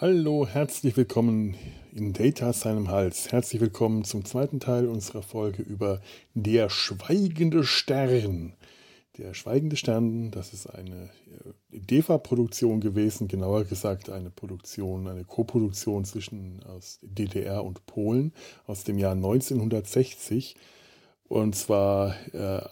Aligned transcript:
Hallo, 0.00 0.46
herzlich 0.46 0.96
willkommen 0.96 1.56
in 1.92 2.14
Data 2.14 2.54
seinem 2.54 2.88
Hals. 2.88 3.32
Herzlich 3.32 3.60
willkommen 3.60 4.02
zum 4.02 4.24
zweiten 4.24 4.58
Teil 4.58 4.88
unserer 4.88 5.20
Folge 5.20 5.62
über 5.62 6.00
Der 6.32 6.70
schweigende 6.70 7.64
Stern. 7.64 8.54
Der 9.18 9.34
schweigende 9.34 9.76
Stern, 9.76 10.30
das 10.30 10.54
ist 10.54 10.68
eine 10.68 11.10
äh, 11.70 11.78
DEFA-Produktion 11.80 12.80
gewesen, 12.80 13.28
genauer 13.28 13.64
gesagt 13.64 14.08
eine 14.08 14.30
Produktion, 14.30 15.06
eine 15.06 15.24
Koproduktion 15.24 16.06
zwischen 16.06 16.62
aus 16.62 16.98
DDR 17.02 17.62
und 17.62 17.84
Polen 17.84 18.32
aus 18.66 18.84
dem 18.84 18.96
Jahr 18.96 19.12
1960. 19.12 20.56
Und 21.28 21.54
zwar 21.54 22.14
äh, 22.32 22.62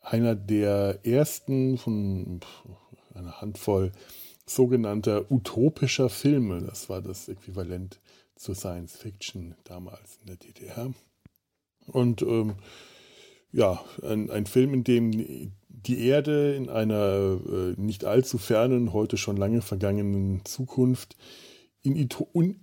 einer 0.00 0.36
der 0.36 1.00
ersten 1.02 1.76
von 1.76 2.38
einer 3.14 3.40
Handvoll 3.40 3.90
sogenannter 4.48 5.30
utopischer 5.30 6.08
Filme. 6.08 6.60
Das 6.62 6.88
war 6.88 7.02
das 7.02 7.28
Äquivalent 7.28 8.00
zur 8.36 8.54
Science 8.54 8.96
Fiction 8.96 9.54
damals 9.64 10.18
in 10.20 10.26
der 10.26 10.36
DDR. 10.36 10.92
Und 11.86 12.22
ähm, 12.22 12.54
ja, 13.52 13.82
ein, 14.02 14.30
ein, 14.30 14.46
Film, 14.46 14.74
in 14.74 14.84
dem 14.84 15.52
die 15.68 16.06
Erde 16.06 16.54
in 16.54 16.68
einer 16.68 17.38
äh, 17.46 17.80
nicht 17.80 18.04
allzu 18.04 18.38
fernen, 18.38 18.92
heute 18.92 19.16
schon 19.16 19.36
lange 19.36 19.62
vergangenen 19.62 20.44
Zukunft 20.44 21.16
in, 21.82 21.96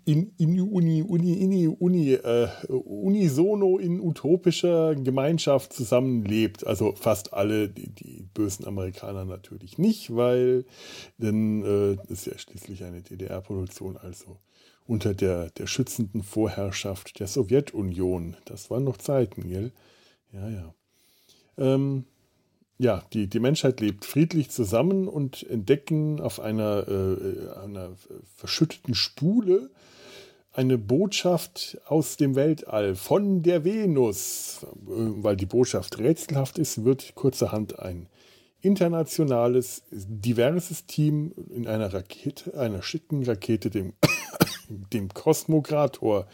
in, 0.06 0.34
in, 0.38 0.62
Uni, 0.62 1.02
Uni, 1.02 1.02
Uni, 1.02 1.68
Uni, 1.68 2.14
äh, 2.14 2.48
unisono 2.68 3.78
in 3.78 4.00
utopischer 4.00 4.96
Gemeinschaft 4.96 5.74
zusammenlebt. 5.74 6.68
Also 6.68 6.94
fast 6.94 7.34
alle, 7.34 7.70
die, 7.70 7.90
die 7.90 8.28
bösen 8.34 8.66
Amerikaner 8.66 9.26
natürlich 9.26 9.78
nicht, 9.78 10.16
weil 10.16 10.66
denn 11.18 11.64
äh, 11.64 12.12
ist 12.12 12.28
ja 12.28 12.38
schließlich 12.38 12.84
eine 12.84 13.02
DDR-Produktion, 13.02 13.98
also 13.98 14.40
unter 14.86 15.14
der, 15.14 15.50
der 15.52 15.68
schützenden 15.68 16.22
Vorherrschaft 16.22 17.20
der 17.20 17.28
Sowjetunion. 17.28 18.36
Das 18.46 18.70
waren 18.70 18.84
noch 18.84 18.98
Zeiten, 18.98 19.50
gell? 19.50 19.72
Ja, 20.32 20.50
ja. 20.50 20.74
Ähm, 21.58 22.06
ja, 22.78 23.04
die, 23.14 23.28
die 23.28 23.40
Menschheit 23.40 23.80
lebt 23.80 24.06
friedlich 24.06 24.50
zusammen 24.50 25.08
und 25.08 25.44
entdecken 25.50 26.20
auf 26.20 26.40
einer, 26.40 26.88
äh, 26.88 27.60
einer 27.64 27.92
verschütteten 28.36 28.96
Spule 28.96 29.70
eine 30.52 30.78
Botschaft 30.78 31.78
aus 31.86 32.18
dem 32.18 32.36
Weltall 32.36 32.96
von 32.96 33.44
der 33.44 33.64
Venus. 33.64 34.66
Weil 34.76 35.36
die 35.36 35.46
Botschaft 35.46 36.00
rätselhaft 36.00 36.58
ist, 36.58 36.86
wird 36.86 37.14
kurzerhand 37.16 37.80
ein 37.80 38.08
internationales, 38.66 39.84
diverses 39.92 40.86
Team 40.86 41.34
in 41.56 41.68
einer 41.68 41.94
Rakete, 41.94 42.58
einer 42.58 42.82
schicken 42.82 43.24
Rakete, 43.24 43.70
dem 43.70 43.94
dem 44.70 45.10
Kosmokrator, 45.14 46.28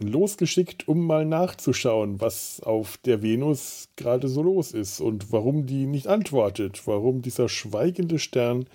losgeschickt, 0.00 0.88
um 0.88 1.06
mal 1.06 1.24
nachzuschauen, 1.24 2.20
was 2.20 2.60
auf 2.60 2.96
der 2.98 3.22
Venus 3.22 3.88
gerade 3.96 4.28
so 4.28 4.42
los 4.42 4.72
ist 4.72 5.00
und 5.00 5.32
warum 5.32 5.66
die 5.66 5.86
nicht 5.86 6.06
antwortet, 6.06 6.86
warum 6.86 7.22
dieser 7.22 7.48
schweigende 7.48 8.18
Stern 8.18 8.66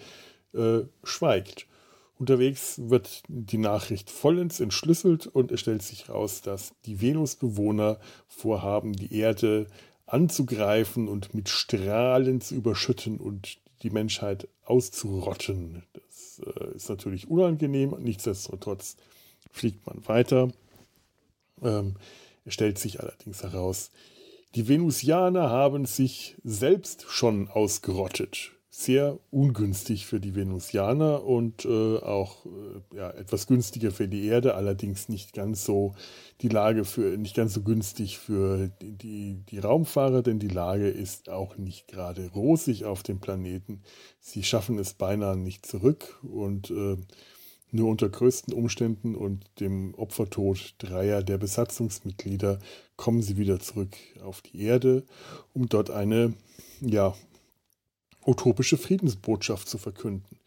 äh, 0.54 0.82
schweigt. 1.04 1.68
Unterwegs 2.20 2.80
wird 2.86 3.24
die 3.28 3.58
Nachricht 3.58 4.10
vollends 4.10 4.60
entschlüsselt 4.60 5.28
und 5.28 5.52
es 5.52 5.60
stellt 5.60 5.82
sich 5.82 6.08
heraus, 6.08 6.42
dass 6.42 6.74
die 6.86 7.02
Venusbewohner 7.02 8.00
vorhaben, 8.28 8.94
die 8.94 9.18
Erde 9.18 9.68
anzugreifen 10.14 11.08
und 11.08 11.34
mit 11.34 11.50
Strahlen 11.50 12.40
zu 12.40 12.56
überschütten 12.56 13.18
und 13.18 13.58
die 13.82 13.90
Menschheit 13.90 14.48
auszurotten. 14.64 15.84
Das 15.94 16.42
äh, 16.46 16.76
ist 16.76 16.90
natürlich 16.90 17.30
unangenehm, 17.30 17.96
nichtsdestotrotz 18.00 18.96
fliegt 19.52 19.86
man 19.88 20.08
weiter. 20.08 20.52
Ähm, 21.62 21.96
es 22.46 22.54
stellt 22.54 22.78
sich 22.78 23.02
allerdings 23.02 23.44
heraus, 23.44 23.92
die 24.56 24.68
Venusianer 24.68 25.50
haben 25.50 25.86
sich 25.86 26.36
selbst 26.44 27.06
schon 27.10 27.50
ausgerottet 27.50 28.53
sehr 28.76 29.20
ungünstig 29.30 30.08
für 30.08 30.20
die 30.20 30.34
Venusianer 30.34 31.24
und 31.24 31.64
äh, 31.64 31.98
auch 31.98 32.44
äh, 32.48 32.98
ja, 32.98 33.12
etwas 33.12 33.46
günstiger 33.46 33.92
für 33.92 34.08
die 34.08 34.26
Erde, 34.26 34.56
allerdings 34.56 35.10
nicht 35.10 35.34
ganz 35.34 35.64
so 35.64 35.94
die 36.42 36.48
Lage 36.48 36.84
für 36.84 37.16
nicht 37.20 37.36
ganz 37.36 37.54
so 37.54 37.62
günstig 37.62 38.18
für 38.18 38.70
die, 38.82 38.94
die, 38.94 39.44
die 39.48 39.60
Raumfahrer, 39.60 40.24
denn 40.24 40.40
die 40.40 40.48
Lage 40.48 40.90
ist 40.90 41.30
auch 41.30 41.56
nicht 41.58 41.88
gerade 41.88 42.32
rosig 42.32 42.86
auf 42.86 43.04
dem 43.04 43.20
Planeten. 43.20 43.84
Sie 44.20 44.42
schaffen 44.42 44.80
es 44.80 44.96
beinahe 44.96 45.38
nicht 45.38 45.68
zurück 45.68 46.20
und 46.24 46.72
äh, 46.72 46.98
nur 47.70 47.90
unter 47.92 48.10
größten 48.10 48.56
Umständen 48.56 49.14
und 49.14 49.46
dem 49.60 49.94
Opfertod 49.94 50.74
dreier 50.80 51.22
der 51.22 51.38
Besatzungsmitglieder 51.38 52.58
kommen 52.96 53.22
sie 53.22 53.38
wieder 53.38 53.60
zurück 53.60 53.96
auf 54.24 54.42
die 54.42 54.64
Erde, 54.64 55.04
um 55.54 55.70
dort 55.70 55.92
eine 55.92 56.34
ja, 56.82 57.14
utopische 58.26 58.78
Friedensbotschaft 58.78 59.68
zu 59.68 59.78
verkünden. 59.78 60.40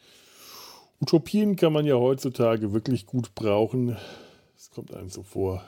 Utopien 1.00 1.56
kann 1.56 1.72
man 1.72 1.84
ja 1.84 1.96
heutzutage 1.96 2.72
wirklich 2.72 3.06
gut 3.06 3.34
brauchen. 3.34 3.96
Es 4.56 4.70
kommt 4.70 4.94
einem 4.94 5.10
so 5.10 5.22
vor, 5.22 5.62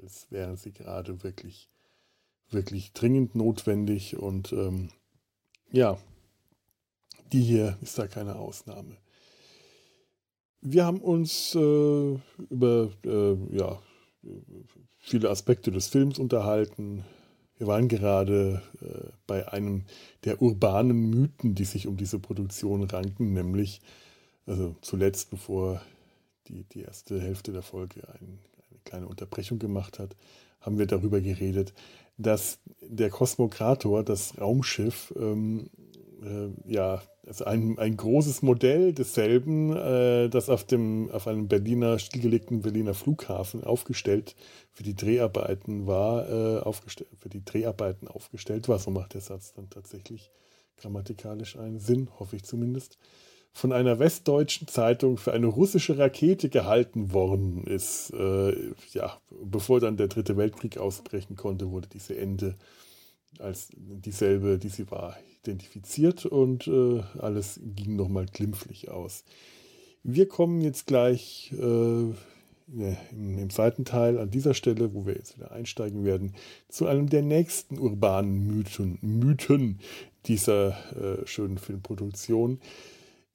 als 0.00 0.26
wären 0.30 0.56
sie 0.56 0.72
gerade 0.72 1.22
wirklich, 1.22 1.68
wirklich 2.50 2.92
dringend 2.92 3.34
notwendig. 3.34 4.16
Und 4.16 4.52
ähm, 4.52 4.88
ja, 5.70 5.98
die 7.32 7.42
hier 7.42 7.78
ist 7.82 7.98
da 7.98 8.06
keine 8.06 8.36
Ausnahme. 8.36 8.96
Wir 10.62 10.84
haben 10.84 11.00
uns 11.00 11.54
äh, 11.54 12.18
über 12.50 12.90
äh, 13.04 13.56
ja, 13.56 13.80
viele 14.98 15.30
Aspekte 15.30 15.70
des 15.70 15.88
Films 15.88 16.18
unterhalten, 16.18 17.04
wir 17.60 17.66
waren 17.66 17.88
gerade 17.88 18.62
äh, 18.80 19.10
bei 19.26 19.46
einem 19.52 19.84
der 20.24 20.40
urbanen 20.40 21.10
Mythen, 21.10 21.54
die 21.54 21.66
sich 21.66 21.86
um 21.86 21.98
diese 21.98 22.18
Produktion 22.18 22.82
ranken, 22.84 23.34
nämlich, 23.34 23.82
also 24.46 24.74
zuletzt, 24.80 25.28
bevor 25.28 25.82
die, 26.48 26.64
die 26.64 26.80
erste 26.80 27.20
Hälfte 27.20 27.52
der 27.52 27.60
Folge 27.60 28.08
ein, 28.08 28.38
eine 28.70 28.80
kleine 28.84 29.06
Unterbrechung 29.08 29.58
gemacht 29.58 29.98
hat, 29.98 30.16
haben 30.62 30.78
wir 30.78 30.86
darüber 30.86 31.20
geredet, 31.20 31.74
dass 32.16 32.60
der 32.80 33.10
Kosmokrator, 33.10 34.04
das 34.04 34.40
Raumschiff, 34.40 35.12
ähm, 35.18 35.68
äh, 36.22 36.50
ja, 36.70 37.02
also 37.26 37.44
ein, 37.44 37.78
ein 37.78 37.96
großes 37.96 38.42
Modell 38.42 38.92
desselben, 38.92 39.76
äh, 39.76 40.28
das 40.28 40.48
auf, 40.48 40.64
dem, 40.64 41.10
auf 41.10 41.26
einem 41.26 41.48
Berliner, 41.48 41.98
stillgelegten 41.98 42.62
Berliner 42.62 42.94
Flughafen 42.94 43.64
aufgestellt 43.64 44.34
für 44.72 44.82
die 44.82 44.94
Dreharbeiten 44.94 45.86
war, 45.86 46.28
äh, 46.28 46.60
aufgestellt, 46.60 47.10
für 47.18 47.28
die 47.28 47.44
Dreharbeiten 47.44 48.08
aufgestellt 48.08 48.68
war. 48.68 48.78
So 48.78 48.90
macht 48.90 49.14
der 49.14 49.20
Satz 49.20 49.52
dann 49.52 49.70
tatsächlich 49.70 50.30
grammatikalisch 50.78 51.56
einen 51.56 51.78
Sinn, 51.78 52.08
hoffe 52.18 52.36
ich 52.36 52.44
zumindest. 52.44 52.98
Von 53.52 53.72
einer 53.72 53.98
westdeutschen 53.98 54.68
Zeitung 54.68 55.16
für 55.16 55.32
eine 55.32 55.48
russische 55.48 55.98
Rakete 55.98 56.48
gehalten 56.48 57.12
worden 57.12 57.64
ist. 57.64 58.10
Äh, 58.10 58.54
ja, 58.92 59.20
bevor 59.42 59.80
dann 59.80 59.96
der 59.96 60.08
Dritte 60.08 60.36
Weltkrieg 60.36 60.78
ausbrechen 60.78 61.36
konnte, 61.36 61.70
wurde 61.70 61.88
diese 61.88 62.16
Ende 62.16 62.56
als 63.38 63.68
dieselbe, 63.74 64.58
die 64.58 64.68
sie 64.68 64.90
war, 64.90 65.16
identifiziert 65.42 66.26
und 66.26 66.66
äh, 66.66 67.02
alles 67.18 67.60
ging 67.62 67.96
nochmal 67.96 68.26
glimpflich 68.26 68.90
aus. 68.90 69.24
Wir 70.02 70.28
kommen 70.28 70.60
jetzt 70.60 70.86
gleich 70.86 71.52
äh, 71.52 71.62
im, 72.72 73.38
im, 73.38 73.50
zweiten 73.50 73.84
Teil 73.84 74.18
an 74.18 74.30
dieser 74.30 74.54
Stelle, 74.54 74.94
wo 74.94 75.06
wir 75.06 75.14
jetzt 75.14 75.36
wieder 75.36 75.52
einsteigen 75.52 76.04
werden, 76.04 76.34
zu 76.68 76.86
einem 76.86 77.08
der 77.08 77.22
nächsten 77.22 77.78
urbanen 77.78 78.46
Mythen, 78.46 78.98
Mythen 79.02 79.80
dieser 80.26 80.76
äh, 80.94 81.26
schönen 81.26 81.58
Filmproduktion. 81.58 82.60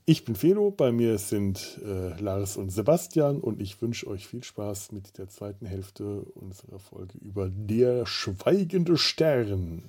Ich 0.08 0.24
bin 0.24 0.36
Felo, 0.36 0.70
bei 0.70 0.92
mir 0.92 1.18
sind 1.18 1.80
äh, 1.84 2.20
Lars 2.22 2.58
und 2.58 2.70
Sebastian 2.70 3.40
und 3.40 3.60
ich 3.60 3.82
wünsche 3.82 4.08
euch 4.08 4.28
viel 4.28 4.44
Spaß 4.44 4.92
mit 4.92 5.18
der 5.18 5.30
zweiten 5.30 5.66
Hälfte 5.66 6.22
unserer 6.36 6.78
Folge 6.78 7.18
über 7.18 7.50
Der 7.50 8.06
schweigende 8.06 8.98
Stern. 8.98 9.84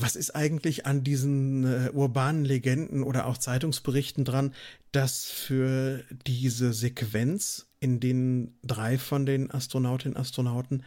Was 0.00 0.16
ist 0.16 0.34
eigentlich 0.34 0.86
an 0.86 1.04
diesen 1.04 1.64
äh, 1.64 1.90
urbanen 1.92 2.44
Legenden 2.44 3.02
oder 3.02 3.26
auch 3.26 3.38
Zeitungsberichten 3.38 4.24
dran, 4.24 4.54
dass 4.92 5.26
für 5.26 6.04
diese 6.26 6.72
Sequenz, 6.72 7.66
in 7.80 8.00
denen 8.00 8.58
drei 8.62 8.98
von 8.98 9.26
den 9.26 9.50
Astronautinnen 9.50 10.16
und 10.16 10.20
Astronauten 10.20 10.82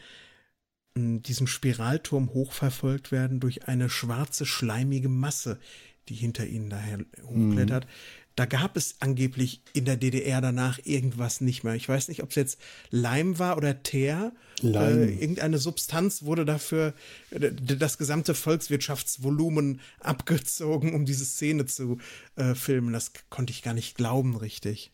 diesem 0.95 1.47
Spiralturm 1.47 2.33
hochverfolgt 2.33 3.11
werden 3.11 3.39
durch 3.39 3.67
eine 3.67 3.89
schwarze, 3.89 4.45
schleimige 4.45 5.09
Masse, 5.09 5.59
die 6.07 6.13
hinter 6.13 6.45
ihnen 6.45 6.69
daher 6.69 6.99
hochklettert, 7.23 7.85
mhm. 7.85 7.89
Da 8.35 8.45
gab 8.45 8.77
es 8.77 8.95
angeblich 8.99 9.61
in 9.73 9.85
der 9.85 9.97
DDR 9.97 10.41
danach 10.41 10.79
irgendwas 10.83 11.41
nicht 11.41 11.63
mehr. 11.63 11.75
Ich 11.75 11.87
weiß 11.87 12.07
nicht, 12.07 12.23
ob 12.23 12.29
es 12.29 12.35
jetzt 12.35 12.59
Leim 12.89 13.37
war 13.39 13.57
oder 13.57 13.83
Teer. 13.83 14.33
Äh, 14.63 15.13
irgendeine 15.13 15.57
Substanz 15.57 16.23
wurde 16.23 16.45
dafür 16.45 16.93
äh, 17.31 17.51
das 17.51 17.97
gesamte 17.97 18.33
Volkswirtschaftsvolumen 18.33 19.81
abgezogen, 19.99 20.95
um 20.95 21.05
diese 21.05 21.25
Szene 21.25 21.65
zu 21.65 21.97
äh, 22.35 22.55
filmen. 22.55 22.93
Das 22.93 23.11
konnte 23.29 23.51
ich 23.51 23.61
gar 23.61 23.73
nicht 23.73 23.95
glauben, 23.95 24.35
richtig. 24.35 24.91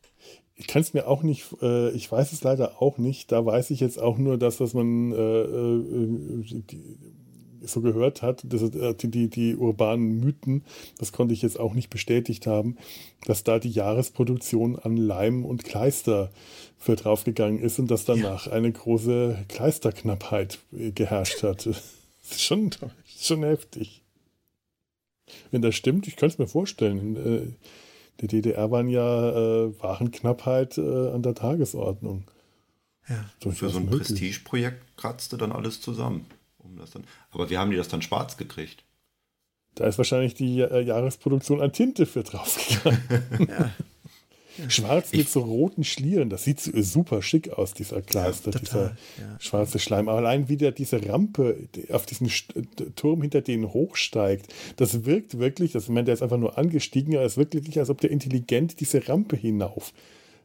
Ich 0.56 0.68
kann 0.68 0.82
es 0.82 0.94
mir 0.94 1.08
auch 1.08 1.24
nicht, 1.24 1.46
äh, 1.62 1.92
ich 1.92 2.12
weiß 2.12 2.34
es 2.34 2.44
leider 2.44 2.82
auch 2.82 2.98
nicht. 2.98 3.32
Da 3.32 3.46
weiß 3.46 3.70
ich 3.70 3.80
jetzt 3.80 3.98
auch 3.98 4.18
nur 4.18 4.38
das, 4.38 4.60
was 4.60 4.74
man 4.74 5.14
äh, 5.14 5.16
äh, 5.16 6.62
die, 6.70 6.98
so 7.62 7.82
gehört 7.82 8.22
hat, 8.22 8.44
das, 8.46 8.62
äh, 8.62 8.94
die, 8.94 9.10
die, 9.10 9.30
die 9.30 9.56
urbanen 9.56 10.20
Mythen, 10.20 10.64
das 10.98 11.12
konnte 11.12 11.34
ich 11.34 11.42
jetzt 11.42 11.60
auch 11.60 11.74
nicht 11.74 11.90
bestätigt 11.90 12.48
haben, 12.48 12.78
dass 13.26 13.44
da 13.44 13.60
die 13.60 13.70
Jahresproduktion 13.70 14.78
an 14.78 14.98
Leim 14.98 15.46
und 15.46 15.64
Kleister 15.64 16.32
für 16.78 16.96
draufgegangen 16.96 17.60
ist 17.60 17.80
und 17.80 17.92
dass 17.92 18.06
danach 18.06 18.48
ja. 18.48 18.54
eine 18.54 18.72
große 18.72 19.46
Kleisterknappheit 19.48 20.60
äh, 20.72 20.92
geherrscht 20.92 21.44
hat. 21.44 21.70
Das 22.22 22.38
ist 22.38 22.44
schon, 22.44 22.70
schon 23.08 23.44
heftig. 23.44 24.04
Wenn 25.50 25.64
das 25.64 25.74
stimmt, 25.74 26.08
ich 26.08 26.16
könnte 26.16 26.34
es 26.34 26.38
mir 26.38 26.46
vorstellen. 26.46 27.16
In 27.16 27.16
äh, 27.16 27.54
der 28.22 28.28
DDR 28.28 28.70
waren 28.70 28.88
ja 28.88 29.30
äh, 29.32 29.82
Warenknappheit 29.82 30.78
äh, 30.78 31.10
an 31.10 31.24
der 31.24 31.34
Tagesordnung. 31.34 32.26
Ja. 33.08 33.52
Für 33.52 33.70
so 33.70 33.80
ein 33.80 33.88
Prestigeprojekt 33.88 34.96
kratzte 34.96 35.38
dann 35.38 35.52
alles 35.52 35.82
zusammen 35.82 36.28
um 36.70 36.78
das 36.78 36.92
dann. 36.92 37.04
Aber 37.32 37.50
wie 37.50 37.58
haben 37.58 37.72
die 37.72 37.78
das 37.78 37.88
dann 37.88 38.02
schwarz 38.02 38.38
gekriegt? 38.38 38.84
Da 39.76 39.86
ist 39.86 39.98
wahrscheinlich 39.98 40.34
die 40.34 40.62
äh, 40.62 40.82
Jahresproduktion 40.82 41.62
an 41.62 41.72
Tinte 41.72 42.06
für 42.06 42.24
draufgegangen. 42.24 43.02
ja. 43.48 43.72
Schwarz 44.68 45.14
mit 45.14 45.22
ich, 45.22 45.30
so 45.30 45.40
roten 45.40 45.86
Schlieren, 45.86 46.30
das 46.30 46.44
sieht 46.44 46.60
super 46.60 47.22
schick 47.22 47.54
aus, 47.54 47.74
dieser 47.74 48.02
Kleister, 48.02 48.52
ja, 48.52 48.60
dieser 48.60 48.86
ja. 48.86 49.40
schwarze 49.40 49.80
Schleim. 49.80 50.10
Aber 50.10 50.18
allein 50.18 50.50
wie 50.50 50.58
der 50.58 50.74
diese 50.74 51.08
Rampe 51.08 51.70
auf 51.92 52.06
diesen 52.06 52.30
Turm 52.96 53.22
hinter 53.22 53.42
denen 53.42 53.72
hochsteigt, 53.72 54.54
das 54.76 55.06
wirkt 55.06 55.40
wirklich, 55.40 55.72
das, 55.72 55.84
ich 55.84 55.90
meine, 55.90 56.06
der 56.06 56.14
ist 56.14 56.22
einfach 56.22 56.38
nur 56.38 56.58
angestiegen, 56.58 57.16
aber 57.16 57.26
es 57.26 57.38
wirkt 57.38 57.54
wirklich, 57.54 57.80
als 57.80 57.90
ob 57.90 58.02
der 58.02 58.12
intelligent 58.12 58.82
diese 58.82 59.08
Rampe 59.08 59.38
hinauf 59.38 59.94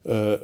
äh, 0.06 0.34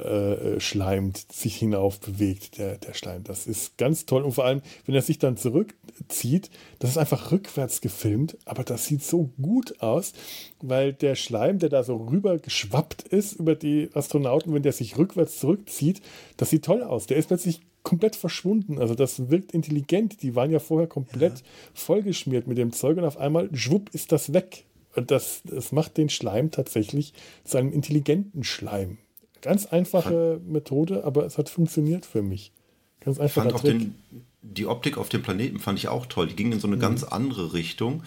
äh, 0.55 0.59
schleimt, 0.59 1.31
sich 1.31 1.55
hinauf 1.55 1.99
bewegt, 1.99 2.57
der, 2.57 2.77
der 2.77 2.93
Schleim. 2.93 3.23
Das 3.23 3.45
ist 3.45 3.77
ganz 3.77 4.05
toll. 4.05 4.23
Und 4.23 4.31
vor 4.33 4.45
allem, 4.45 4.61
wenn 4.85 4.95
er 4.95 5.01
sich 5.01 5.19
dann 5.19 5.37
zurückzieht, 5.37 6.49
das 6.79 6.91
ist 6.91 6.97
einfach 6.97 7.31
rückwärts 7.31 7.81
gefilmt, 7.81 8.37
aber 8.45 8.63
das 8.63 8.85
sieht 8.85 9.03
so 9.03 9.29
gut 9.41 9.81
aus, 9.81 10.13
weil 10.61 10.93
der 10.93 11.15
Schleim, 11.15 11.59
der 11.59 11.69
da 11.69 11.83
so 11.83 11.97
rüber 11.97 12.39
geschwappt 12.39 13.03
ist 13.03 13.33
über 13.33 13.55
die 13.55 13.89
Astronauten, 13.93 14.53
wenn 14.53 14.63
der 14.63 14.73
sich 14.73 14.97
rückwärts 14.97 15.39
zurückzieht, 15.39 16.01
das 16.37 16.49
sieht 16.49 16.65
toll 16.65 16.81
aus. 16.81 17.05
Der 17.05 17.17
ist 17.17 17.27
plötzlich 17.27 17.61
komplett 17.83 18.15
verschwunden. 18.15 18.79
Also 18.79 18.95
das 18.95 19.29
wirkt 19.29 19.53
intelligent. 19.53 20.21
Die 20.23 20.35
waren 20.35 20.51
ja 20.51 20.59
vorher 20.59 20.87
komplett 20.87 21.39
ja. 21.39 21.45
vollgeschmiert 21.73 22.47
mit 22.47 22.57
dem 22.57 22.73
Zeug 22.73 22.97
und 22.97 23.05
auf 23.05 23.17
einmal, 23.17 23.49
schwupp, 23.53 23.89
ist 23.93 24.11
das 24.11 24.33
weg. 24.33 24.65
Und 24.95 25.11
das, 25.11 25.41
das 25.45 25.71
macht 25.71 25.97
den 25.97 26.09
Schleim 26.09 26.51
tatsächlich 26.51 27.13
zu 27.43 27.57
einem 27.57 27.71
intelligenten 27.71 28.43
Schleim. 28.43 28.97
Ganz 29.41 29.65
einfache 29.65 30.39
fand, 30.39 30.51
Methode, 30.51 31.03
aber 31.03 31.25
es 31.25 31.37
hat 31.37 31.49
funktioniert 31.49 32.05
für 32.05 32.21
mich. 32.21 32.51
Ganz 32.99 33.19
einfach. 33.19 33.43
Fand 33.43 33.63
den, 33.63 33.95
die 34.41 34.65
Optik 34.65 34.97
auf 34.97 35.09
dem 35.09 35.23
Planeten 35.23 35.59
fand 35.59 35.79
ich 35.79 35.87
auch 35.87 36.05
toll. 36.05 36.27
Die 36.27 36.35
ging 36.35 36.51
in 36.51 36.59
so 36.59 36.67
eine 36.67 36.75
mhm. 36.75 36.81
ganz 36.81 37.03
andere 37.03 37.53
Richtung. 37.53 38.03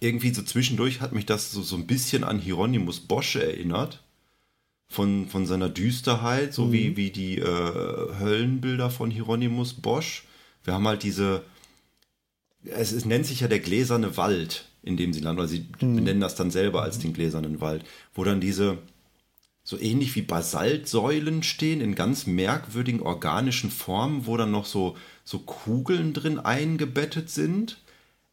Irgendwie 0.00 0.32
so 0.32 0.42
zwischendurch 0.42 1.00
hat 1.00 1.12
mich 1.12 1.26
das 1.26 1.50
so, 1.50 1.62
so 1.62 1.76
ein 1.76 1.86
bisschen 1.86 2.24
an 2.24 2.38
Hieronymus 2.38 3.00
Bosch 3.00 3.36
erinnert. 3.36 4.02
Von, 4.90 5.26
von 5.28 5.44
seiner 5.44 5.68
Düsterheit, 5.68 6.54
so 6.54 6.64
mhm. 6.64 6.72
wie, 6.72 6.96
wie 6.96 7.10
die 7.10 7.36
äh, 7.36 7.44
Höllenbilder 7.44 8.88
von 8.88 9.10
Hieronymus 9.10 9.74
Bosch. 9.74 10.24
Wir 10.64 10.72
haben 10.72 10.88
halt 10.88 11.02
diese, 11.02 11.42
es, 12.64 12.92
es, 12.92 13.04
nennt 13.04 13.26
sich 13.26 13.40
ja 13.40 13.48
der 13.48 13.60
gläserne 13.60 14.16
Wald, 14.16 14.64
in 14.82 14.96
dem 14.96 15.12
sie 15.12 15.20
landen, 15.20 15.40
oder 15.40 15.48
sie 15.48 15.66
mhm. 15.80 15.96
benennen 15.96 16.22
das 16.22 16.36
dann 16.36 16.50
selber 16.50 16.82
als 16.82 16.98
den 16.98 17.12
gläsernen 17.12 17.60
Wald, 17.60 17.84
wo 18.14 18.24
dann 18.24 18.40
diese, 18.40 18.78
so 19.68 19.78
ähnlich 19.78 20.16
wie 20.16 20.22
Basaltsäulen 20.22 21.42
stehen 21.42 21.82
in 21.82 21.94
ganz 21.94 22.26
merkwürdigen 22.26 23.02
organischen 23.02 23.70
Formen, 23.70 24.24
wo 24.24 24.34
dann 24.38 24.50
noch 24.50 24.64
so, 24.64 24.96
so 25.24 25.40
Kugeln 25.40 26.14
drin 26.14 26.38
eingebettet 26.38 27.28
sind. 27.28 27.76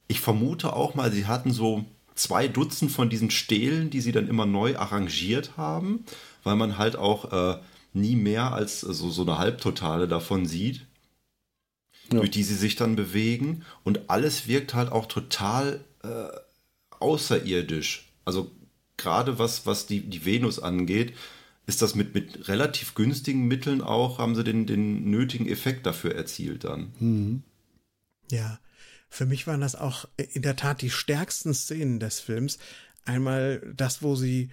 Ich 0.08 0.22
vermute 0.22 0.72
auch 0.72 0.96
mal, 0.96 1.12
sie 1.12 1.26
hatten 1.26 1.52
so 1.52 1.84
zwei 2.14 2.48
Dutzend 2.48 2.90
von 2.90 3.10
diesen 3.10 3.32
Stelen, 3.32 3.90
die 3.90 4.00
sie 4.00 4.14
dann 4.14 4.30
immer 4.30 4.46
neu 4.46 4.78
arrangiert 4.78 5.58
haben, 5.58 6.06
weil 6.46 6.56
man 6.56 6.78
halt 6.78 6.96
auch 6.96 7.34
äh, 7.34 7.60
nie 7.92 8.16
mehr 8.16 8.54
als 8.54 8.80
so, 8.80 9.10
so 9.10 9.24
eine 9.24 9.38
Halbtotale 9.38 10.08
davon 10.08 10.46
sieht, 10.46 10.86
ja. 12.14 12.20
durch 12.20 12.32
die 12.32 12.44
sie 12.44 12.56
sich 12.56 12.78
dann 12.78 12.96
bewegen. 12.96 13.66
Und 13.84 14.10
alles 14.10 14.48
wirkt 14.48 14.74
halt 14.74 14.90
auch 14.90 15.06
total 15.06 15.84
äh, 16.02 16.30
außerirdisch. 16.98 18.08
Also 18.24 18.52
gerade 18.98 19.40
was, 19.40 19.66
was 19.66 19.88
die, 19.88 20.02
die 20.02 20.26
Venus 20.26 20.60
angeht, 20.60 21.14
ist 21.68 21.82
das 21.82 21.96
mit, 21.96 22.14
mit 22.14 22.48
relativ 22.48 22.94
günstigen 22.94 23.48
Mitteln 23.48 23.82
auch, 23.82 24.20
haben 24.20 24.36
sie 24.36 24.44
den, 24.44 24.66
den 24.66 25.10
nötigen 25.10 25.48
Effekt 25.48 25.86
dafür 25.86 26.16
erzielt 26.16 26.64
dann. 26.64 26.94
Mhm. 27.00 27.44
Ja, 28.32 28.60
für 29.10 29.26
mich 29.26 29.48
waren 29.48 29.62
das 29.62 29.76
auch 29.76 30.08
in 30.18 30.42
der 30.42 30.56
Tat 30.56 30.82
die 30.82 30.90
stärksten 30.90 31.54
Szenen 31.54 32.00
des 32.00 32.20
Films. 32.20 32.60
Einmal 33.06 33.62
das, 33.76 34.02
wo 34.02 34.16
sie 34.16 34.50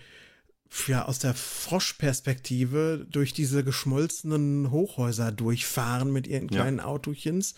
ja 0.86 1.04
aus 1.04 1.18
der 1.18 1.34
Froschperspektive 1.34 3.06
durch 3.10 3.32
diese 3.32 3.62
geschmolzenen 3.62 4.70
Hochhäuser 4.70 5.30
durchfahren 5.32 6.12
mit 6.12 6.26
ihren 6.26 6.48
kleinen 6.48 6.78
ja. 6.78 6.84
Autochens 6.84 7.54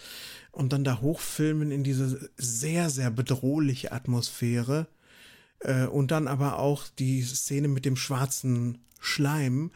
und 0.51 0.73
dann 0.73 0.83
da 0.85 1.01
hochfilmen 1.01 1.71
in 1.71 1.85
diese 1.85 2.31
sehr, 2.37 2.91
sehr 2.91 3.11
bedrohliche 3.11 3.93
Atmosphäre. 3.93 4.89
Äh, 5.65 5.87
und 5.87 6.11
dann 6.11 6.29
aber 6.29 6.59
auch 6.59 6.87
die 6.99 7.23
Szene 7.23 7.69
mit 7.69 7.85
dem 7.85 7.97
schwarzen 7.97 8.79
Schleim. 9.01 9.71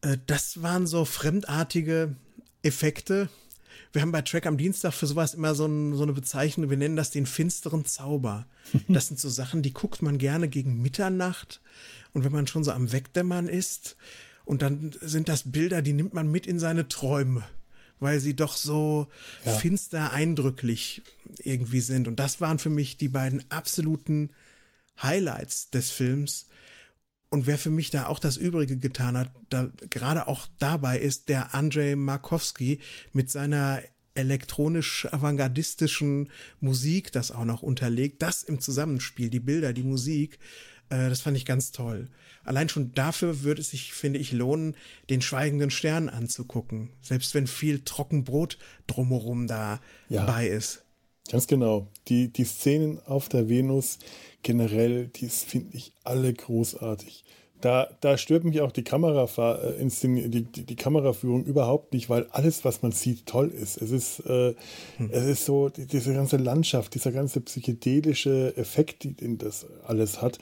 Äh, 0.00 0.16
das 0.26 0.62
waren 0.62 0.86
so 0.86 1.04
fremdartige 1.04 2.16
Effekte. 2.62 3.28
Wir 3.92 4.00
haben 4.00 4.12
bei 4.12 4.22
Track 4.22 4.46
am 4.46 4.56
Dienstag 4.56 4.94
für 4.94 5.06
sowas 5.06 5.34
immer 5.34 5.54
so, 5.54 5.66
ein, 5.66 5.94
so 5.94 6.02
eine 6.02 6.12
Bezeichnung, 6.12 6.70
wir 6.70 6.76
nennen 6.76 6.96
das 6.96 7.10
den 7.10 7.26
finsteren 7.26 7.84
Zauber. 7.84 8.46
Das 8.88 9.08
sind 9.08 9.18
so 9.18 9.28
Sachen, 9.28 9.62
die 9.62 9.72
guckt 9.72 10.02
man 10.02 10.18
gerne 10.18 10.48
gegen 10.48 10.80
Mitternacht 10.80 11.60
und 12.12 12.24
wenn 12.24 12.32
man 12.32 12.46
schon 12.46 12.64
so 12.64 12.70
am 12.70 12.92
Wegdämmern 12.92 13.48
ist 13.48 13.96
und 14.44 14.62
dann 14.62 14.92
sind 15.00 15.28
das 15.28 15.50
Bilder, 15.50 15.82
die 15.82 15.92
nimmt 15.92 16.14
man 16.14 16.30
mit 16.30 16.46
in 16.46 16.58
seine 16.58 16.88
Träume, 16.88 17.42
weil 18.00 18.20
sie 18.20 18.34
doch 18.34 18.56
so 18.56 19.08
ja. 19.44 19.52
finster 19.52 20.12
eindrücklich 20.12 21.02
irgendwie 21.38 21.80
sind. 21.80 22.08
Und 22.08 22.20
das 22.20 22.40
waren 22.40 22.58
für 22.58 22.70
mich 22.70 22.96
die 22.96 23.08
beiden 23.08 23.44
absoluten 23.50 24.30
Highlights 25.02 25.70
des 25.70 25.90
Films. 25.90 26.46
Und 27.30 27.46
wer 27.46 27.58
für 27.58 27.70
mich 27.70 27.90
da 27.90 28.06
auch 28.06 28.18
das 28.18 28.36
Übrige 28.36 28.76
getan 28.76 29.16
hat, 29.16 29.30
da 29.48 29.70
gerade 29.88 30.28
auch 30.28 30.46
dabei 30.58 30.98
ist 30.98 31.30
der 31.30 31.54
Andrzej 31.54 31.96
Markowski 31.96 32.80
mit 33.12 33.30
seiner 33.30 33.80
elektronisch-avantgardistischen 34.14 36.28
Musik, 36.60 37.12
das 37.12 37.30
auch 37.30 37.46
noch 37.46 37.62
unterlegt, 37.62 38.20
das 38.20 38.42
im 38.42 38.60
Zusammenspiel, 38.60 39.30
die 39.30 39.40
Bilder, 39.40 39.72
die 39.72 39.82
Musik, 39.82 40.38
äh, 40.90 41.08
das 41.08 41.22
fand 41.22 41.34
ich 41.36 41.46
ganz 41.46 41.72
toll. 41.72 42.10
Allein 42.44 42.68
schon 42.68 42.92
dafür 42.92 43.42
würde 43.42 43.60
es 43.60 43.70
sich, 43.70 43.92
finde 43.92 44.18
ich, 44.18 44.32
lohnen, 44.32 44.74
den 45.08 45.22
schweigenden 45.22 45.70
Stern 45.70 46.08
anzugucken, 46.08 46.90
selbst 47.00 47.34
wenn 47.34 47.46
viel 47.46 47.82
Trockenbrot 47.84 48.58
drumherum 48.86 49.46
da 49.46 49.80
ja, 50.08 50.40
ist. 50.40 50.81
Ganz 51.30 51.46
genau. 51.46 51.86
Die, 52.08 52.28
die 52.28 52.44
Szenen 52.44 53.00
auf 53.06 53.28
der 53.28 53.48
Venus, 53.48 53.98
generell, 54.42 55.08
die 55.08 55.28
finde 55.28 55.76
ich 55.76 55.92
alle 56.04 56.32
großartig. 56.32 57.24
Da, 57.60 57.88
da 58.00 58.18
stört 58.18 58.42
mich 58.42 58.60
auch 58.60 58.72
die, 58.72 58.82
Kamera, 58.82 59.28
äh, 59.54 59.88
die, 59.88 60.42
die, 60.42 60.66
die, 60.66 60.76
Kameraführung 60.76 61.44
überhaupt 61.44 61.92
nicht, 61.92 62.10
weil 62.10 62.26
alles, 62.32 62.64
was 62.64 62.82
man 62.82 62.90
sieht, 62.90 63.26
toll 63.26 63.50
ist. 63.50 63.80
Es 63.80 63.92
ist, 63.92 64.18
äh, 64.26 64.54
hm. 64.96 65.10
es 65.12 65.24
ist 65.24 65.44
so, 65.44 65.68
die, 65.68 65.86
diese 65.86 66.12
ganze 66.12 66.38
Landschaft, 66.38 66.92
dieser 66.94 67.12
ganze 67.12 67.40
psychedelische 67.40 68.56
Effekt, 68.56 69.04
den 69.20 69.38
das 69.38 69.66
alles 69.86 70.20
hat. 70.20 70.40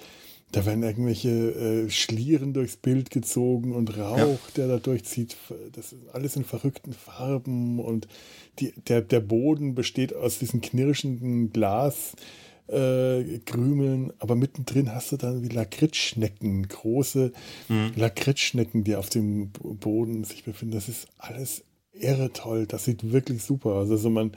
Da 0.52 0.66
werden 0.66 0.82
irgendwelche 0.82 1.30
äh, 1.30 1.90
Schlieren 1.90 2.52
durchs 2.52 2.76
Bild 2.76 3.10
gezogen 3.10 3.72
und 3.72 3.96
Rauch, 3.96 4.18
ja. 4.18 4.38
der 4.56 4.68
da 4.68 4.78
durchzieht. 4.78 5.36
Das 5.72 5.92
ist 5.92 6.08
alles 6.12 6.36
in 6.36 6.44
verrückten 6.44 6.92
Farben 6.92 7.78
und 7.78 8.08
die, 8.58 8.72
der, 8.88 9.00
der 9.00 9.20
Boden 9.20 9.74
besteht 9.74 10.14
aus 10.14 10.38
diesen 10.38 10.60
knirschenden 10.60 11.52
Glas 11.52 12.14
äh, 12.66 13.38
Krümeln, 13.44 14.12
aber 14.18 14.36
mittendrin 14.36 14.94
hast 14.94 15.12
du 15.12 15.16
dann 15.16 15.42
wie 15.42 15.48
Lakritzschnecken, 15.48 16.68
große 16.68 17.32
mhm. 17.68 17.92
Lakritzschnecken, 17.96 18.84
die 18.84 18.96
auf 18.96 19.08
dem 19.08 19.50
Boden 19.50 20.24
sich 20.24 20.44
befinden. 20.44 20.74
Das 20.74 20.88
ist 20.88 21.08
alles 21.18 21.64
irre 21.92 22.32
toll. 22.32 22.66
Das 22.66 22.84
sieht 22.84 23.12
wirklich 23.12 23.42
super 23.42 23.70
aus. 23.70 23.90
Also 23.90 24.10
man, 24.10 24.32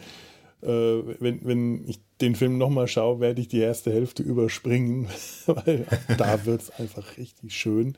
wenn, 0.64 1.46
wenn 1.46 1.88
ich 1.88 2.00
den 2.22 2.36
Film 2.36 2.58
nochmal 2.58 2.88
schaue, 2.88 3.20
werde 3.20 3.42
ich 3.42 3.48
die 3.48 3.60
erste 3.60 3.92
Hälfte 3.92 4.24
überspringen, 4.24 5.08
weil 5.46 5.86
da 6.18 6.46
wird 6.46 6.62
es 6.62 6.70
einfach 6.72 7.18
richtig 7.18 7.56
schön. 7.56 7.98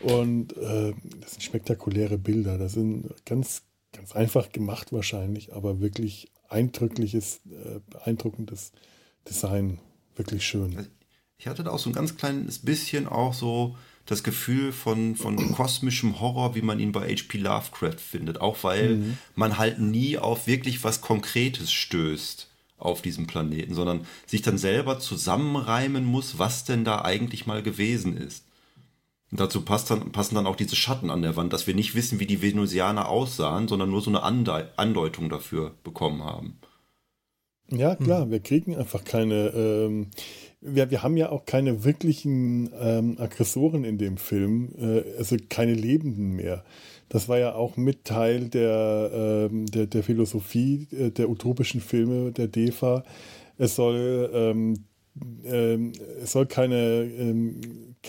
Und 0.00 0.56
äh, 0.56 0.92
das 1.20 1.32
sind 1.32 1.42
spektakuläre 1.42 2.18
Bilder. 2.18 2.58
Das 2.58 2.72
sind 2.72 3.14
ganz, 3.24 3.62
ganz 3.92 4.12
einfach 4.12 4.52
gemacht 4.52 4.92
wahrscheinlich, 4.92 5.54
aber 5.54 5.80
wirklich 5.80 6.30
eindrückliches, 6.48 7.40
äh, 7.46 7.80
beeindruckendes 7.90 8.72
Design. 9.28 9.78
Wirklich 10.16 10.44
schön. 10.44 10.86
Ich 11.38 11.48
hatte 11.48 11.64
da 11.64 11.70
auch 11.70 11.78
so 11.78 11.90
ein 11.90 11.94
ganz 11.94 12.16
kleines 12.16 12.58
bisschen 12.58 13.08
auch 13.08 13.34
so 13.34 13.76
das 14.06 14.22
Gefühl 14.22 14.72
von, 14.72 15.16
von 15.16 15.36
kosmischem 15.52 16.20
Horror, 16.20 16.54
wie 16.54 16.62
man 16.62 16.80
ihn 16.80 16.92
bei 16.92 17.14
H.P. 17.14 17.38
Lovecraft 17.38 17.98
findet. 17.98 18.40
Auch 18.40 18.62
weil 18.62 18.96
mhm. 18.96 19.18
man 19.34 19.58
halt 19.58 19.78
nie 19.78 20.18
auf 20.18 20.46
wirklich 20.46 20.84
was 20.84 21.00
Konkretes 21.00 21.72
stößt 21.72 22.48
auf 22.78 23.02
diesem 23.02 23.26
Planeten, 23.26 23.74
sondern 23.74 24.06
sich 24.26 24.42
dann 24.42 24.58
selber 24.58 24.98
zusammenreimen 24.98 26.04
muss, 26.04 26.38
was 26.38 26.64
denn 26.64 26.84
da 26.84 27.02
eigentlich 27.02 27.46
mal 27.46 27.62
gewesen 27.62 28.16
ist. 28.16 28.44
Und 29.30 29.40
dazu 29.40 29.62
passt 29.62 29.90
dann, 29.90 30.12
passen 30.12 30.34
dann 30.34 30.46
auch 30.46 30.54
diese 30.54 30.76
Schatten 30.76 31.10
an 31.10 31.22
der 31.22 31.34
Wand, 31.34 31.52
dass 31.52 31.66
wir 31.66 31.74
nicht 31.74 31.94
wissen, 31.94 32.20
wie 32.20 32.26
die 32.26 32.42
Venusianer 32.42 33.08
aussahen, 33.08 33.68
sondern 33.68 33.90
nur 33.90 34.00
so 34.00 34.10
eine 34.10 34.22
Ande 34.22 34.72
Andeutung 34.76 35.28
dafür 35.28 35.74
bekommen 35.82 36.22
haben. 36.22 36.58
Ja, 37.70 37.96
klar, 37.96 38.24
hm. 38.24 38.30
wir 38.30 38.40
kriegen 38.40 38.76
einfach 38.76 39.04
keine. 39.04 39.48
Ähm, 39.54 40.08
wir, 40.60 40.90
wir 40.90 41.02
haben 41.02 41.16
ja 41.16 41.30
auch 41.30 41.44
keine 41.44 41.84
wirklichen 41.84 42.70
ähm, 42.78 43.16
Aggressoren 43.18 43.84
in 43.84 43.98
dem 43.98 44.16
Film, 44.16 44.70
äh, 44.78 45.18
also 45.18 45.36
keine 45.48 45.74
Lebenden 45.74 46.36
mehr. 46.36 46.64
Das 47.10 47.28
war 47.28 47.38
ja 47.38 47.54
auch 47.54 47.76
mit 47.76 48.04
Teil 48.04 48.48
der, 48.48 49.48
ähm, 49.50 49.66
der, 49.66 49.86
der 49.86 50.02
Philosophie 50.02 50.88
äh, 50.90 51.10
der 51.10 51.28
utopischen 51.28 51.80
Filme 51.80 52.32
der 52.32 52.48
DEFA. 52.48 53.04
Es 53.58 53.76
soll 53.76 54.30
ähm, 54.32 54.84
ähm, 55.44 55.92
es 56.22 56.32
soll 56.32 56.46
keine, 56.46 57.04
ähm, 57.04 57.60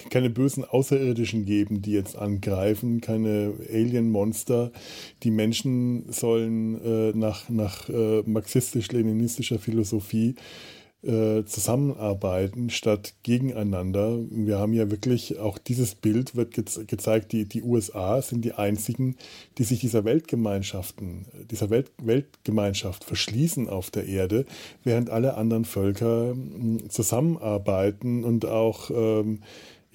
keine 0.10 0.30
bösen 0.30 0.66
Außerirdischen 0.66 1.46
geben, 1.46 1.82
die 1.82 1.92
jetzt 1.92 2.18
angreifen, 2.18 3.02
keine 3.02 3.54
Alien-Monster. 3.72 4.72
Die 5.24 5.32
Menschen 5.32 6.12
sollen 6.12 6.82
äh, 6.84 7.12
nach, 7.16 7.50
nach 7.50 7.90
äh, 7.90 8.24
marxistisch-leninistischer 8.26 9.60
Philosophie 9.60 10.36
zusammenarbeiten 11.46 12.70
statt 12.70 13.14
gegeneinander. 13.24 14.20
Wir 14.30 14.58
haben 14.58 14.74
ja 14.74 14.90
wirklich 14.90 15.40
auch 15.40 15.58
dieses 15.58 15.96
Bild 15.96 16.36
wird 16.36 16.54
ge 16.54 16.64
gezeigt, 16.86 17.32
die, 17.32 17.46
die 17.46 17.62
USA 17.62 18.22
sind 18.22 18.44
die 18.44 18.54
einzigen, 18.54 19.16
die 19.58 19.64
sich 19.64 19.80
dieser 19.80 20.04
Weltgemeinschaften, 20.04 21.26
dieser 21.50 21.70
Welt 21.70 21.92
Weltgemeinschaft 22.02 23.04
verschließen 23.04 23.70
auf 23.70 23.92
der 23.92 24.08
Erde, 24.08 24.46
während 24.84 25.10
alle 25.10 25.36
anderen 25.36 25.66
Völker 25.66 26.32
hm, 26.32 26.90
zusammenarbeiten 26.90 28.24
und 28.24 28.46
auch 28.46 28.90
ähm, 28.90 29.42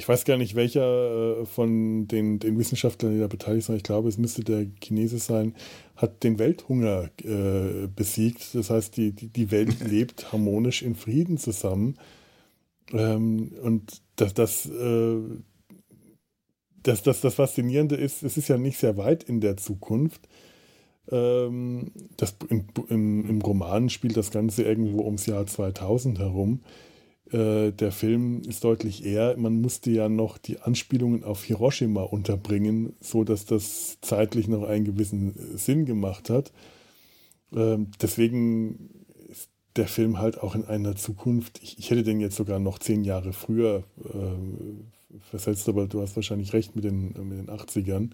ich 0.01 0.09
weiß 0.09 0.25
gar 0.25 0.39
nicht, 0.39 0.55
welcher 0.55 1.41
äh, 1.43 1.45
von 1.45 2.09
den, 2.09 2.39
den 2.39 2.59
Wissenschaftlern, 2.59 3.13
die 3.13 3.21
da 3.21 3.27
beteiligt 3.27 3.67
sind, 3.67 3.77
ich 3.77 3.83
glaube, 3.83 4.09
es 4.09 4.17
müsste 4.17 4.43
der 4.43 4.65
Chinese 4.83 5.19
sein, 5.19 5.55
hat 6.01 6.25
den 6.25 6.39
Welthunger 6.39 7.11
äh, 7.23 7.87
besiegt. 7.95 8.55
Das 8.55 8.71
heißt, 8.71 8.97
die, 8.97 9.13
die, 9.13 9.29
die 9.29 9.51
Welt 9.51 9.81
lebt 9.87 10.33
harmonisch 10.33 10.83
in 10.83 10.95
Frieden 10.95 11.37
zusammen. 11.37 11.97
Ähm, 12.93 13.53
und 13.63 14.03
das, 14.17 14.35
das, 14.35 14.67
äh, 14.67 15.21
das, 16.83 17.03
das, 17.03 17.21
das 17.21 17.35
Faszinierende 17.35 17.97
ist, 17.97 18.23
es 18.23 18.37
ist 18.37 18.49
ja 18.49 18.57
nicht 18.57 18.79
sehr 18.79 18.97
weit 18.97 19.25
in 19.25 19.41
der 19.41 19.57
Zukunft. 19.59 20.29
Ähm, 21.11 21.93
das, 22.17 22.37
im, 22.49 22.67
im, 22.89 23.29
Im 23.29 23.43
Roman 23.43 23.91
spielt 23.91 24.17
das 24.17 24.31
Ganze 24.31 24.63
irgendwo 24.63 25.03
ums 25.05 25.27
Jahr 25.27 25.47
2000 25.47 26.19
herum. 26.19 26.63
Äh, 27.33 27.73
der 27.73 27.93
Film 27.93 28.43
ist 28.49 28.65
deutlich 28.65 29.05
eher, 29.05 29.37
man 29.37 29.61
musste 29.61 29.91
ja 29.91 30.09
noch 30.09 30.39
die 30.39 30.61
Anspielungen 30.61 31.23
auf 31.23 31.45
Hiroshima 31.45 32.03
unterbringen, 32.03 32.95
so 33.01 33.25
dass 33.25 33.45
das 33.45 33.99
zeitlich 34.01 34.49
noch 34.49 34.65
einen 34.65 34.85
gewissen 34.85 35.35
Sinn 35.57 35.87
gemacht 35.87 36.29
hat. 36.29 36.53
Ähm, 37.55 37.89
deswegen 38.01 38.91
ist 39.29 39.49
der 39.77 39.87
Film 39.87 40.19
halt 40.19 40.41
auch 40.41 40.55
in 40.55 40.65
einer 40.65 40.97
Zukunft, 40.97 41.61
ich, 41.63 41.79
ich 41.79 41.91
hätte 41.91 42.03
den 42.03 42.21
jetzt 42.21 42.37
sogar 42.37 42.59
noch 42.59 42.79
zehn 42.79 43.05
Jahre 43.05 43.33
früher 43.33 43.85
äh, 44.05 45.19
versetzt, 45.31 45.69
aber 45.69 45.87
du 45.87 46.01
hast 46.01 46.17
wahrscheinlich 46.17 46.53
recht 46.53 46.75
mit 46.75 46.85
den, 46.85 47.13
mit 47.29 47.39
den 47.39 47.49
80ern 47.49 48.11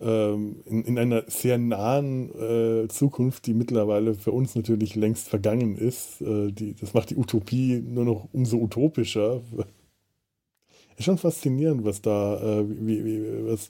ähm, 0.00 0.62
in, 0.64 0.84
in, 0.84 0.98
einer 0.98 1.24
sehr 1.26 1.58
nahen 1.58 2.30
äh, 2.34 2.88
Zukunft, 2.88 3.46
die 3.46 3.54
mittlerweile 3.54 4.14
für 4.14 4.32
uns 4.32 4.54
natürlich 4.54 4.94
längst 4.94 5.28
vergangen 5.28 5.76
ist. 5.76 6.20
Äh, 6.22 6.52
die, 6.52 6.74
das 6.74 6.94
macht 6.94 7.10
die 7.10 7.16
Utopie 7.16 7.82
nur 7.86 8.04
noch 8.04 8.28
umso 8.32 8.58
utopischer. 8.58 9.42
Ist 10.96 11.04
schon 11.04 11.18
faszinierend, 11.18 11.84
was 11.84 12.02
da, 12.02 12.60
äh, 12.60 12.64
wie, 12.68 13.04
wie, 13.04 13.46
was, 13.46 13.66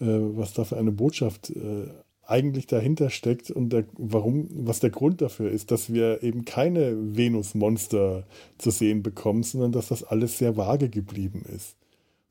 äh, 0.00 0.36
was 0.36 0.52
da 0.52 0.64
für 0.64 0.76
eine 0.76 0.92
Botschaft 0.92 1.50
äh, 1.50 1.88
eigentlich 2.26 2.66
dahinter 2.66 3.08
steckt 3.08 3.50
und 3.50 3.70
der, 3.70 3.84
warum, 3.96 4.48
was 4.50 4.80
der 4.80 4.90
Grund 4.90 5.22
dafür 5.22 5.50
ist, 5.50 5.70
dass 5.70 5.92
wir 5.92 6.22
eben 6.22 6.44
keine 6.44 7.16
Venus-Monster 7.16 8.24
zu 8.58 8.70
sehen 8.70 9.02
bekommen, 9.02 9.42
sondern 9.42 9.72
dass 9.72 9.88
das 9.88 10.02
alles 10.02 10.38
sehr 10.38 10.56
vage 10.56 10.88
geblieben 10.88 11.44
ist 11.54 11.76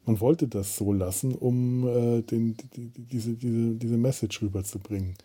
man 0.05 0.19
wollte 0.19 0.47
das 0.47 0.75
so 0.75 0.93
lassen, 0.93 1.33
um 1.33 1.88
äh, 1.88 2.21
den, 2.21 2.55
die, 2.75 2.89
diese, 2.89 3.33
diese, 3.33 3.75
diese 3.75 3.97
Message 3.97 4.41
rüberzubringen. 4.41 5.15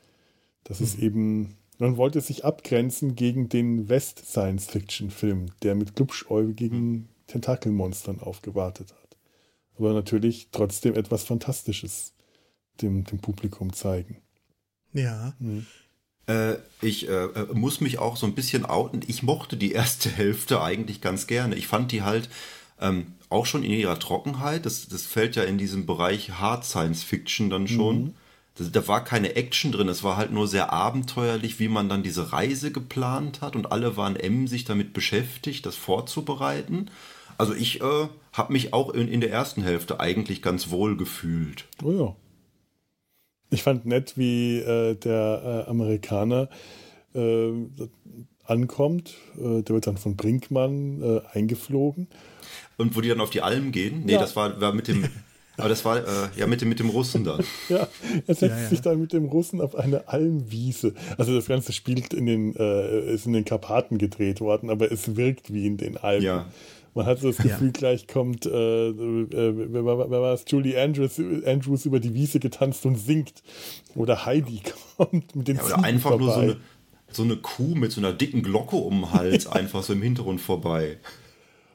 Das 0.64 0.80
mhm. 0.80 0.86
ist 0.86 0.98
eben, 0.98 1.56
man 1.78 1.96
wollte 1.96 2.20
sich 2.20 2.44
abgrenzen 2.44 3.14
gegen 3.14 3.48
den 3.48 3.88
West-Science-Fiction-Film, 3.88 5.46
der 5.62 5.74
mit 5.74 5.96
glubschäugigen 5.96 6.90
mhm. 6.90 7.08
Tentakelmonstern 7.26 8.20
aufgewartet 8.20 8.92
hat. 8.92 9.16
Aber 9.76 9.92
natürlich 9.92 10.48
trotzdem 10.52 10.94
etwas 10.94 11.24
Fantastisches 11.24 12.12
dem, 12.82 13.04
dem 13.04 13.18
Publikum 13.18 13.72
zeigen. 13.72 14.18
Ja. 14.92 15.34
Mhm. 15.38 15.66
Äh, 16.26 16.56
ich 16.80 17.08
äh, 17.08 17.24
äh, 17.24 17.46
muss 17.52 17.80
mich 17.80 17.98
auch 17.98 18.16
so 18.16 18.26
ein 18.26 18.34
bisschen 18.34 18.64
outen. 18.64 19.02
Ich 19.06 19.22
mochte 19.22 19.56
die 19.56 19.72
erste 19.72 20.10
Hälfte 20.16 20.62
eigentlich 20.62 21.00
ganz 21.00 21.26
gerne. 21.26 21.56
Ich 21.56 21.66
fand 21.66 21.92
die 21.92 22.02
halt 22.02 22.28
ähm, 22.80 23.14
auch 23.28 23.46
schon 23.46 23.62
in 23.62 23.72
ihrer 23.72 23.98
Trockenheit. 23.98 24.66
Das, 24.66 24.88
das 24.88 25.06
fällt 25.06 25.36
ja 25.36 25.44
in 25.44 25.58
diesem 25.58 25.86
Bereich 25.86 26.32
Hard 26.32 26.64
Science 26.64 27.02
Fiction 27.02 27.50
dann 27.50 27.68
schon. 27.68 28.02
Mhm. 28.02 28.14
Das, 28.56 28.72
da 28.72 28.86
war 28.88 29.04
keine 29.04 29.36
Action 29.36 29.72
drin, 29.72 29.88
es 29.88 30.02
war 30.02 30.16
halt 30.16 30.32
nur 30.32 30.48
sehr 30.48 30.72
abenteuerlich, 30.72 31.60
wie 31.60 31.68
man 31.68 31.88
dann 31.88 32.02
diese 32.02 32.32
Reise 32.32 32.72
geplant 32.72 33.40
hat 33.40 33.56
und 33.56 33.70
alle 33.70 33.96
waren 33.96 34.16
emsig 34.16 34.64
damit 34.64 34.92
beschäftigt, 34.92 35.64
das 35.66 35.76
vorzubereiten. 35.76 36.90
Also 37.38 37.54
ich 37.54 37.80
äh, 37.80 38.08
habe 38.32 38.52
mich 38.52 38.74
auch 38.74 38.90
in, 38.90 39.08
in 39.08 39.20
der 39.20 39.30
ersten 39.30 39.62
Hälfte 39.62 40.00
eigentlich 40.00 40.42
ganz 40.42 40.70
wohl 40.70 40.96
gefühlt. 40.96 41.66
Oh 41.82 41.92
ja. 41.92 42.16
Ich 43.50 43.62
fand 43.62 43.86
nett, 43.86 44.16
wie 44.16 44.58
äh, 44.58 44.94
der 44.94 45.64
äh, 45.66 45.70
Amerikaner 45.70 46.48
äh, 47.14 47.52
ankommt. 48.44 49.14
Äh, 49.36 49.62
der 49.62 49.74
wird 49.74 49.86
dann 49.86 49.96
von 49.96 50.16
Brinkmann 50.16 51.02
äh, 51.02 51.20
eingeflogen 51.36 52.08
und 52.80 52.96
wo 52.96 53.00
die 53.00 53.08
dann 53.08 53.20
auf 53.20 53.30
die 53.30 53.42
Alm 53.42 53.72
gehen. 53.72 54.04
Nee, 54.06 54.14
ja. 54.14 54.20
das 54.20 54.34
war, 54.36 54.60
war 54.60 54.72
mit 54.72 54.88
dem. 54.88 55.04
Aber 55.56 55.68
das 55.68 55.84
war 55.84 55.98
äh, 55.98 56.28
ja 56.36 56.46
mit 56.46 56.62
dem, 56.62 56.70
mit 56.70 56.78
dem 56.78 56.88
Russen 56.88 57.24
dann. 57.24 57.44
Ja, 57.68 57.86
er 58.26 58.34
setzt 58.34 58.42
ja, 58.42 58.62
ja. 58.62 58.68
sich 58.68 58.80
dann 58.80 58.98
mit 58.98 59.12
dem 59.12 59.26
Russen 59.26 59.60
auf 59.60 59.74
eine 59.74 60.08
Almwiese. 60.08 60.94
Also 61.18 61.34
das 61.34 61.46
Ganze 61.46 61.74
spielt 61.74 62.14
in 62.14 62.24
den, 62.24 62.56
äh, 62.56 63.12
ist 63.12 63.26
in 63.26 63.34
den 63.34 63.44
Karpaten 63.44 63.98
gedreht 63.98 64.40
worden, 64.40 64.70
aber 64.70 64.90
es 64.90 65.16
wirkt 65.16 65.52
wie 65.52 65.66
in 65.66 65.76
den 65.76 65.98
Alpen. 65.98 66.24
Ja. 66.24 66.46
Man 66.94 67.04
hat 67.04 67.18
so 67.18 67.28
das 67.28 67.36
Gefühl, 67.36 67.66
ja. 67.68 67.72
gleich 67.72 68.06
kommt, 68.06 68.46
äh, 68.46 68.88
äh, 68.88 68.94
wer, 68.94 69.84
wer, 69.84 70.10
war 70.10 70.32
es, 70.32 70.44
Julie 70.48 70.80
Andrews, 70.80 71.20
Andrews 71.44 71.84
über 71.84 72.00
die 72.00 72.14
Wiese 72.14 72.40
getanzt 72.40 72.86
und 72.86 72.96
singt. 72.96 73.42
Oder 73.94 74.24
Heidi 74.24 74.62
kommt 74.96 75.36
mit 75.36 75.46
den 75.46 75.56
ja, 75.56 75.64
Oder 75.64 75.84
einfach 75.84 76.10
vorbei. 76.10 76.24
nur 76.24 76.34
so 76.34 76.40
eine, 76.40 76.56
so 77.14 77.22
eine 77.22 77.36
Kuh 77.36 77.74
mit 77.74 77.92
so 77.92 78.00
einer 78.00 78.12
dicken 78.12 78.42
Glocke 78.42 78.76
um 78.76 79.02
den 79.02 79.12
Hals 79.12 79.46
einfach 79.46 79.82
so 79.82 79.92
im 79.92 80.02
Hintergrund 80.02 80.40
vorbei. 80.40 80.98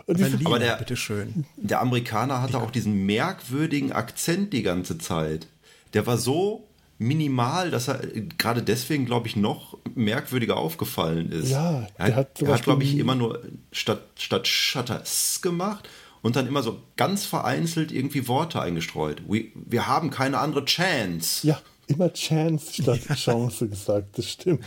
Berlin, 0.08 0.46
aber 0.46 0.60
der, 0.60 0.76
bitteschön. 0.76 1.46
der 1.58 1.82
Amerikaner 1.82 2.42
hatte 2.42 2.54
ja. 2.54 2.60
auch 2.60 2.70
diesen 2.70 3.06
merkwürdigen 3.06 3.92
Akzent 3.92 4.54
die 4.54 4.62
ganze 4.62 5.00
Zeit. 5.00 5.48
Der 5.94 6.06
war 6.06 6.18
so 6.18 6.68
minimal, 6.98 7.72
dass 7.72 7.88
er 7.88 8.00
gerade 8.38 8.62
deswegen, 8.62 9.06
glaube 9.06 9.28
ich, 9.28 9.36
noch 9.36 9.78
merkwürdiger 9.96 10.58
aufgefallen 10.58 11.32
ist. 11.32 11.50
Ja, 11.50 11.88
er 11.98 12.16
hat, 12.16 12.40
hat, 12.40 12.48
hat 12.48 12.64
glaube 12.64 12.84
ich, 12.84 12.98
immer 12.98 13.16
nur 13.16 13.42
statt, 13.72 14.04
statt 14.18 14.48
Shutters 14.48 15.42
gemacht 15.42 15.90
und 16.22 16.36
dann 16.36 16.48
immer 16.48 16.64
so 16.64 16.82
ganz 16.96 17.26
vereinzelt 17.26 17.92
irgendwie 17.92 18.28
Worte 18.28 18.62
eingestreut. 18.62 19.24
We, 19.28 19.46
wir 19.56 19.88
haben 19.88 20.10
keine 20.10 20.38
andere 20.38 20.66
Chance. 20.66 21.48
Ja, 21.48 21.62
immer 21.88 22.14
Chance 22.14 22.82
statt 22.82 23.02
Chance 23.16 23.68
gesagt, 23.68 24.18
das 24.18 24.30
stimmt. 24.30 24.64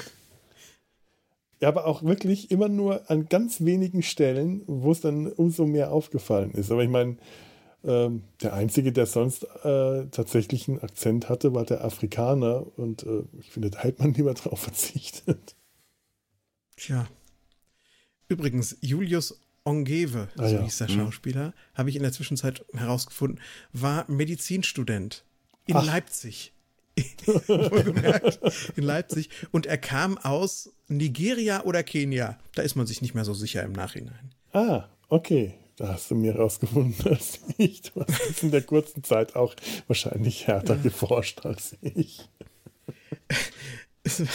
Ja, 1.60 1.68
aber 1.68 1.86
auch 1.86 2.02
wirklich 2.02 2.50
immer 2.50 2.68
nur 2.68 3.10
an 3.10 3.28
ganz 3.28 3.64
wenigen 3.64 4.02
Stellen, 4.02 4.62
wo 4.66 4.92
es 4.92 5.00
dann 5.00 5.26
umso 5.26 5.66
mehr 5.66 5.92
aufgefallen 5.92 6.52
ist. 6.52 6.70
Aber 6.70 6.82
ich 6.82 6.90
meine, 6.90 7.16
ähm, 7.84 8.22
der 8.42 8.54
Einzige, 8.54 8.92
der 8.92 9.06
sonst 9.06 9.44
äh, 9.64 10.06
tatsächlich 10.10 10.68
einen 10.68 10.80
Akzent 10.80 11.28
hatte, 11.28 11.54
war 11.54 11.64
der 11.64 11.84
Afrikaner. 11.84 12.66
Und 12.78 13.02
äh, 13.04 13.22
ich 13.40 13.50
finde, 13.50 13.70
da 13.70 13.80
hätte 13.80 14.02
man 14.02 14.14
lieber 14.14 14.34
drauf 14.34 14.60
verzichtet. 14.60 15.56
Tja. 16.76 17.08
Übrigens, 18.28 18.76
Julius 18.80 19.40
Ongewe, 19.64 20.28
ah, 20.36 20.48
so 20.48 20.54
ja. 20.54 20.62
hieß 20.62 20.78
der 20.78 20.90
mhm. 20.90 20.94
Schauspieler, 20.94 21.48
mhm. 21.48 21.52
habe 21.74 21.90
ich 21.90 21.96
in 21.96 22.02
der 22.02 22.12
Zwischenzeit 22.12 22.64
herausgefunden, 22.72 23.40
war 23.72 24.04
Medizinstudent 24.08 25.24
in 25.66 25.76
Ach. 25.76 25.84
Leipzig. 25.84 26.52
Wohlgemerkt, 27.26 28.40
in 28.76 28.84
Leipzig. 28.84 29.30
Und 29.50 29.66
er 29.66 29.78
kam 29.78 30.18
aus 30.18 30.72
Nigeria 30.88 31.64
oder 31.64 31.82
Kenia. 31.82 32.38
Da 32.54 32.62
ist 32.62 32.76
man 32.76 32.86
sich 32.86 33.02
nicht 33.02 33.14
mehr 33.14 33.24
so 33.24 33.34
sicher 33.34 33.62
im 33.62 33.72
Nachhinein. 33.72 34.34
Ah, 34.52 34.84
okay. 35.08 35.54
Da 35.76 35.88
hast 35.88 36.10
du 36.10 36.16
mir 36.16 36.34
herausgefunden, 36.34 36.94
dass 37.04 37.38
ich, 37.56 37.82
du 37.82 38.00
hast 38.00 38.42
in 38.42 38.50
der 38.50 38.62
kurzen 38.62 39.04
Zeit 39.04 39.36
auch 39.36 39.54
wahrscheinlich 39.86 40.48
härter 40.48 40.74
ja. 40.76 40.82
geforscht 40.82 41.46
als 41.46 41.76
ich. 41.82 42.28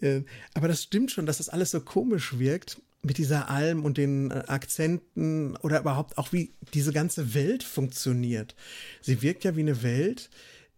Äh, 0.00 0.22
aber 0.54 0.66
das 0.66 0.82
stimmt 0.82 1.12
schon, 1.12 1.26
dass 1.26 1.36
das 1.36 1.48
alles 1.48 1.70
so 1.70 1.80
komisch 1.80 2.36
wirkt 2.40 2.82
mit 3.02 3.18
dieser 3.18 3.48
Alm 3.50 3.84
und 3.84 3.98
den 3.98 4.30
äh, 4.30 4.42
Akzenten 4.46 5.56
oder 5.56 5.80
überhaupt 5.80 6.18
auch 6.18 6.32
wie 6.32 6.50
diese 6.74 6.92
ganze 6.92 7.34
Welt 7.34 7.62
funktioniert. 7.62 8.56
Sie 9.00 9.22
wirkt 9.22 9.44
ja 9.44 9.54
wie 9.54 9.60
eine 9.60 9.82
Welt, 9.82 10.30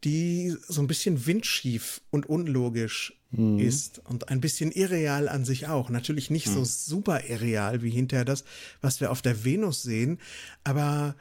die 0.04 0.54
so 0.68 0.82
ein 0.82 0.86
bisschen 0.86 1.26
windschief 1.26 2.00
und 2.10 2.26
unlogisch 2.26 3.18
mhm. 3.30 3.58
ist 3.58 4.00
und 4.04 4.28
ein 4.28 4.40
bisschen 4.40 4.70
irreal 4.70 5.28
an 5.28 5.44
sich 5.44 5.66
auch. 5.66 5.90
Natürlich 5.90 6.30
nicht 6.30 6.48
mhm. 6.48 6.52
so 6.52 6.64
super 6.64 7.24
irreal 7.24 7.82
wie 7.82 7.90
hinterher 7.90 8.24
das, 8.24 8.44
was 8.80 9.00
wir 9.00 9.10
auf 9.10 9.22
der 9.22 9.44
Venus 9.44 9.82
sehen, 9.82 10.18
aber 10.62 11.16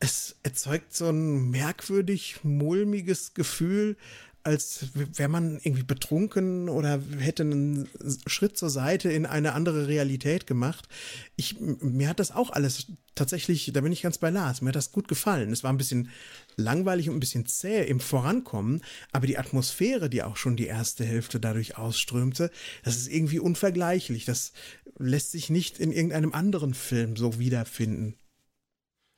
es 0.00 0.36
erzeugt 0.42 0.94
so 0.94 1.08
ein 1.08 1.50
merkwürdig 1.50 2.40
mulmiges 2.42 3.34
Gefühl, 3.34 3.96
als 4.44 4.86
wäre 4.94 5.28
man 5.28 5.60
irgendwie 5.62 5.84
betrunken 5.84 6.68
oder 6.68 7.00
hätte 7.18 7.44
einen 7.44 7.88
Schritt 8.26 8.56
zur 8.56 8.70
Seite 8.70 9.10
in 9.10 9.26
eine 9.26 9.52
andere 9.52 9.86
Realität 9.86 10.46
gemacht. 10.46 10.88
Ich, 11.36 11.60
mir 11.60 12.08
hat 12.08 12.18
das 12.18 12.32
auch 12.32 12.50
alles 12.50 12.86
tatsächlich, 13.14 13.70
da 13.72 13.80
bin 13.80 13.92
ich 13.92 14.02
ganz 14.02 14.18
bei 14.18 14.30
Lars, 14.30 14.60
mir 14.60 14.68
hat 14.68 14.76
das 14.76 14.92
gut 14.92 15.06
gefallen. 15.06 15.52
Es 15.52 15.62
war 15.62 15.72
ein 15.72 15.78
bisschen 15.78 16.08
langweilig 16.56 17.08
und 17.08 17.16
ein 17.16 17.20
bisschen 17.20 17.46
zäh 17.46 17.84
im 17.84 18.00
Vorankommen, 18.00 18.82
aber 19.12 19.26
die 19.26 19.38
Atmosphäre, 19.38 20.10
die 20.10 20.22
auch 20.22 20.36
schon 20.36 20.56
die 20.56 20.66
erste 20.66 21.04
Hälfte 21.04 21.38
dadurch 21.38 21.78
ausströmte, 21.78 22.50
das 22.84 22.96
ist 22.96 23.08
irgendwie 23.08 23.38
unvergleichlich. 23.38 24.24
Das 24.24 24.52
lässt 24.98 25.30
sich 25.30 25.50
nicht 25.50 25.78
in 25.78 25.92
irgendeinem 25.92 26.32
anderen 26.32 26.74
Film 26.74 27.16
so 27.16 27.38
wiederfinden. 27.38 28.16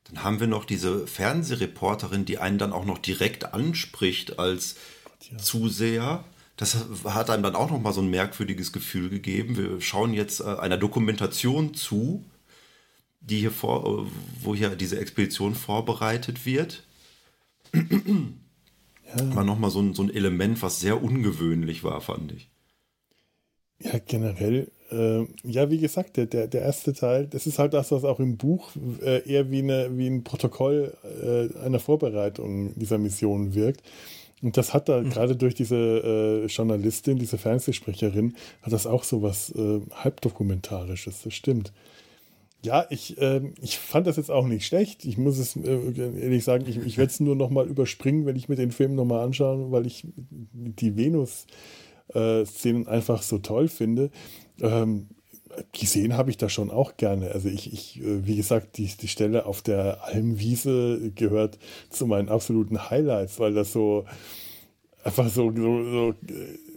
Dann 0.04 0.22
haben 0.22 0.40
wir 0.40 0.46
noch 0.46 0.66
diese 0.66 1.06
Fernsehreporterin, 1.06 2.26
die 2.26 2.38
einen 2.38 2.58
dann 2.58 2.72
auch 2.72 2.84
noch 2.84 2.98
direkt 2.98 3.54
anspricht 3.54 4.38
als 4.38 4.76
ja. 5.30 5.38
Zuseher. 5.38 6.24
Das 6.56 6.76
hat 7.04 7.30
einem 7.30 7.42
dann 7.42 7.56
auch 7.56 7.70
noch 7.70 7.80
mal 7.80 7.92
so 7.92 8.00
ein 8.00 8.10
merkwürdiges 8.10 8.72
Gefühl 8.72 9.10
gegeben. 9.10 9.56
Wir 9.56 9.80
schauen 9.80 10.14
jetzt 10.14 10.40
äh, 10.40 10.44
einer 10.44 10.76
Dokumentation 10.76 11.74
zu, 11.74 12.24
die 13.20 13.38
hier 13.38 13.50
vor, 13.50 14.04
äh, 14.04 14.10
wo 14.40 14.54
hier 14.54 14.70
diese 14.70 14.98
Expedition 14.98 15.54
vorbereitet 15.54 16.46
wird. 16.46 16.84
Ja. 17.72 19.34
War 19.34 19.44
noch 19.44 19.58
mal 19.58 19.70
so 19.70 19.80
ein, 19.80 19.94
so 19.94 20.02
ein 20.02 20.14
Element, 20.14 20.62
was 20.62 20.80
sehr 20.80 21.02
ungewöhnlich 21.02 21.84
war, 21.84 22.00
fand 22.00 22.32
ich. 22.32 22.50
Ja, 23.80 23.98
generell, 23.98 24.70
äh, 24.90 25.24
ja, 25.42 25.70
wie 25.70 25.78
gesagt, 25.78 26.16
der, 26.16 26.26
der, 26.26 26.46
der 26.46 26.62
erste 26.62 26.94
Teil, 26.94 27.26
das 27.26 27.46
ist 27.46 27.58
halt 27.58 27.74
das, 27.74 27.90
was 27.90 28.04
auch 28.04 28.20
im 28.20 28.36
Buch 28.36 28.70
äh, 29.02 29.28
eher 29.28 29.50
wie, 29.50 29.58
eine, 29.58 29.96
wie 29.96 30.06
ein 30.06 30.24
Protokoll 30.24 30.94
äh, 31.22 31.58
einer 31.58 31.80
Vorbereitung 31.80 32.72
dieser 32.78 32.98
Mission 32.98 33.54
wirkt. 33.54 33.82
Und 34.44 34.58
das 34.58 34.74
hat 34.74 34.90
da 34.90 35.00
mhm. 35.00 35.08
gerade 35.08 35.36
durch 35.36 35.54
diese 35.54 35.74
äh, 36.44 36.46
Journalistin, 36.46 37.18
diese 37.18 37.38
Fernsehsprecherin, 37.38 38.34
hat 38.60 38.74
das 38.74 38.86
auch 38.86 39.02
so 39.02 39.22
was 39.22 39.50
äh, 39.56 39.80
halbdokumentarisches, 39.90 41.22
das 41.22 41.32
stimmt. 41.32 41.72
Ja, 42.62 42.86
ich, 42.90 43.18
äh, 43.18 43.40
ich 43.62 43.78
fand 43.78 44.06
das 44.06 44.16
jetzt 44.16 44.30
auch 44.30 44.46
nicht 44.46 44.66
schlecht. 44.66 45.06
Ich 45.06 45.16
muss 45.16 45.38
es 45.38 45.56
äh, 45.56 45.92
ehrlich 45.96 46.44
sagen, 46.44 46.66
ich, 46.68 46.76
ich 46.76 46.98
werde 46.98 47.10
es 47.10 47.20
nur 47.20 47.36
nochmal 47.36 47.66
überspringen, 47.66 48.26
wenn 48.26 48.36
ich 48.36 48.50
mir 48.50 48.56
den 48.56 48.70
Film 48.70 48.94
nochmal 48.94 49.24
anschaue, 49.24 49.72
weil 49.72 49.86
ich 49.86 50.06
die 50.52 50.96
Venus-Szenen 50.96 52.86
einfach 52.86 53.22
so 53.22 53.38
toll 53.38 53.68
finde. 53.68 54.10
Ähm, 54.60 55.08
gesehen 55.72 56.16
habe 56.16 56.30
ich 56.30 56.36
das 56.36 56.52
schon 56.52 56.70
auch 56.70 56.96
gerne. 56.96 57.32
Also 57.32 57.48
ich, 57.48 57.72
ich 57.72 58.00
äh, 58.00 58.26
wie 58.26 58.36
gesagt, 58.36 58.78
die, 58.78 58.86
die 58.86 59.08
Stelle 59.08 59.46
auf 59.46 59.62
der 59.62 60.04
Almwiese 60.04 61.12
gehört 61.14 61.58
zu 61.90 62.06
meinen 62.06 62.28
absoluten 62.28 62.90
Highlights, 62.90 63.38
weil 63.40 63.54
das 63.54 63.72
so 63.72 64.04
einfach 65.04 65.28
so, 65.28 65.52
so, 65.54 66.14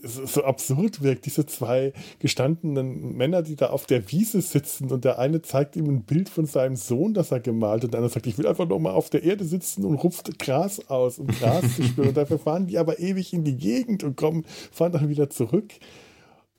so, 0.04 0.26
so 0.26 0.44
absurd 0.44 1.02
wirkt. 1.02 1.26
Diese 1.26 1.46
zwei 1.46 1.94
gestandenen 2.20 3.16
Männer, 3.16 3.42
die 3.42 3.56
da 3.56 3.68
auf 3.68 3.86
der 3.86 4.12
Wiese 4.12 4.42
sitzen 4.42 4.92
und 4.92 5.06
der 5.06 5.20
eine 5.20 5.42
zeigt 5.42 5.76
ihm 5.76 5.90
ein 5.90 6.04
Bild 6.04 6.30
von 6.30 6.46
seinem 6.46 6.76
Sohn, 6.76 7.13
das 7.13 7.32
er 7.32 7.40
gemalt 7.40 7.78
hat, 7.78 7.86
und 7.86 7.94
der 7.94 8.00
andere 8.00 8.13
sagt, 8.13 8.28
ich 8.28 8.38
will 8.38 8.48
einfach 8.48 8.68
noch 8.68 8.80
mal 8.80 8.92
auf 8.92 9.10
der 9.10 9.24
Erde 9.24 9.46
sitzen 9.46 9.86
und 9.86 9.96
rupft 9.96 10.38
Gras 10.40 10.90
aus, 10.90 11.20
um 11.20 11.28
Gras 11.28 11.76
zu 11.76 11.84
spüren. 11.84 12.10
Und 12.10 12.18
dafür 12.18 12.40
fahren 12.40 12.68
die 12.68 12.78
aber 12.78 13.00
ewig 13.00 13.34
in 13.34 13.44
die 13.44 13.58
Gegend 13.58 14.04
und 14.04 14.18
kommen, 14.18 14.46
fahren 14.72 14.92
dann 14.92 15.10
wieder 15.10 15.30
zurück. 15.30 15.72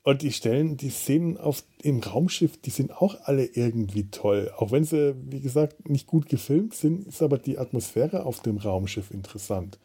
Und 0.09 0.23
die 0.23 0.31
Stellen, 0.31 0.75
die 0.75 0.89
Szenen 0.89 1.37
auf, 1.37 1.63
im 1.83 1.99
Raumschiff, 1.99 2.57
die 2.57 2.71
sind 2.71 2.91
auch 2.91 3.15
alle 3.25 3.45
irgendwie 3.45 4.09
toll. 4.09 4.51
Auch 4.57 4.71
wenn 4.71 4.83
sie, 4.83 5.13
wie 5.29 5.39
gesagt, 5.39 5.87
nicht 5.87 6.07
gut 6.07 6.27
gefilmt 6.27 6.73
sind, 6.73 7.05
ist 7.05 7.21
aber 7.21 7.37
die 7.37 7.59
Atmosphäre 7.59 8.25
auf 8.25 8.39
dem 8.39 8.57
Raumschiff 8.57 9.11
interessant. 9.11 9.77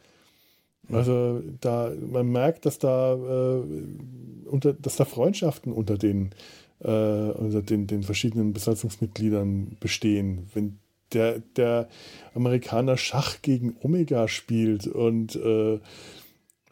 Also 0.91 1.43
da, 1.61 1.91
man 2.11 2.31
merkt, 2.31 2.65
dass 2.65 2.79
da, 2.79 3.13
äh, 3.13 3.61
unter, 4.49 4.73
dass 4.73 4.95
da 4.95 5.05
Freundschaften 5.05 5.71
unter 5.71 5.95
den, 5.95 6.31
äh, 6.79 6.89
unter 6.89 7.61
den, 7.61 7.85
den 7.85 8.01
verschiedenen 8.01 8.51
Besatzungsmitgliedern 8.51 9.77
bestehen. 9.79 10.49
Wenn 10.55 10.79
der, 11.13 11.43
der 11.55 11.87
Amerikaner 12.33 12.97
Schach 12.97 13.43
gegen 13.43 13.77
Omega 13.79 14.27
spielt 14.27 14.87
und 14.87 15.35
äh, 15.35 15.79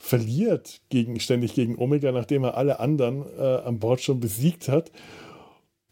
verliert 0.04 0.82
gegen, 0.90 1.18
ständig 1.22 1.54
gegen 1.54 1.78
Omega, 1.80 2.12
nachdem 2.12 2.44
er 2.44 2.58
alle 2.58 2.82
anderen 2.82 3.24
äh, 3.40 3.42
an 3.42 3.80
Bord 3.80 4.02
schon 4.02 4.20
besiegt 4.20 4.68
hat. 4.68 4.92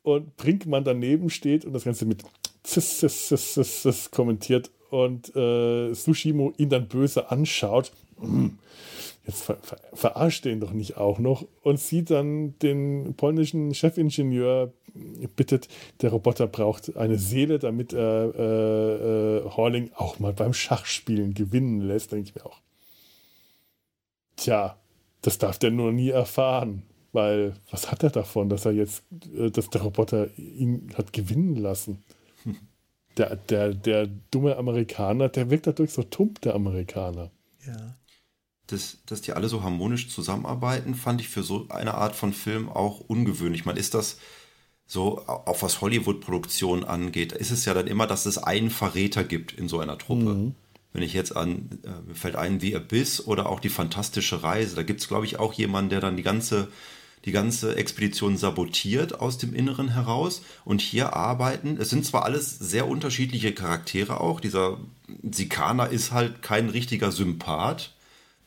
Und 0.04 0.36
Brinkmann 0.36 0.84
daneben 0.84 1.30
steht 1.30 1.63
und 1.63 1.71
das 1.71 1.86
Ganze 1.86 2.06
mit 2.06 2.24
Ziss, 2.62 2.97
Ziss, 3.00 3.28
Ziss, 3.28 3.54
Ziss, 3.54 3.82
Ziss 3.84 4.12
kommentiert 4.12 4.69
und 4.89 5.34
äh, 5.34 5.93
Sushimo 5.93 6.52
ihn 6.58 6.67
dann 6.67 6.89
böse 6.89 7.32
anschaut. 7.32 7.93
Jetzt 9.26 9.43
ver 9.43 9.58
ver 9.62 9.78
verarscht 9.93 10.45
ihn 10.45 10.60
doch 10.60 10.74
nicht 10.74 10.97
auch 10.97 11.17
noch 11.17 11.47
und 11.62 11.80
sieht 11.80 12.10
dann 12.10 12.60
den 12.60 13.13
polnischen 13.15 13.74
Chefingenieur 13.74 14.74
bittet, 15.38 15.69
der 16.02 16.10
Roboter 16.10 16.47
braucht 16.47 16.97
eine 16.97 17.17
Seele, 17.17 17.60
damit 17.60 17.93
er 17.93 18.34
äh, 18.36 19.38
äh, 19.38 19.50
Horling 19.52 19.91
auch 19.95 20.19
mal 20.19 20.34
beim 20.34 20.54
Schachspielen 20.54 21.34
gewinnen 21.34 21.80
lässt, 21.80 22.12
denke 22.12 22.30
ich 22.30 22.36
mir 22.36 22.45
auch. 22.45 22.60
Tja, 24.41 24.75
das 25.21 25.38
darf 25.38 25.60
der 25.60 25.69
nur 25.69 25.91
nie 25.91 26.10
erfahren. 26.10 26.84
Weil, 27.13 27.54
was 27.69 27.91
hat 27.91 28.04
er 28.04 28.10
davon, 28.10 28.49
dass 28.49 28.65
er 28.65 28.71
jetzt, 28.71 29.04
äh, 29.38 29.51
dass 29.51 29.69
der 29.69 29.82
Roboter 29.82 30.36
ihn 30.38 30.91
hat 30.97 31.13
gewinnen 31.13 31.56
lassen? 31.56 32.04
Der, 33.17 33.36
der, 33.36 33.73
der 33.73 34.08
dumme 34.32 34.56
Amerikaner, 34.56 35.27
der 35.27 35.49
wirkt 35.49 35.67
dadurch 35.67 35.91
so 35.91 36.01
tump, 36.01 36.39
der 36.39 36.56
Amerikaner. 36.56 37.30
Ja. 37.67 37.97
Dass, 38.67 38.99
dass 39.06 39.21
die 39.21 39.34
alle 39.34 39.49
so 39.49 39.63
harmonisch 39.63 40.10
zusammenarbeiten, 40.10 40.95
fand 40.95 41.19
ich 41.19 41.27
für 41.27 41.43
so 41.43 41.67
eine 41.67 41.95
Art 41.95 42.15
von 42.15 42.32
Film 42.32 42.69
auch 42.69 43.01
ungewöhnlich. 43.01 43.65
Man 43.65 43.75
ist 43.75 43.95
das 43.95 44.17
so, 44.86 45.27
auch 45.27 45.62
was 45.62 45.82
Hollywood-Produktion 45.82 46.86
angeht, 46.86 47.34
ist 47.34 47.51
es 47.51 47.65
ja 47.65 47.73
dann 47.73 47.88
immer, 47.88 48.08
dass 48.08 48.25
es 48.25 48.38
einen 48.38 48.69
Verräter 48.69 49.25
gibt 49.25 49.51
in 49.51 49.67
so 49.67 49.82
einer 49.82 49.97
Truppe. 49.97 50.34
Mhm. 50.34 50.56
Wenn 50.93 51.04
ich 51.04 51.13
jetzt 51.13 51.36
an, 51.36 51.80
äh, 51.84 52.08
mir 52.08 52.15
fällt 52.15 52.36
ein 52.36 52.60
The 52.60 52.75
Abyss 52.75 53.25
oder 53.25 53.47
auch 53.47 53.60
die 53.60 53.69
fantastische 53.69 54.43
Reise, 54.43 54.75
da 54.75 54.84
gibt 54.84 55.01
es, 55.01 55.08
glaube 55.08 55.25
ich, 55.25 55.39
auch 55.39 55.54
jemanden, 55.54 55.89
der 55.89 56.01
dann 56.01 56.17
die 56.17 56.23
ganze, 56.23 56.67
die 57.23 57.32
ganze 57.32 57.75
Expedition 57.75 58.36
sabotiert 58.36 59.19
aus 59.19 59.38
dem 59.38 59.54
Inneren 59.54 59.93
heraus. 59.93 60.41
Und 60.65 60.82
hier 60.82 61.13
arbeiten, 61.13 61.77
es 61.80 61.89
sind 61.89 62.06
zwar 62.06 62.25
alles 62.25 62.60
sehr 62.60 62.88
unterschiedliche 62.88 63.54
Charaktere 63.54 64.19
auch, 64.19 64.41
dieser 64.41 64.80
Sikaner 65.30 65.89
ist 65.89 66.12
halt 66.12 66.41
kein 66.41 66.69
richtiger 66.69 67.12
Sympath, 67.12 67.93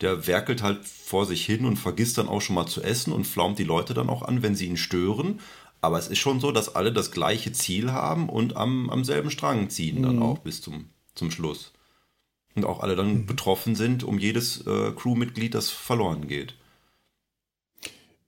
der 0.01 0.27
werkelt 0.27 0.63
halt 0.63 0.85
vor 0.85 1.25
sich 1.25 1.47
hin 1.47 1.65
und 1.65 1.77
vergisst 1.77 2.19
dann 2.19 2.29
auch 2.29 2.41
schon 2.41 2.57
mal 2.57 2.67
zu 2.67 2.83
essen 2.83 3.13
und 3.13 3.27
flaumt 3.27 3.59
die 3.59 3.65
Leute 3.65 3.95
dann 3.95 4.11
auch 4.11 4.23
an, 4.23 4.43
wenn 4.43 4.57
sie 4.57 4.67
ihn 4.67 4.77
stören. 4.77 5.41
Aber 5.81 5.99
es 5.99 6.09
ist 6.09 6.19
schon 6.19 6.41
so, 6.41 6.51
dass 6.51 6.75
alle 6.75 6.93
das 6.93 7.11
gleiche 7.11 7.53
Ziel 7.53 7.93
haben 7.93 8.29
und 8.29 8.57
am, 8.57 8.91
am 8.91 9.05
selben 9.05 9.31
Strang 9.31 9.71
ziehen 9.71 10.03
dann 10.03 10.17
mhm. 10.17 10.23
auch 10.23 10.39
bis 10.39 10.61
zum, 10.61 10.87
zum 11.15 11.31
Schluss 11.31 11.74
und 12.55 12.65
auch 12.65 12.81
alle 12.81 12.97
dann 12.97 13.15
mhm. 13.15 13.27
betroffen 13.27 13.75
sind 13.75 14.05
um 14.05 14.19
jedes 14.19 14.67
äh, 14.67 14.93
Crewmitglied, 14.93 15.55
das 15.55 15.71
verloren 15.71 16.29
geht. 16.29 16.55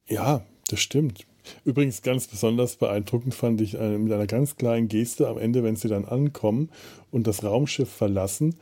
Ja, 0.09 0.45
das 0.69 0.81
stimmt. 0.81 1.27
Übrigens 1.65 2.03
ganz 2.03 2.27
besonders 2.27 2.77
beeindruckend 2.77 3.35
fand 3.35 3.61
ich 3.61 3.75
äh, 3.75 3.99
mit 3.99 4.13
einer 4.13 4.27
ganz 4.27 4.57
kleinen 4.57 4.89
Geste 4.89 5.29
am 5.29 5.39
Ende, 5.39 5.63
wenn 5.63 5.77
sie 5.77 5.89
dann 5.89 6.05
ankommen 6.05 6.71
und 7.11 7.27
das 7.27 7.45
Raumschiff 7.45 7.89
verlassen. 7.91 8.57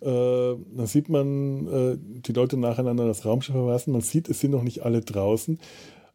Äh, 0.00 0.06
dann 0.06 0.86
sieht 0.86 1.08
man 1.08 1.66
äh, 1.66 1.96
die 1.98 2.32
Leute 2.32 2.56
nacheinander 2.56 3.06
das 3.06 3.24
Raumschiff 3.24 3.54
verlassen. 3.54 3.92
Man 3.92 4.02
sieht, 4.02 4.28
es 4.28 4.40
sind 4.40 4.52
noch 4.52 4.62
nicht 4.62 4.82
alle 4.84 5.00
draußen. 5.00 5.58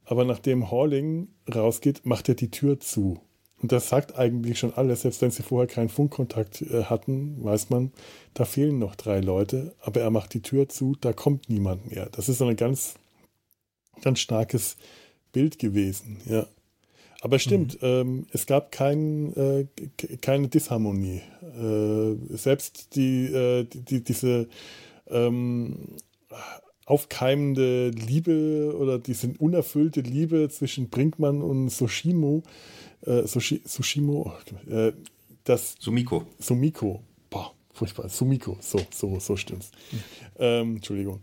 aber 0.06 0.26
nachdem 0.26 0.70
Halling 0.72 1.30
rausgeht, 1.54 2.06
macht 2.06 2.30
er 2.30 2.36
die 2.36 2.52
Tür 2.52 2.80
zu. 2.80 3.20
Und 3.64 3.72
das 3.72 3.88
sagt 3.88 4.18
eigentlich 4.20 4.60
schon 4.60 4.74
alles, 4.74 5.04
selbst 5.04 5.22
wenn 5.22 5.32
sie 5.32 5.42
vorher 5.42 5.74
keinen 5.74 5.88
Funkkontakt 5.88 6.62
äh, 6.64 6.84
hatten, 6.84 7.42
weiß 7.42 7.70
man, 7.70 7.94
da 8.34 8.44
fehlen 8.44 8.78
noch 8.78 8.94
drei 8.96 9.22
Leute, 9.22 9.74
aber 9.80 10.02
er 10.02 10.10
macht 10.10 10.34
die 10.34 10.42
Tür 10.42 10.68
zu, 10.68 10.98
da 11.00 11.14
kommt 11.14 11.50
niemand 11.50 11.90
mehr. 11.90 12.10
Das 12.12 12.28
ist 12.28 12.40
so 12.40 12.46
ein 12.46 12.58
ganz, 12.58 12.96
ganz 14.02 14.20
starkes 14.20 14.76
Bild 15.32 15.60
gewesen, 15.60 16.18
ja. 16.26 16.46
Aber 17.22 17.40
stimmt, 17.40 17.82
mhm. 17.82 17.88
ähm, 17.88 18.28
es 18.34 18.48
gab 18.48 18.74
kein, 18.74 19.34
äh, 19.38 19.66
keine 20.18 20.50
Disharmonie. 20.50 21.22
Äh, 21.42 22.36
selbst 22.36 22.98
die, 22.98 23.28
äh, 23.28 23.64
die, 23.64 24.04
diese 24.04 24.50
ähm, 25.08 25.96
aufkeimende 26.86 27.92
Liebe 27.92 28.76
oder 28.78 29.00
diese 29.00 29.34
unerfüllte 29.40 30.02
Liebe 30.02 30.50
zwischen 30.50 30.90
Brinkmann 30.90 31.42
und 31.42 31.70
Soshimo, 31.70 32.44
äh, 33.06 33.28
Soshi, 33.28 33.62
Sushimo, 33.66 34.34
äh, 34.70 34.94
das 35.44 35.76
Sumiko. 35.80 36.26
Sumiko, 36.40 37.04
boah, 37.30 37.54
furchtbar, 37.74 38.10
Sumiko, 38.10 38.58
so, 38.62 38.80
so, 38.92 39.20
so 39.20 39.36
stimmt's. 39.36 39.72
Mhm. 39.92 40.00
Ähm, 40.40 40.76
Entschuldigung. 40.78 41.22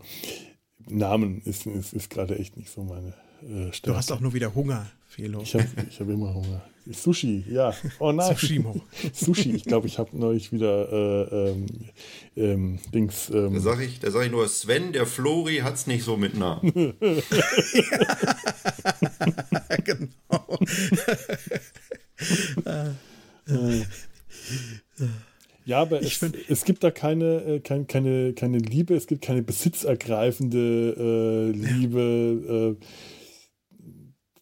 Namen 0.87 1.41
ist, 1.45 1.65
ist, 1.65 1.93
ist 1.93 2.09
gerade 2.09 2.37
echt 2.39 2.57
nicht 2.57 2.71
so 2.71 2.83
meine 2.83 3.13
äh, 3.41 3.71
Stärke. 3.71 3.91
Du 3.91 3.95
hast 3.95 4.11
auch 4.11 4.19
nur 4.19 4.33
wieder 4.33 4.53
Hunger. 4.55 4.91
Felo. 5.11 5.41
Ich 5.41 5.53
habe 5.55 5.65
hab 5.99 6.09
immer 6.09 6.33
Hunger. 6.33 6.61
Sushi, 6.89 7.43
ja. 7.49 7.73
Oh 7.99 8.13
nein. 8.13 8.33
Sushimo. 8.33 8.81
Sushi, 9.13 9.51
ich 9.53 9.65
glaube, 9.65 9.87
ich 9.87 9.99
habe 9.99 10.17
neulich 10.17 10.53
wieder 10.53 10.89
äh, 10.89 11.49
ähm, 11.49 11.65
ähm, 12.37 12.79
Dings. 12.93 13.29
Ähm. 13.29 13.55
Da 13.55 13.59
sage 13.59 13.83
ich, 13.83 13.99
sag 14.01 14.25
ich 14.25 14.31
nur, 14.31 14.47
Sven, 14.47 14.93
der 14.93 15.05
Flori 15.05 15.57
hat 15.57 15.73
es 15.73 15.85
nicht 15.85 16.05
so 16.05 16.15
mit 16.15 16.37
Namen. 16.37 16.71
genau. 19.83 20.59
Ja, 25.65 25.81
aber 25.81 26.01
es, 26.01 26.13
find, 26.13 26.37
es, 26.47 26.63
gibt 26.63 26.85
da 26.85 26.91
keine, 26.91 27.43
äh, 27.43 27.59
keine, 27.59 27.83
keine, 27.83 28.31
keine 28.31 28.59
Liebe, 28.59 28.95
es 28.95 29.07
gibt 29.07 29.23
keine 29.23 29.41
besitzergreifende 29.43 30.95
äh, 30.97 31.51
Liebe. 31.51 32.77
Ja. 32.79 32.87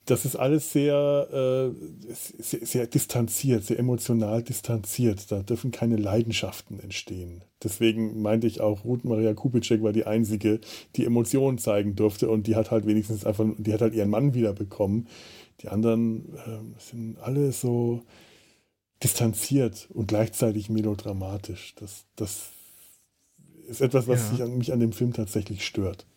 Das 0.10 0.26
ist 0.26 0.36
alles 0.36 0.72
sehr, 0.72 1.28
äh, 1.32 2.14
sehr, 2.42 2.66
sehr, 2.66 2.88
distanziert, 2.88 3.64
sehr 3.64 3.78
emotional 3.78 4.42
distanziert. 4.42 5.32
Da 5.32 5.44
dürfen 5.44 5.70
keine 5.70 5.98
Leidenschaften 5.98 6.80
entstehen. 6.80 7.44
Deswegen 7.62 8.20
meinte 8.20 8.48
ich 8.48 8.60
auch, 8.60 8.86
Ruth 8.86 9.06
Maria 9.06 9.36
Kubitschek 9.36 9.84
war 9.84 9.94
die 9.94 10.08
einzige, 10.08 10.62
die 10.96 11.06
Emotionen 11.06 11.60
zeigen 11.60 11.96
durfte 11.96 12.28
und 12.28 12.48
die 12.48 12.56
hat 12.56 12.72
halt 12.72 12.88
wenigstens 12.88 13.24
einfach, 13.24 13.46
die 13.60 13.72
hat 13.72 13.82
halt 13.82 13.94
ihren 13.94 14.10
Mann 14.10 14.34
wiederbekommen. 14.34 15.08
Die 15.62 15.68
anderen 15.68 16.34
äh, 16.38 16.80
sind 16.80 17.20
alle 17.20 17.52
so 17.52 18.02
distanziert 19.04 19.90
und 19.94 20.08
gleichzeitig 20.08 20.72
melodramatisch. 20.72 21.76
Das, 21.76 22.06
das 22.16 22.50
ist 23.68 23.82
etwas, 23.82 24.08
was 24.08 24.40
ja. 24.40 24.48
mich 24.48 24.74
an 24.74 24.80
dem 24.80 24.92
Film 24.92 25.14
tatsächlich 25.14 25.64
stört 25.64 26.08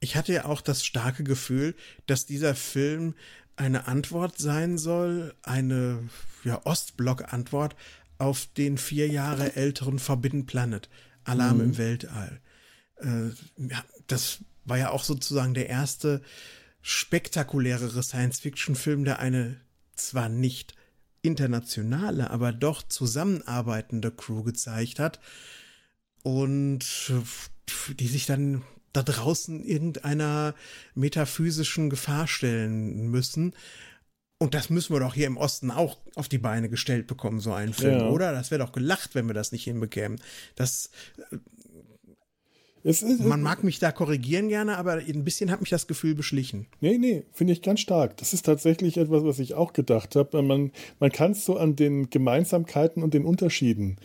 ich 0.00 0.16
hatte 0.16 0.32
ja 0.32 0.44
auch 0.44 0.60
das 0.60 0.84
starke 0.84 1.24
Gefühl, 1.24 1.74
dass 2.06 2.26
dieser 2.26 2.54
Film 2.54 3.14
eine 3.56 3.86
Antwort 3.86 4.38
sein 4.38 4.78
soll, 4.78 5.34
eine 5.42 6.08
ja, 6.44 6.64
Ostblock-Antwort 6.64 7.74
auf 8.18 8.46
den 8.56 8.78
vier 8.78 9.08
Jahre 9.08 9.56
älteren 9.56 9.98
Forbidden 9.98 10.46
Planet, 10.46 10.88
Alarm 11.24 11.58
mhm. 11.58 11.64
im 11.64 11.78
Weltall. 11.78 12.40
Äh, 12.96 13.28
ja, 13.56 13.84
das 14.06 14.38
war 14.64 14.78
ja 14.78 14.90
auch 14.90 15.04
sozusagen 15.04 15.54
der 15.54 15.68
erste 15.68 16.22
spektakulärere 16.82 18.02
Science-Fiction-Film, 18.02 19.04
der 19.04 19.18
eine 19.18 19.60
zwar 19.94 20.28
nicht 20.28 20.74
internationale, 21.22 22.30
aber 22.30 22.52
doch 22.52 22.82
zusammenarbeitende 22.82 24.12
Crew 24.12 24.42
gezeigt 24.42 24.98
hat 24.98 25.18
und 26.22 26.84
die 27.98 28.06
sich 28.06 28.26
dann 28.26 28.62
da 28.96 29.02
draußen 29.02 29.62
irgendeiner 29.62 30.54
metaphysischen 30.94 31.90
Gefahr 31.90 32.26
stellen 32.26 33.10
müssen. 33.10 33.54
Und 34.38 34.54
das 34.54 34.70
müssen 34.70 34.94
wir 34.94 35.00
doch 35.00 35.14
hier 35.14 35.26
im 35.26 35.36
Osten 35.36 35.70
auch 35.70 35.98
auf 36.14 36.28
die 36.28 36.38
Beine 36.38 36.68
gestellt 36.68 37.06
bekommen, 37.06 37.40
so 37.40 37.52
einen 37.52 37.72
Film, 37.72 38.00
ja. 38.00 38.08
oder? 38.08 38.32
Das 38.32 38.50
wäre 38.50 38.62
doch 38.62 38.72
gelacht, 38.72 39.14
wenn 39.14 39.26
wir 39.26 39.34
das 39.34 39.52
nicht 39.52 39.64
hinbekämen. 39.64 40.20
Das. 40.56 40.90
Ist, 42.82 43.02
man 43.18 43.42
mag 43.42 43.64
mich 43.64 43.80
da 43.80 43.90
korrigieren 43.90 44.48
gerne, 44.48 44.78
aber 44.78 44.92
ein 44.92 45.24
bisschen 45.24 45.50
hat 45.50 45.60
mich 45.60 45.70
das 45.70 45.88
Gefühl 45.88 46.14
beschlichen. 46.14 46.68
Nee, 46.80 46.98
nee, 46.98 47.24
finde 47.32 47.52
ich 47.52 47.60
ganz 47.60 47.80
stark. 47.80 48.16
Das 48.18 48.32
ist 48.32 48.46
tatsächlich 48.46 48.96
etwas, 48.96 49.24
was 49.24 49.40
ich 49.40 49.54
auch 49.54 49.72
gedacht 49.72 50.14
habe. 50.14 50.40
Man, 50.40 50.70
man 51.00 51.10
kann 51.10 51.32
es 51.32 51.44
so 51.44 51.56
an 51.56 51.74
den 51.74 52.10
Gemeinsamkeiten 52.10 53.02
und 53.02 53.12
den 53.12 53.24
Unterschieden 53.24 53.96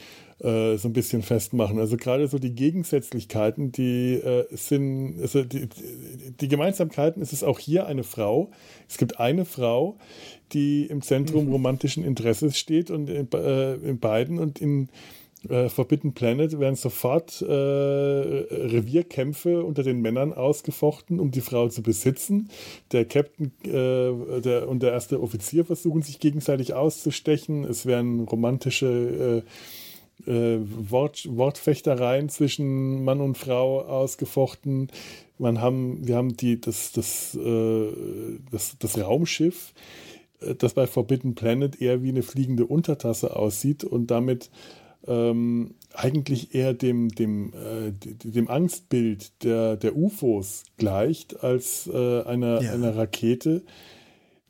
äh, 0.44 0.78
so 0.78 0.88
ein 0.88 0.94
bisschen 0.94 1.22
festmachen. 1.22 1.80
Also 1.80 1.98
gerade 1.98 2.28
so 2.28 2.40
die 2.40 2.56
Gegensätzlichkeiten, 2.56 3.72
die 3.72 4.16
äh, 4.16 4.46
sind, 4.52 5.22
also 5.22 5.44
die, 5.44 5.68
die 6.40 6.48
Gemeinsamkeiten, 6.48 7.22
es 7.22 7.34
ist 7.34 7.44
auch 7.44 7.60
hier 7.60 7.86
eine 7.86 8.04
Frau. 8.04 8.52
Es 8.90 8.98
gibt 8.98 9.20
eine 9.20 9.46
Frau, 9.46 9.98
die 10.54 10.86
im 10.86 11.02
Zentrum 11.02 11.46
mhm. 11.46 11.52
romantischen 11.52 12.04
Interesses 12.04 12.58
steht 12.58 12.92
und 12.92 13.10
in, 13.10 13.32
äh, 13.34 13.74
in 13.76 14.00
beiden 14.00 14.40
und 14.40 14.60
in 14.60 14.90
äh, 15.50 15.70
Forbidden 15.70 16.14
Planet 16.14 16.60
werden 16.60 16.76
sofort 16.76 17.42
äh, 17.42 17.54
Revierkämpfe 17.54 19.64
unter 19.64 19.84
den 19.84 20.02
Männern 20.02 20.34
ausgefochten, 20.34 21.20
um 21.20 21.32
die 21.32 21.42
Frau 21.42 21.68
zu 21.68 21.82
besitzen. 21.82 22.50
Der 22.92 23.06
Captain 23.06 23.52
äh, 23.64 24.42
der, 24.42 24.70
und 24.70 24.84
der 24.84 24.92
erste 24.92 25.22
Offizier 25.22 25.66
versuchen 25.66 26.04
sich 26.04 26.20
gegenseitig 26.20 26.74
auszustechen. 26.74 27.64
Es 27.64 27.86
werden 27.86 28.22
romantische 28.22 29.44
äh, 29.46 29.50
äh, 30.28 30.60
Wort, 30.90 31.28
Wortfechtereien 31.30 32.30
zwischen 32.30 33.04
Mann 33.04 33.22
und 33.22 33.38
Frau 33.38 33.82
ausgefochten. 33.82 34.88
Man 35.38 35.62
haben, 35.62 36.08
wir 36.08 36.16
haben 36.16 36.38
die, 36.38 36.60
das, 36.60 36.92
das, 36.92 37.36
äh, 37.36 37.88
das, 38.52 38.78
das 38.80 39.00
Raumschiff, 39.00 39.74
äh, 40.42 40.56
das 40.56 40.74
bei 40.74 40.88
Forbidden 40.88 41.36
Planet 41.36 41.82
eher 41.82 42.04
wie 42.04 42.10
eine 42.10 42.24
fliegende 42.24 42.66
Untertasse 42.66 43.36
aussieht 43.36 43.84
und 43.84 44.12
damit 44.12 44.50
ähm, 45.08 45.76
eigentlich 45.94 46.54
eher 46.54 46.74
dem, 46.74 47.10
dem, 47.10 47.54
äh, 47.54 47.92
dem 47.92 48.50
Angstbild 48.50 49.44
der, 49.44 49.76
der 49.78 49.96
UFOs 49.96 50.64
gleicht 50.78 51.44
als 51.44 51.90
äh, 51.92 52.22
einer, 52.24 52.62
ja. 52.62 52.74
einer 52.74 52.96
Rakete. 52.96 53.64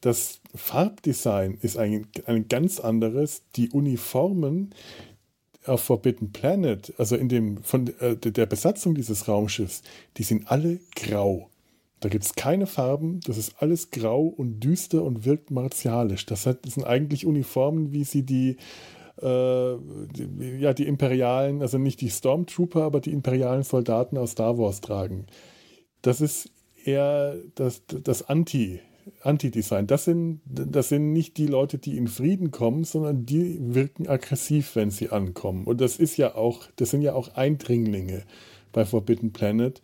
Das 0.01 0.41
Farbdesign 0.55 1.57
ist 1.61 1.77
ein, 1.77 2.07
ein 2.25 2.47
ganz 2.47 2.79
anderes. 2.79 3.43
Die 3.55 3.69
Uniformen, 3.69 4.73
auf 5.65 5.81
Forbidden 5.81 6.31
Planet, 6.31 6.93
also 6.97 7.15
in 7.15 7.29
dem, 7.29 7.63
von 7.63 7.87
äh, 7.99 8.15
der 8.15 8.45
Besatzung 8.45 8.95
dieses 8.95 9.27
Raumschiffs, 9.27 9.83
die 10.17 10.23
sind 10.23 10.49
alle 10.49 10.79
grau. 10.95 11.49
Da 11.99 12.09
gibt 12.09 12.23
es 12.23 12.33
keine 12.33 12.65
Farben, 12.65 13.19
das 13.27 13.37
ist 13.37 13.61
alles 13.61 13.91
grau 13.91 14.25
und 14.25 14.59
düster 14.59 15.03
und 15.03 15.23
wirkt 15.23 15.51
martialisch. 15.51 16.25
Das, 16.25 16.43
sind 16.43 16.83
eigentlich 16.83 17.27
Uniformen, 17.27 17.91
wie 17.91 18.03
sie 18.03 18.23
die, 18.23 18.57
äh, 19.21 19.75
die, 20.15 20.57
ja, 20.59 20.73
die 20.73 20.87
imperialen, 20.87 21.61
also 21.61 21.77
nicht 21.77 22.01
die 22.01 22.09
Stormtrooper, 22.09 22.81
aber 22.81 23.01
die 23.01 23.11
imperialen 23.11 23.63
Soldaten 23.63 24.17
aus 24.17 24.31
Star 24.31 24.57
Wars 24.57 24.81
tragen. 24.81 25.27
Das 26.01 26.21
ist 26.21 26.49
eher 26.83 27.35
das, 27.53 27.83
das 27.85 28.27
Anti- 28.27 28.79
Anti-Design. 29.21 29.87
Das 29.87 30.05
sind, 30.05 30.41
das 30.45 30.89
sind 30.89 31.13
nicht 31.13 31.37
die 31.37 31.47
Leute, 31.47 31.77
die 31.77 31.97
in 31.97 32.07
Frieden 32.07 32.51
kommen, 32.51 32.83
sondern 32.83 33.25
die 33.25 33.57
wirken 33.59 34.07
aggressiv, 34.07 34.75
wenn 34.75 34.91
sie 34.91 35.09
ankommen. 35.09 35.65
Und 35.65 35.81
das 35.81 35.97
ist 35.97 36.17
ja 36.17 36.35
auch, 36.35 36.63
das 36.75 36.91
sind 36.91 37.01
ja 37.01 37.13
auch 37.13 37.35
Eindringlinge 37.35 38.23
bei 38.71 38.85
Forbidden 38.85 39.33
Planet. 39.33 39.81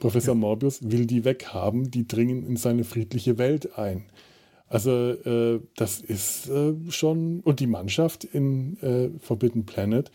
Professor 0.00 0.34
ja. 0.34 0.40
Morbius 0.40 0.90
will 0.90 1.06
die 1.06 1.24
weghaben, 1.24 1.90
die 1.90 2.06
dringen 2.06 2.46
in 2.46 2.56
seine 2.56 2.84
friedliche 2.84 3.38
Welt 3.38 3.78
ein. 3.78 4.04
Also 4.68 5.10
äh, 5.10 5.60
das 5.76 6.00
ist 6.00 6.48
äh, 6.48 6.74
schon, 6.88 7.40
und 7.40 7.60
die 7.60 7.66
Mannschaft 7.66 8.24
in 8.24 8.78
äh, 8.82 9.10
Forbidden 9.20 9.64
Planet, 9.64 10.10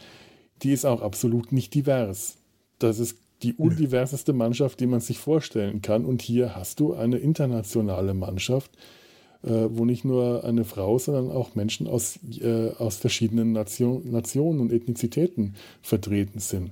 die 0.61 0.73
ist 0.73 0.85
auch 0.85 1.01
absolut 1.01 1.51
nicht 1.51 1.73
divers. 1.73 2.37
Das 2.79 2.99
ist 2.99 3.17
die 3.43 3.53
undiverseste 3.53 4.33
Mannschaft, 4.33 4.79
die 4.79 4.87
man 4.87 4.99
sich 4.99 5.17
vorstellen 5.17 5.81
kann. 5.81 6.05
Und 6.05 6.21
hier 6.21 6.55
hast 6.55 6.79
du 6.79 6.93
eine 6.93 7.17
internationale 7.17 8.13
Mannschaft, 8.13 8.71
äh, 9.43 9.67
wo 9.69 9.85
nicht 9.85 10.05
nur 10.05 10.43
eine 10.43 10.63
Frau, 10.63 10.99
sondern 10.99 11.31
auch 11.31 11.55
Menschen 11.55 11.87
aus, 11.87 12.19
äh, 12.39 12.69
aus 12.77 12.97
verschiedenen 12.97 13.51
Nation, 13.51 14.11
Nationen 14.11 14.59
und 14.59 14.71
Ethnizitäten 14.71 15.55
vertreten 15.81 16.39
sind. 16.39 16.71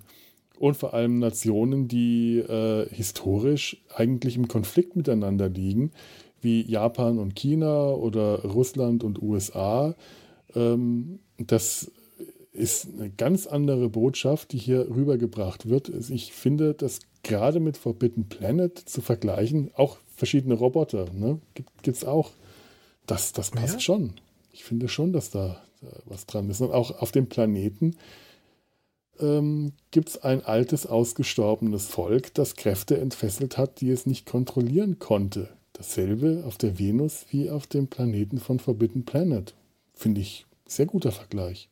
Und 0.59 0.75
vor 0.75 0.93
allem 0.93 1.19
Nationen, 1.19 1.87
die 1.87 2.39
äh, 2.39 2.87
historisch 2.91 3.77
eigentlich 3.95 4.35
im 4.35 4.47
Konflikt 4.47 4.95
miteinander 4.95 5.47
liegen, 5.49 5.91
wie 6.41 6.61
Japan 6.61 7.17
und 7.17 7.35
China 7.35 7.91
oder 7.91 8.43
Russland 8.43 9.03
und 9.03 9.21
USA. 9.21 9.95
Ähm, 10.55 11.19
das 11.37 11.91
ist 12.59 12.87
eine 12.93 13.09
ganz 13.09 13.47
andere 13.47 13.89
Botschaft, 13.89 14.51
die 14.51 14.57
hier 14.57 14.89
rübergebracht 14.89 15.69
wird. 15.69 15.89
Ich 16.09 16.33
finde, 16.33 16.73
dass 16.73 16.99
gerade 17.23 17.59
mit 17.59 17.77
Forbidden 17.77 18.27
Planet 18.27 18.77
zu 18.77 19.01
vergleichen, 19.01 19.71
auch 19.75 19.97
verschiedene 20.15 20.55
Roboter, 20.55 21.05
ne? 21.13 21.39
Gibt 21.53 21.87
es 21.87 22.03
auch. 22.03 22.31
Das, 23.07 23.31
das 23.31 23.51
passt 23.51 23.75
ja. 23.75 23.79
schon. 23.79 24.13
Ich 24.51 24.63
finde 24.65 24.89
schon, 24.89 25.13
dass 25.13 25.31
da, 25.31 25.61
da, 25.81 25.87
was 26.05 26.25
dran 26.25 26.49
ist. 26.49 26.61
Und 26.61 26.71
auch 26.71 27.01
auf 27.01 27.11
dem 27.11 27.27
Planeten 27.27 27.95
ähm, 29.19 29.71
gibt 29.91 30.09
es 30.09 30.21
ein 30.21 30.43
altes, 30.43 30.85
ausgestorbenes 30.85 31.87
Volk, 31.87 32.33
das 32.33 32.55
Kräfte 32.55 32.97
entfesselt 32.97 33.57
hat, 33.57 33.79
die 33.79 33.89
es 33.89 34.05
nicht 34.05 34.25
kontrollieren 34.25 34.99
konnte. 34.99 35.49
Dasselbe 35.73 36.43
auf 36.45 36.57
der 36.57 36.77
Venus 36.77 37.25
wie 37.29 37.49
auf 37.49 37.67
dem 37.67 37.87
Planeten 37.87 38.37
von 38.37 38.59
Forbidden 38.59 39.05
Planet. 39.05 39.55
Finde 39.93 40.19
ich 40.21 40.45
sehr 40.67 40.85
guter 40.85 41.13
Vergleich. 41.13 41.69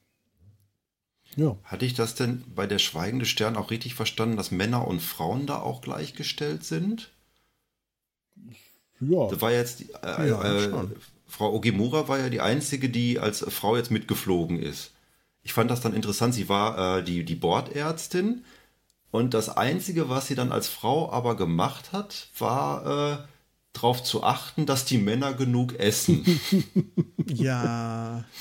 Ja. 1.36 1.56
Hatte 1.64 1.86
ich 1.86 1.94
das 1.94 2.16
denn 2.16 2.44
bei 2.56 2.66
der 2.66 2.80
Schweigende 2.80 3.26
Stern 3.26 3.58
auch 3.58 3.70
richtig 3.70 3.94
verstanden, 3.94 4.38
dass 4.38 4.52
Männer 4.52 4.88
und 4.88 5.02
Frauen 5.02 5.46
da 5.46 5.60
auch 5.60 5.82
gleichgestellt 5.82 6.64
sind? 6.64 7.12
Ja. 9.00 9.28
Das 9.28 9.42
war 9.42 9.52
jetzt 9.52 9.82
äh, 10.04 10.30
ja, 10.30 10.42
äh, 10.42 10.88
Frau 11.28 11.54
Ogemura 11.54 12.08
war 12.08 12.20
ja 12.20 12.30
die 12.30 12.42
einzige, 12.42 12.90
die 12.90 13.20
als 13.20 13.46
Frau 13.50 13.76
jetzt 13.78 13.92
mitgeflogen 13.92 14.60
ist. 14.60 14.92
Ich 15.44 15.54
fand 15.54 15.70
das 15.70 15.82
dann 15.82 15.94
interessant. 15.94 16.34
Sie 16.34 16.50
war 16.50 16.98
äh, 16.98 17.04
die, 17.04 17.24
die 17.24 17.36
Bordärztin 17.36 18.44
und 19.12 19.34
das 19.34 19.50
Einzige, 19.50 20.10
was 20.10 20.28
sie 20.28 20.36
dann 20.36 20.52
als 20.52 20.68
Frau 20.68 21.12
aber 21.12 21.36
gemacht 21.36 21.92
hat, 21.92 22.30
war 22.38 23.22
äh, 23.22 23.28
darauf 23.74 24.04
zu 24.04 24.24
achten, 24.24 24.66
dass 24.66 24.86
die 24.86 24.98
Männer 24.98 25.34
genug 25.34 25.80
essen. 25.80 26.26
ja. 27.28 28.24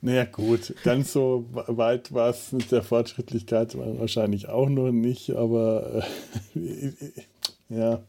Naja, 0.00 0.24
gut, 0.24 0.74
ganz 0.84 1.12
so 1.12 1.46
weit 1.52 2.12
war 2.14 2.30
es 2.30 2.52
mit 2.52 2.70
der 2.70 2.82
Fortschrittlichkeit 2.82 3.76
wahrscheinlich 3.76 4.48
auch 4.48 4.68
noch 4.68 4.92
nicht, 4.92 5.30
aber 5.30 6.04
äh, 6.54 6.92
ja. 7.68 8.04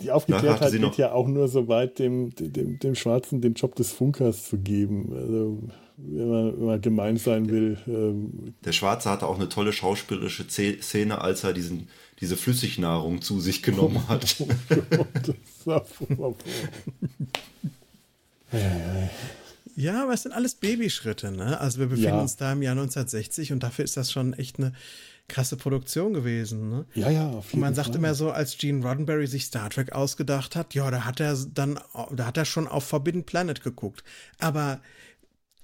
Die 0.00 0.10
Aufgeklärtheit 0.10 0.72
geht 0.72 0.98
ja 0.98 1.12
auch 1.12 1.28
nur 1.28 1.48
so 1.48 1.68
weit, 1.68 1.98
dem, 1.98 2.34
dem, 2.34 2.78
dem 2.78 2.94
Schwarzen 2.94 3.40
den 3.40 3.54
Job 3.54 3.76
des 3.76 3.92
Funkers 3.92 4.46
zu 4.48 4.58
geben. 4.58 5.10
Also, 5.14 5.58
wenn 5.96 6.28
man, 6.28 6.58
wenn 6.58 6.66
man 6.66 6.80
gemein 6.80 7.16
sein 7.16 7.48
will. 7.48 7.78
Ähm. 7.86 8.54
Der 8.64 8.72
Schwarze 8.72 9.08
hatte 9.08 9.26
auch 9.26 9.36
eine 9.36 9.48
tolle 9.48 9.72
schauspielerische 9.72 10.46
Szene, 10.48 11.20
als 11.22 11.44
er 11.44 11.54
diesen, 11.54 11.88
diese 12.20 12.36
Flüssignahrung 12.36 13.22
zu 13.22 13.40
sich 13.40 13.62
genommen 13.62 14.06
hat. 14.08 14.36
Oh 14.40 15.06
das 15.22 15.66
war 15.66 15.84
Ja, 18.52 18.58
aber 20.02 20.14
es 20.14 20.22
sind 20.22 20.32
alles 20.32 20.54
Babyschritte, 20.54 21.30
ne? 21.30 21.60
Also 21.60 21.78
wir 21.80 21.86
befinden 21.86 22.16
ja. 22.16 22.20
uns 22.20 22.36
da 22.36 22.52
im 22.52 22.62
Jahr 22.62 22.72
1960 22.72 23.52
und 23.52 23.62
dafür 23.62 23.84
ist 23.84 23.96
das 23.96 24.10
schon 24.10 24.32
echt 24.32 24.58
eine 24.58 24.72
krasse 25.28 25.56
Produktion 25.56 26.14
gewesen, 26.14 26.70
ne? 26.70 26.86
Ja, 26.94 27.10
ja. 27.10 27.28
Auf 27.28 27.46
jeden 27.46 27.56
und 27.56 27.60
man 27.60 27.74
sagt 27.74 27.88
Fall. 27.88 27.96
immer 27.96 28.14
so, 28.14 28.30
als 28.30 28.56
Gene 28.56 28.86
Roddenberry 28.86 29.26
sich 29.26 29.44
Star 29.44 29.68
Trek 29.70 29.92
ausgedacht 29.92 30.56
hat, 30.56 30.74
ja, 30.74 30.90
da 30.90 31.04
hat 31.04 31.20
er 31.20 31.36
dann, 31.52 31.78
da 32.12 32.26
hat 32.26 32.36
er 32.36 32.44
schon 32.44 32.68
auf 32.68 32.84
Forbidden 32.84 33.24
Planet 33.24 33.62
geguckt. 33.62 34.04
Aber 34.38 34.80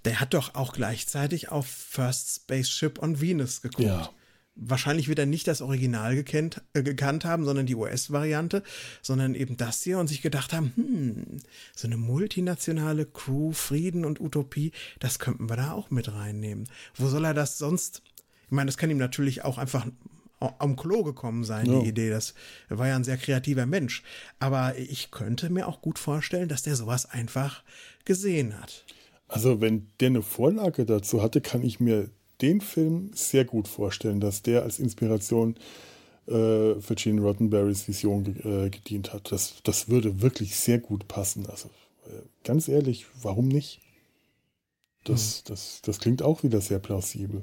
der 0.05 0.21
hat 0.21 0.35
doch 0.35 0.55
auch 0.55 0.73
gleichzeitig 0.73 1.51
auf 1.51 1.67
First 1.67 2.43
Spaceship 2.43 3.01
on 3.01 3.21
Venus 3.21 3.63
geguckt. 3.63 3.87
Ja. 3.87 4.11
Wahrscheinlich 4.55 5.09
wird 5.09 5.19
er 5.19 5.27
nicht 5.27 5.49
das 5.49 5.63
Original 5.63 6.15
gekannt, 6.15 6.61
äh, 6.75 6.83
gekannt 6.83 7.25
haben, 7.25 7.45
sondern 7.45 7.67
die 7.67 7.75
US-Variante, 7.75 8.63
sondern 9.01 9.35
eben 9.35 9.57
das 9.57 9.83
hier 9.83 9.99
und 9.99 10.09
sich 10.09 10.21
gedacht 10.21 10.53
haben, 10.53 10.73
hm, 10.77 11.39
so 11.75 11.89
eine 11.89 11.97
multinationale 11.97 13.07
Crew, 13.07 13.53
Frieden 13.53 14.05
und 14.05 14.21
Utopie, 14.21 14.73
das 15.01 15.19
könnten 15.19 15.49
wir 15.49 15.57
da 15.57 15.73
auch 15.73 15.91
mit 15.91 16.13
reinnehmen. 16.13 16.69
Wo 16.95 17.09
soll 17.09 17.25
er 17.25 17.35
das 17.35 17.57
sonst? 17.57 18.03
Ich 18.45 18.53
meine, 18.53 18.69
das 18.69 18.77
kann 18.77 18.91
ihm 18.91 18.99
natürlich 18.99 19.43
auch 19.43 19.57
einfach 19.57 19.87
am 20.59 20.77
Klo 20.77 21.03
gekommen 21.03 21.45
sein, 21.45 21.67
ja. 21.67 21.81
die 21.81 21.89
Idee. 21.89 22.11
Das 22.11 22.35
war 22.69 22.89
ja 22.89 22.97
ein 22.97 23.05
sehr 23.05 23.17
kreativer 23.17 23.67
Mensch. 23.67 24.03
Aber 24.39 24.77
ich 24.77 25.11
könnte 25.11 25.51
mir 25.51 25.69
auch 25.69 25.81
gut 25.81 25.99
vorstellen, 25.99 26.49
dass 26.49 26.63
der 26.63 26.77
sowas 26.77 27.07
einfach 27.07 27.63
gesehen 28.05 28.61
hat. 28.61 28.85
Also, 29.29 29.61
wenn 29.61 29.87
der 30.01 30.09
eine 30.09 30.23
Vorlage 30.23 30.85
dazu 30.85 31.23
hatte, 31.23 31.41
kann 31.41 31.63
ich 31.63 31.81
mir 31.81 32.11
den 32.43 32.61
Film 32.61 33.11
sehr 33.15 33.45
gut 33.45 33.69
vorstellen, 33.69 34.21
dass 34.21 34.43
der 34.43 34.63
als 34.63 34.79
Inspiration 34.79 35.57
äh, 36.27 36.81
für 36.81 36.95
Gene 36.95 37.21
Roddenberrys 37.21 37.89
Vision 37.89 38.27
äh, 38.45 38.71
gedient 38.71 39.13
hat. 39.13 39.33
Das, 39.33 39.63
das 39.63 39.89
würde 39.89 40.21
wirklich 40.21 40.57
sehr 40.57 40.79
gut 40.79 41.09
passen. 41.09 41.47
Also 41.47 41.69
äh, 42.07 42.23
ganz 42.45 42.69
ehrlich, 42.69 43.07
warum 43.23 43.49
nicht? 43.49 43.81
Das, 45.05 45.43
mhm. 45.43 45.49
das, 45.49 45.81
das 45.83 45.99
klingt 45.99 46.23
auch 46.23 46.43
wieder 46.43 46.61
sehr 46.61 46.79
plausibel. 46.79 47.43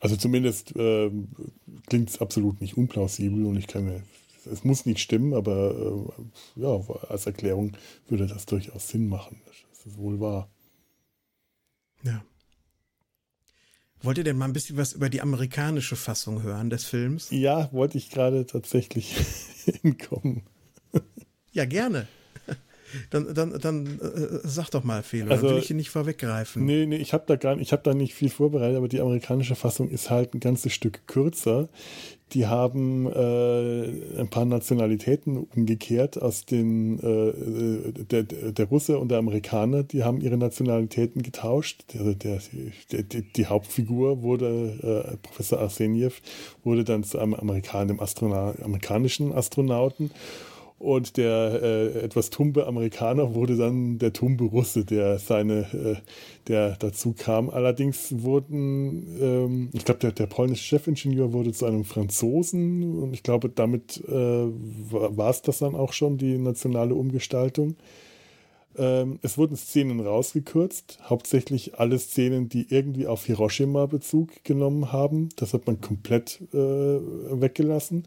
Also 0.00 0.16
zumindest 0.16 0.74
äh, 0.74 1.10
klingt 1.86 2.10
es 2.10 2.20
absolut 2.20 2.60
nicht 2.60 2.76
unplausibel 2.76 3.46
und 3.46 3.56
ich 3.56 3.68
kann 3.68 3.84
mir, 3.84 4.02
es 4.50 4.64
muss 4.64 4.84
nicht 4.84 4.98
stimmen, 4.98 5.32
aber 5.32 6.10
äh, 6.56 6.60
ja, 6.60 6.80
als 7.08 7.26
Erklärung 7.26 7.76
würde 8.08 8.26
das 8.26 8.44
durchaus 8.46 8.88
Sinn 8.88 9.08
machen. 9.08 9.40
Das 9.46 9.86
ist 9.86 9.96
wohl 9.96 10.18
wahr. 10.18 10.50
Ja. 12.02 12.24
Wollt 14.02 14.18
ihr 14.18 14.24
denn 14.24 14.36
mal 14.36 14.46
ein 14.46 14.52
bisschen 14.52 14.76
was 14.76 14.94
über 14.94 15.08
die 15.08 15.20
amerikanische 15.20 15.94
Fassung 15.94 16.42
hören 16.42 16.70
des 16.70 16.84
Films? 16.84 17.28
Ja, 17.30 17.72
wollte 17.72 17.98
ich 17.98 18.10
gerade 18.10 18.46
tatsächlich 18.46 19.14
hinkommen. 19.82 20.42
Ja, 21.52 21.66
gerne. 21.66 22.08
Dann, 23.10 23.34
dann, 23.34 23.58
dann 23.60 23.86
äh, 23.86 24.40
sag 24.44 24.70
doch 24.70 24.84
mal, 24.84 25.02
Felo, 25.02 25.30
also, 25.30 25.46
dann 25.46 25.56
will 25.56 25.62
ich 25.62 25.70
ihn 25.70 25.76
nicht 25.76 25.90
vorweggreifen. 25.90 26.64
Nee, 26.64 26.86
nee, 26.86 26.96
ich 26.96 27.12
habe 27.12 27.24
da 27.26 27.36
gar 27.36 27.58
ich 27.58 27.72
habe 27.72 27.82
da 27.82 27.94
nicht 27.94 28.14
viel 28.14 28.30
vorbereitet, 28.30 28.76
aber 28.76 28.88
die 28.88 29.00
amerikanische 29.00 29.54
Fassung 29.54 29.88
ist 29.88 30.10
halt 30.10 30.34
ein 30.34 30.40
ganzes 30.40 30.72
Stück 30.72 31.06
kürzer. 31.06 31.68
Die 32.32 32.46
haben 32.46 33.06
äh, 33.06 34.20
ein 34.20 34.28
paar 34.28 34.46
Nationalitäten 34.46 35.36
umgekehrt 35.36 36.20
aus 36.20 36.46
den 36.46 36.98
äh, 36.98 37.92
der, 38.04 38.22
der 38.22 38.66
Russe 38.66 38.98
und 38.98 39.10
der 39.10 39.18
Amerikaner, 39.18 39.82
die 39.82 40.02
haben 40.02 40.20
ihre 40.20 40.38
Nationalitäten 40.38 41.22
getauscht. 41.22 41.84
Der, 41.92 42.14
der, 42.14 42.40
der 42.90 43.22
die 43.36 43.46
Hauptfigur 43.46 44.22
wurde, 44.22 45.12
äh, 45.12 45.16
Professor 45.18 45.58
Arseniev, 45.58 46.22
wurde 46.64 46.84
dann 46.84 47.04
zu 47.04 47.18
einem 47.18 47.34
Amerikan 47.34 47.88
dem 47.88 48.00
Astronaut, 48.00 48.62
amerikanischen 48.62 49.32
Astronauten 49.32 50.10
und 50.82 51.16
der 51.16 51.60
äh, 51.62 51.98
etwas 52.00 52.30
tumbe 52.30 52.66
Amerikaner 52.66 53.34
wurde 53.34 53.56
dann 53.56 53.98
der 53.98 54.12
tumbe 54.12 54.44
Russe, 54.44 54.84
der 54.84 55.18
seine, 55.18 55.60
äh, 55.72 55.96
der 56.48 56.76
dazu 56.76 57.14
kam. 57.16 57.50
Allerdings 57.50 58.22
wurden, 58.22 59.06
ähm, 59.20 59.70
ich 59.72 59.84
glaube, 59.84 60.00
der, 60.00 60.12
der 60.12 60.26
polnische 60.26 60.64
Chefingenieur 60.64 61.32
wurde 61.32 61.52
zu 61.52 61.66
einem 61.66 61.84
Franzosen 61.84 63.00
und 63.00 63.14
ich 63.14 63.22
glaube, 63.22 63.48
damit 63.48 64.02
äh, 64.08 64.12
war 64.12 65.30
es 65.30 65.42
das 65.42 65.58
dann 65.58 65.76
auch 65.76 65.92
schon, 65.92 66.18
die 66.18 66.36
nationale 66.36 66.94
Umgestaltung. 66.96 67.76
Ähm, 68.76 69.18
es 69.22 69.38
wurden 69.38 69.56
Szenen 69.56 70.00
rausgekürzt, 70.00 70.98
hauptsächlich 71.04 71.78
alle 71.78 71.98
Szenen, 71.98 72.48
die 72.48 72.66
irgendwie 72.70 73.06
auf 73.06 73.26
Hiroshima 73.26 73.86
Bezug 73.86 74.42
genommen 74.44 74.90
haben. 74.90 75.28
Das 75.36 75.54
hat 75.54 75.66
man 75.66 75.80
komplett 75.80 76.40
äh, 76.52 76.56
weggelassen. 76.56 78.04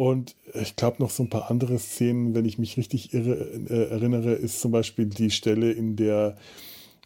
Und 0.00 0.34
ich 0.54 0.76
glaube 0.76 0.96
noch 1.00 1.10
so 1.10 1.24
ein 1.24 1.28
paar 1.28 1.50
andere 1.50 1.78
Szenen, 1.78 2.34
wenn 2.34 2.46
ich 2.46 2.58
mich 2.58 2.78
richtig 2.78 3.12
irre, 3.12 3.34
äh, 3.68 3.90
erinnere, 3.90 4.32
ist 4.32 4.58
zum 4.58 4.72
Beispiel 4.72 5.04
die 5.04 5.30
Stelle, 5.30 5.72
in 5.72 5.94
der 5.94 6.38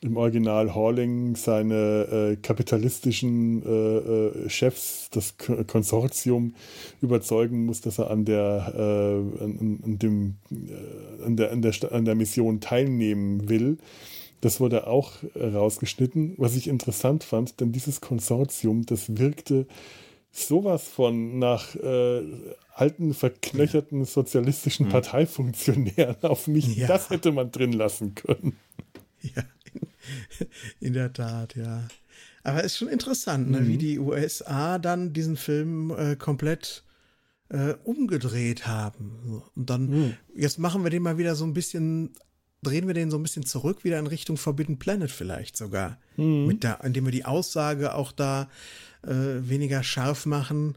im 0.00 0.16
Original 0.16 0.76
Horling 0.76 1.34
seine 1.34 2.34
äh, 2.34 2.36
kapitalistischen 2.36 3.64
äh, 3.66 3.96
äh 3.96 4.48
Chefs, 4.48 5.08
das 5.10 5.34
Konsortium, 5.66 6.54
überzeugen 7.00 7.66
muss, 7.66 7.80
dass 7.80 7.98
er 7.98 8.12
an 8.12 8.26
der, 8.26 8.72
äh, 8.76 9.42
an, 9.42 9.80
an, 9.82 9.98
dem, 9.98 10.36
äh, 10.52 11.24
an, 11.24 11.36
der, 11.36 11.50
an, 11.50 11.62
der, 11.62 11.74
an 11.90 12.04
der 12.04 12.14
Mission 12.14 12.60
teilnehmen 12.60 13.48
will. 13.48 13.78
Das 14.40 14.60
wurde 14.60 14.86
auch 14.86 15.14
rausgeschnitten, 15.34 16.34
was 16.36 16.54
ich 16.54 16.68
interessant 16.68 17.24
fand, 17.24 17.58
denn 17.58 17.72
dieses 17.72 18.00
Konsortium, 18.00 18.86
das 18.86 19.16
wirkte 19.16 19.66
sowas 20.34 20.88
von 20.88 21.38
nach 21.38 21.74
äh, 21.76 22.22
alten, 22.74 23.14
verknöcherten 23.14 24.04
sozialistischen 24.04 24.86
hm. 24.86 24.92
Parteifunktionären 24.92 26.22
auf 26.22 26.46
mich. 26.46 26.76
Ja. 26.76 26.88
Das 26.88 27.10
hätte 27.10 27.32
man 27.32 27.50
drin 27.50 27.72
lassen 27.72 28.14
können. 28.14 28.56
Ja, 29.22 29.42
in, 29.72 30.88
in 30.88 30.92
der 30.92 31.12
Tat, 31.12 31.56
ja. 31.56 31.88
Aber 32.42 32.58
es 32.58 32.66
ist 32.66 32.76
schon 32.76 32.88
interessant, 32.88 33.50
ne, 33.50 33.60
mhm. 33.60 33.68
wie 33.68 33.78
die 33.78 33.98
USA 33.98 34.78
dann 34.78 35.14
diesen 35.14 35.38
Film 35.38 35.90
äh, 35.96 36.14
komplett 36.14 36.84
äh, 37.48 37.74
umgedreht 37.84 38.66
haben. 38.66 39.42
Und 39.56 39.70
dann, 39.70 39.86
mhm. 39.88 40.14
jetzt 40.36 40.58
machen 40.58 40.84
wir 40.84 40.90
den 40.90 41.02
mal 41.02 41.16
wieder 41.16 41.36
so 41.36 41.46
ein 41.46 41.54
bisschen, 41.54 42.10
drehen 42.62 42.86
wir 42.86 42.92
den 42.92 43.10
so 43.10 43.16
ein 43.16 43.22
bisschen 43.22 43.46
zurück, 43.46 43.82
wieder 43.82 43.98
in 43.98 44.06
Richtung 44.06 44.36
Forbidden 44.36 44.78
Planet 44.78 45.10
vielleicht 45.10 45.56
sogar. 45.56 45.98
Mhm. 46.18 46.46
Mit 46.46 46.64
der, 46.64 46.84
indem 46.84 47.06
wir 47.06 47.12
die 47.12 47.24
Aussage 47.24 47.94
auch 47.94 48.12
da 48.12 48.50
äh, 49.06 49.48
weniger 49.48 49.82
scharf 49.82 50.26
machen 50.26 50.76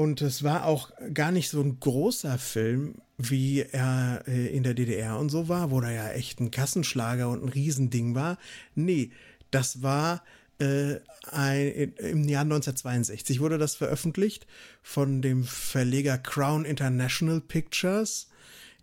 und 0.00 0.22
es 0.22 0.42
war 0.42 0.64
auch 0.64 0.92
gar 1.12 1.30
nicht 1.30 1.50
so 1.50 1.60
ein 1.60 1.78
großer 1.78 2.38
Film, 2.38 3.02
wie 3.18 3.60
er 3.60 4.24
äh, 4.26 4.46
in 4.46 4.62
der 4.62 4.72
DDR 4.72 5.18
und 5.18 5.28
so 5.28 5.50
war, 5.50 5.70
wo 5.70 5.78
da 5.82 5.90
ja 5.90 6.10
echt 6.12 6.40
ein 6.40 6.50
Kassenschlager 6.50 7.28
und 7.28 7.44
ein 7.44 7.50
Riesending 7.50 8.14
war. 8.14 8.38
Nee, 8.74 9.10
das 9.50 9.82
war 9.82 10.22
äh, 10.58 11.00
ein, 11.30 11.92
im 11.98 12.26
Jahr 12.28 12.44
1962 12.44 13.40
wurde 13.40 13.58
das 13.58 13.74
veröffentlicht 13.74 14.46
von 14.82 15.20
dem 15.20 15.44
Verleger 15.44 16.16
Crown 16.16 16.64
International 16.64 17.42
Pictures. 17.42 18.28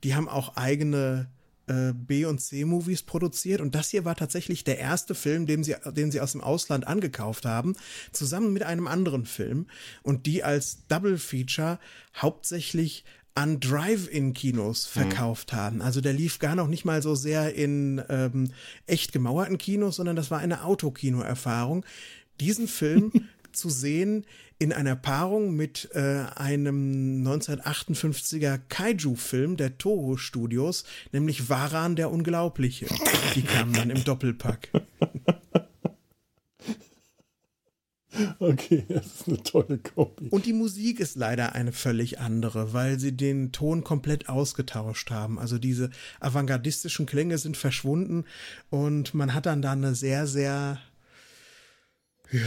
Die 0.04 0.14
haben 0.14 0.30
auch 0.30 0.56
eigene 0.56 1.32
äh, 1.68 1.94
B- 1.94 2.26
und 2.26 2.40
C-Movies 2.40 3.04
produziert 3.04 3.62
und 3.62 3.76
das 3.76 3.90
hier 3.90 4.06
war 4.06 4.16
tatsächlich 4.16 4.64
der 4.64 4.80
erste 4.80 5.16
Film, 5.16 5.46
den 5.46 5.64
sie, 5.64 5.76
den 5.86 6.12
sie 6.12 6.22
aus 6.22 6.32
dem 6.32 6.42
Ausland 6.42 6.88
angekauft 6.88 7.46
haben, 7.46 7.76
zusammen 8.12 8.54
mit 8.54 8.64
einem 8.64 8.88
anderen 8.88 9.26
Film 9.26 9.68
und 10.04 10.26
die 10.26 10.44
als 10.44 10.88
Double 10.88 11.18
Feature 11.18 11.80
hauptsächlich 12.16 13.04
an 13.38 13.60
Drive-In-Kinos 13.60 14.88
mhm. 14.88 15.00
verkauft 15.02 15.54
mhm. 15.54 15.58
haben. 15.58 15.82
Also 15.82 16.02
der 16.02 16.14
lief 16.14 16.40
gar 16.40 16.56
noch 16.56 16.68
nicht 16.68 16.86
mal 16.86 17.04
so 17.04 17.14
sehr 17.14 17.54
in 17.54 18.02
ähm, 18.10 18.52
echt 18.88 19.12
gemauerten 19.12 19.60
Kinos, 19.60 19.98
sondern 19.98 20.16
das 20.16 20.32
war 20.32 20.40
eine 20.40 20.64
Autokino-Erfahrung. 20.64 21.86
Diesen 22.40 22.68
Film 22.68 23.12
zu 23.52 23.70
sehen 23.70 24.26
in 24.60 24.74
einer 24.74 24.96
Paarung 24.96 25.56
mit 25.56 25.90
äh, 25.94 26.26
einem 26.36 27.24
1958er 27.28 28.60
Kaiju-Film 28.70 29.58
der 29.58 29.78
Toho 29.78 30.18
Studios, 30.18 30.84
nämlich 31.12 31.50
Varan 31.50 31.96
der 31.96 32.12
Unglaubliche. 32.12 32.88
Die 33.36 33.44
kamen 33.44 33.74
dann 33.74 33.90
im 33.90 34.04
Doppelpack. 34.04 34.70
Okay, 38.40 38.86
das 38.88 39.06
ist 39.06 39.28
eine 39.28 39.44
tolle 39.44 39.78
Kombi. 39.78 40.30
Und 40.30 40.46
die 40.46 40.54
Musik 40.54 41.00
ist 41.00 41.16
leider 41.16 41.54
eine 41.54 41.72
völlig 41.72 42.20
andere, 42.20 42.74
weil 42.74 43.00
sie 43.00 43.16
den 43.16 43.52
Ton 43.52 43.84
komplett 43.84 44.30
ausgetauscht 44.30 45.12
haben. 45.12 45.40
Also 45.40 45.58
diese 45.58 45.90
avantgardistischen 46.20 47.06
Klänge 47.06 47.38
sind 47.38 47.58
verschwunden 47.58 48.26
und 48.70 49.14
man 49.14 49.34
hat 49.34 49.46
dann 49.46 49.62
da 49.62 49.74
eine 49.74 49.94
sehr, 49.94 50.28
sehr 50.28 50.80
ja, 52.32 52.42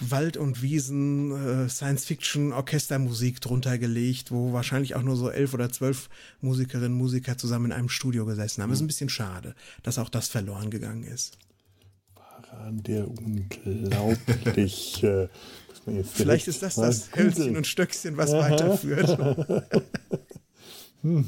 Wald- 0.00 0.36
und 0.36 0.62
Wiesen, 0.62 1.64
äh, 1.64 1.68
Science-Fiction-Orchestermusik 1.68 3.40
drunter 3.40 3.78
gelegt, 3.78 4.30
wo 4.30 4.52
wahrscheinlich 4.52 4.94
auch 4.94 5.02
nur 5.02 5.16
so 5.16 5.30
elf 5.30 5.54
oder 5.54 5.70
zwölf 5.70 6.08
Musikerinnen 6.40 6.92
und 6.92 6.98
Musiker 6.98 7.38
zusammen 7.38 7.66
in 7.66 7.72
einem 7.72 7.88
Studio 7.88 8.26
gesessen 8.26 8.62
haben. 8.62 8.70
Mhm. 8.70 8.74
ist 8.74 8.80
ein 8.82 8.86
bisschen 8.88 9.08
schade, 9.08 9.54
dass 9.82 9.98
auch 9.98 10.10
das 10.10 10.28
verloren 10.28 10.70
gegangen 10.70 11.04
ist. 11.04 11.38
Waran 12.14 12.82
der 12.82 13.08
unglaubliche. 13.08 15.30
Vielleicht 16.14 16.46
ist 16.46 16.62
das 16.62 16.76
das 16.76 17.10
Hölzchen 17.16 17.56
und 17.56 17.66
Stöckchen, 17.66 18.16
was 18.16 18.32
Aha. 18.32 18.50
weiterführt. 18.50 19.18
hm. 21.02 21.26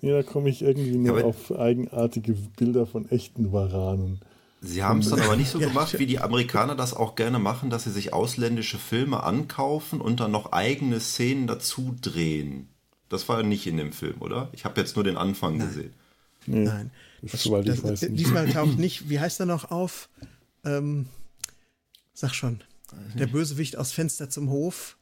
Ja, 0.00 0.14
da 0.14 0.22
komme 0.22 0.48
ich 0.48 0.62
irgendwie 0.62 0.96
nur 0.96 1.18
ja, 1.18 1.24
auf 1.24 1.52
eigenartige 1.52 2.32
Bilder 2.56 2.86
von 2.86 3.10
echten 3.10 3.52
Waranen. 3.52 4.20
Sie 4.60 4.82
haben 4.82 5.00
es 5.00 5.10
dann 5.10 5.20
aber 5.20 5.36
nicht 5.36 5.50
so 5.50 5.58
gemacht, 5.58 5.98
wie 5.98 6.06
die 6.06 6.18
Amerikaner 6.18 6.74
das 6.74 6.92
auch 6.92 7.14
gerne 7.14 7.38
machen, 7.38 7.70
dass 7.70 7.84
sie 7.84 7.92
sich 7.92 8.12
ausländische 8.12 8.78
Filme 8.78 9.22
ankaufen 9.22 10.00
und 10.00 10.18
dann 10.18 10.32
noch 10.32 10.52
eigene 10.52 10.98
Szenen 10.98 11.46
dazu 11.46 11.94
drehen. 12.00 12.68
Das 13.08 13.28
war 13.28 13.38
ja 13.38 13.46
nicht 13.46 13.66
in 13.66 13.76
dem 13.76 13.92
Film, 13.92 14.20
oder? 14.20 14.48
Ich 14.52 14.64
habe 14.64 14.80
jetzt 14.80 14.96
nur 14.96 15.04
den 15.04 15.16
Anfang 15.16 15.56
Nein. 15.56 15.68
gesehen. 15.68 15.94
Nee, 16.46 16.64
Nein. 16.64 16.90
Das, 17.22 17.42
das, 17.42 17.82
das, 17.82 18.00
diesmal 18.00 18.48
taucht 18.48 18.78
nicht, 18.78 19.08
wie 19.08 19.20
heißt 19.20 19.40
er 19.40 19.46
noch 19.46 19.70
auf? 19.70 20.08
Ähm, 20.64 21.06
sag 22.14 22.34
schon. 22.34 22.60
Der 23.14 23.26
Bösewicht 23.26 23.76
aus 23.76 23.92
Fenster 23.92 24.30
zum 24.30 24.50
Hof, 24.50 24.96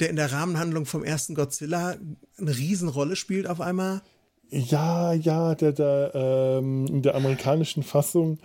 der 0.00 0.08
in 0.08 0.16
der 0.16 0.32
Rahmenhandlung 0.32 0.86
vom 0.86 1.04
ersten 1.04 1.34
Godzilla 1.34 1.96
eine 2.38 2.56
Riesenrolle 2.56 3.16
spielt 3.16 3.46
auf 3.46 3.60
einmal. 3.60 4.02
Ja, 4.50 5.12
ja, 5.12 5.54
der, 5.54 5.72
der, 5.72 6.12
ähm, 6.14 6.86
in 6.86 7.02
der 7.02 7.16
amerikanischen 7.16 7.82
Fassung 7.82 8.38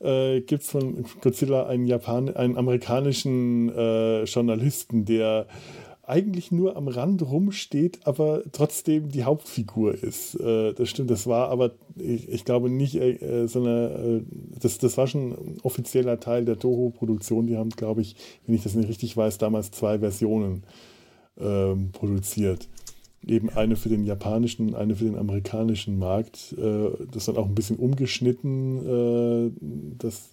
äh, 0.00 0.40
gibt 0.42 0.62
es 0.62 0.70
von 0.70 1.04
Godzilla 1.22 1.66
einen, 1.66 1.86
Japan 1.86 2.28
einen 2.34 2.58
amerikanischen 2.58 3.70
äh, 3.74 4.24
Journalisten, 4.24 5.04
der 5.06 5.46
eigentlich 6.06 6.52
nur 6.52 6.76
am 6.76 6.88
Rand 6.88 7.22
rumsteht, 7.22 8.00
aber 8.06 8.42
trotzdem 8.52 9.10
die 9.10 9.24
Hauptfigur 9.24 9.94
ist. 9.94 10.38
Äh, 10.38 10.74
das 10.74 10.90
stimmt, 10.90 11.10
das 11.10 11.26
war 11.26 11.48
aber, 11.48 11.72
ich, 11.96 12.28
ich 12.28 12.44
glaube 12.44 12.68
nicht, 12.68 12.96
äh, 12.96 13.46
so 13.46 13.60
eine, 13.60 14.20
äh, 14.20 14.22
das, 14.60 14.78
das 14.78 14.98
war 14.98 15.06
schon 15.06 15.32
ein 15.32 15.56
offizieller 15.62 16.20
Teil 16.20 16.44
der 16.44 16.58
Toho-Produktion. 16.58 17.46
Die 17.46 17.56
haben, 17.56 17.70
glaube 17.70 18.02
ich, 18.02 18.16
wenn 18.46 18.54
ich 18.54 18.64
das 18.64 18.74
nicht 18.74 18.88
richtig 18.88 19.16
weiß, 19.16 19.38
damals 19.38 19.70
zwei 19.70 19.98
Versionen 20.00 20.64
ähm, 21.38 21.90
produziert 21.92 22.68
eben 23.26 23.50
eine 23.50 23.76
für 23.76 23.88
den 23.88 24.04
japanischen, 24.04 24.74
eine 24.74 24.96
für 24.96 25.04
den 25.04 25.16
amerikanischen 25.16 25.98
Markt. 25.98 26.54
Äh, 26.58 26.90
das 27.10 27.26
dann 27.26 27.36
auch 27.36 27.46
ein 27.46 27.54
bisschen 27.54 27.76
umgeschnitten, 27.76 28.78
äh, 28.78 29.50
dass, 29.98 30.30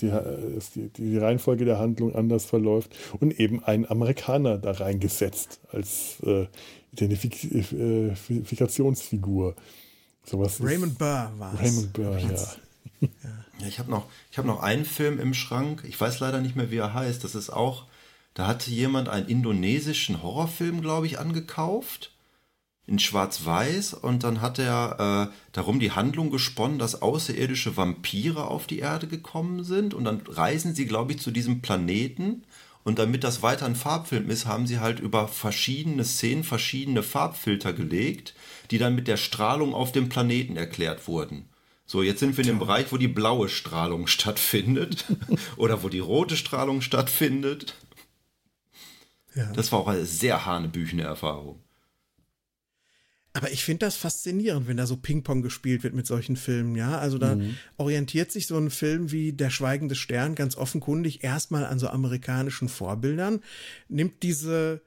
die, 0.00 0.08
dass 0.08 0.70
die, 0.72 0.88
die, 0.88 1.18
Reihenfolge 1.18 1.64
der 1.64 1.78
Handlung 1.78 2.14
anders 2.14 2.44
verläuft 2.44 2.94
und 3.20 3.38
eben 3.38 3.62
ein 3.64 3.88
Amerikaner 3.90 4.58
da 4.58 4.72
reingesetzt 4.72 5.60
als 5.70 6.18
äh, 6.24 6.46
Identifikationsfigur. 6.92 9.54
Sowas 10.24 10.60
Raymond 10.62 10.98
Burr 10.98 11.32
war 11.38 11.54
es. 11.54 11.60
Raymond 11.60 11.92
Burr, 11.92 12.18
ja. 12.18 12.28
ja. 12.28 12.48
ja. 13.00 13.08
Ich 13.66 13.78
habe 13.78 13.90
noch, 13.90 14.06
hab 14.36 14.44
noch 14.44 14.60
einen 14.60 14.84
Film 14.84 15.18
im 15.20 15.34
Schrank, 15.34 15.84
ich 15.86 16.00
weiß 16.00 16.20
leider 16.20 16.40
nicht 16.40 16.56
mehr, 16.56 16.70
wie 16.70 16.78
er 16.78 16.94
heißt. 16.94 17.22
Das 17.24 17.34
ist 17.34 17.50
auch, 17.50 17.86
da 18.34 18.46
hatte 18.46 18.70
jemand 18.70 19.08
einen 19.08 19.28
indonesischen 19.28 20.22
Horrorfilm, 20.22 20.80
glaube 20.80 21.06
ich, 21.06 21.18
angekauft 21.18 22.12
in 22.86 22.98
Schwarz-Weiß 22.98 23.94
und 23.94 24.24
dann 24.24 24.40
hat 24.40 24.58
er 24.58 25.30
äh, 25.30 25.34
darum 25.52 25.78
die 25.78 25.92
Handlung 25.92 26.30
gesponnen, 26.30 26.78
dass 26.78 27.00
außerirdische 27.00 27.76
Vampire 27.76 28.48
auf 28.48 28.66
die 28.66 28.80
Erde 28.80 29.06
gekommen 29.06 29.62
sind 29.62 29.94
und 29.94 30.04
dann 30.04 30.20
reisen 30.26 30.74
sie, 30.74 30.86
glaube 30.86 31.12
ich, 31.12 31.20
zu 31.20 31.30
diesem 31.30 31.62
Planeten 31.62 32.42
und 32.84 32.98
damit 32.98 33.22
das 33.22 33.42
weiter 33.42 33.66
ein 33.66 33.76
Farbfilm 33.76 34.28
ist, 34.30 34.46
haben 34.46 34.66
sie 34.66 34.80
halt 34.80 34.98
über 34.98 35.28
verschiedene 35.28 36.04
Szenen 36.04 36.42
verschiedene 36.42 37.02
Farbfilter 37.02 37.72
gelegt, 37.72 38.34
die 38.70 38.78
dann 38.78 38.96
mit 38.96 39.06
der 39.06 39.16
Strahlung 39.16 39.74
auf 39.74 39.92
dem 39.92 40.08
Planeten 40.08 40.56
erklärt 40.56 41.06
wurden. 41.06 41.48
So, 41.86 42.02
jetzt 42.02 42.20
sind 42.20 42.36
wir 42.36 42.42
in 42.42 42.48
dem 42.48 42.58
Bereich, 42.58 42.90
wo 42.90 42.96
die 42.96 43.08
blaue 43.08 43.48
Strahlung 43.48 44.06
stattfindet 44.06 45.04
oder 45.56 45.82
wo 45.82 45.88
die 45.88 46.00
rote 46.00 46.36
Strahlung 46.36 46.80
stattfindet. 46.80 47.74
Ja. 49.34 49.52
Das 49.52 49.70
war 49.70 49.80
auch 49.80 49.88
eine 49.88 50.04
sehr 50.04 50.44
hanebüchene 50.44 51.02
Erfahrung. 51.02 51.62
Aber 53.34 53.50
ich 53.50 53.64
finde 53.64 53.86
das 53.86 53.96
faszinierend, 53.96 54.68
wenn 54.68 54.76
da 54.76 54.86
so 54.86 54.96
Ping-Pong 54.96 55.40
gespielt 55.40 55.82
wird 55.82 55.94
mit 55.94 56.06
solchen 56.06 56.36
Filmen, 56.36 56.74
ja. 56.74 56.98
Also 56.98 57.16
da 57.16 57.36
mhm. 57.36 57.56
orientiert 57.78 58.30
sich 58.30 58.46
so 58.46 58.58
ein 58.58 58.70
Film 58.70 59.10
wie 59.10 59.32
Der 59.32 59.48
Schweigende 59.48 59.94
Stern 59.94 60.34
ganz 60.34 60.56
offenkundig 60.56 61.24
erstmal 61.24 61.64
an 61.64 61.78
so 61.78 61.88
amerikanischen 61.88 62.68
Vorbildern, 62.68 63.40
nimmt 63.88 64.22
diese 64.22 64.82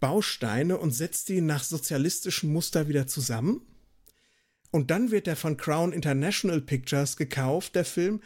Bausteine 0.00 0.78
und 0.78 0.92
setzt 0.92 1.28
die 1.28 1.42
nach 1.42 1.62
sozialistischen 1.62 2.50
Muster 2.50 2.88
wieder 2.88 3.06
zusammen. 3.06 3.60
Und 4.70 4.90
dann 4.90 5.10
wird 5.10 5.26
der 5.26 5.36
von 5.36 5.58
Crown 5.58 5.92
International 5.92 6.62
Pictures 6.62 7.18
gekauft, 7.18 7.74
der 7.74 7.84
Film, 7.84 8.20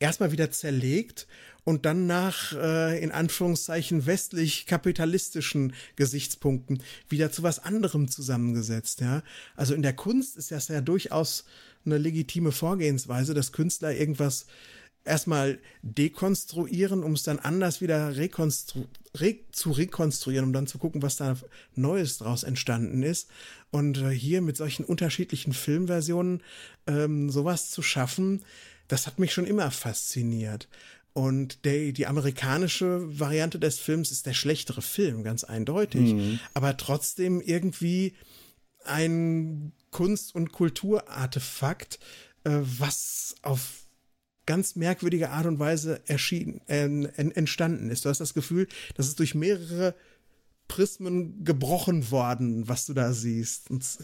erstmal 0.00 0.32
wieder 0.32 0.50
zerlegt 0.50 1.28
und 1.62 1.86
dann 1.86 2.06
nach, 2.06 2.52
äh, 2.54 3.00
in 3.02 3.12
Anführungszeichen, 3.12 4.06
westlich-kapitalistischen 4.06 5.74
Gesichtspunkten 5.94 6.82
wieder 7.08 7.30
zu 7.30 7.42
was 7.42 7.60
anderem 7.60 8.08
zusammengesetzt, 8.08 9.00
ja. 9.00 9.22
Also 9.54 9.74
in 9.74 9.82
der 9.82 9.92
Kunst 9.92 10.36
ist 10.36 10.50
das 10.50 10.68
ja 10.68 10.80
durchaus 10.80 11.44
eine 11.84 11.98
legitime 11.98 12.50
Vorgehensweise, 12.50 13.34
dass 13.34 13.52
Künstler 13.52 13.94
irgendwas 13.94 14.46
erstmal 15.04 15.58
dekonstruieren, 15.82 17.02
um 17.02 17.12
es 17.12 17.22
dann 17.22 17.38
anders 17.38 17.80
wieder 17.80 18.16
rekonstru 18.16 18.86
re 19.16 19.36
zu 19.50 19.72
rekonstruieren, 19.72 20.46
um 20.46 20.52
dann 20.52 20.66
zu 20.66 20.78
gucken, 20.78 21.02
was 21.02 21.16
da 21.16 21.36
Neues 21.74 22.18
draus 22.18 22.42
entstanden 22.44 23.02
ist. 23.02 23.28
Und 23.70 23.98
äh, 23.98 24.10
hier 24.10 24.40
mit 24.40 24.56
solchen 24.56 24.84
unterschiedlichen 24.84 25.52
Filmversionen 25.52 26.42
ähm, 26.86 27.30
sowas 27.30 27.70
zu 27.70 27.82
schaffen, 27.82 28.44
das 28.90 29.06
hat 29.06 29.18
mich 29.18 29.32
schon 29.32 29.46
immer 29.46 29.70
fasziniert. 29.70 30.68
Und 31.12 31.64
der, 31.64 31.92
die 31.92 32.06
amerikanische 32.06 33.18
Variante 33.18 33.58
des 33.58 33.78
Films 33.78 34.10
ist 34.10 34.26
der 34.26 34.34
schlechtere 34.34 34.82
Film, 34.82 35.22
ganz 35.22 35.44
eindeutig. 35.44 36.14
Mhm. 36.14 36.40
Aber 36.54 36.76
trotzdem 36.76 37.40
irgendwie 37.40 38.14
ein 38.84 39.72
Kunst- 39.90 40.34
und 40.34 40.52
Kulturartefakt, 40.52 41.98
äh, 42.44 42.58
was 42.62 43.36
auf 43.42 43.84
ganz 44.46 44.74
merkwürdige 44.74 45.30
Art 45.30 45.46
und 45.46 45.58
Weise 45.58 46.00
erschienen, 46.06 46.60
äh, 46.66 46.84
entstanden 46.86 47.90
ist. 47.90 48.04
Du 48.04 48.08
hast 48.08 48.20
das 48.20 48.34
Gefühl, 48.34 48.66
dass 48.94 49.06
es 49.06 49.14
durch 49.14 49.34
mehrere 49.34 49.94
Prismen 50.66 51.44
gebrochen 51.44 52.10
worden, 52.10 52.68
was 52.68 52.86
du 52.86 52.94
da 52.94 53.12
siehst. 53.12 53.70
Und 53.70 53.82
das 53.82 53.98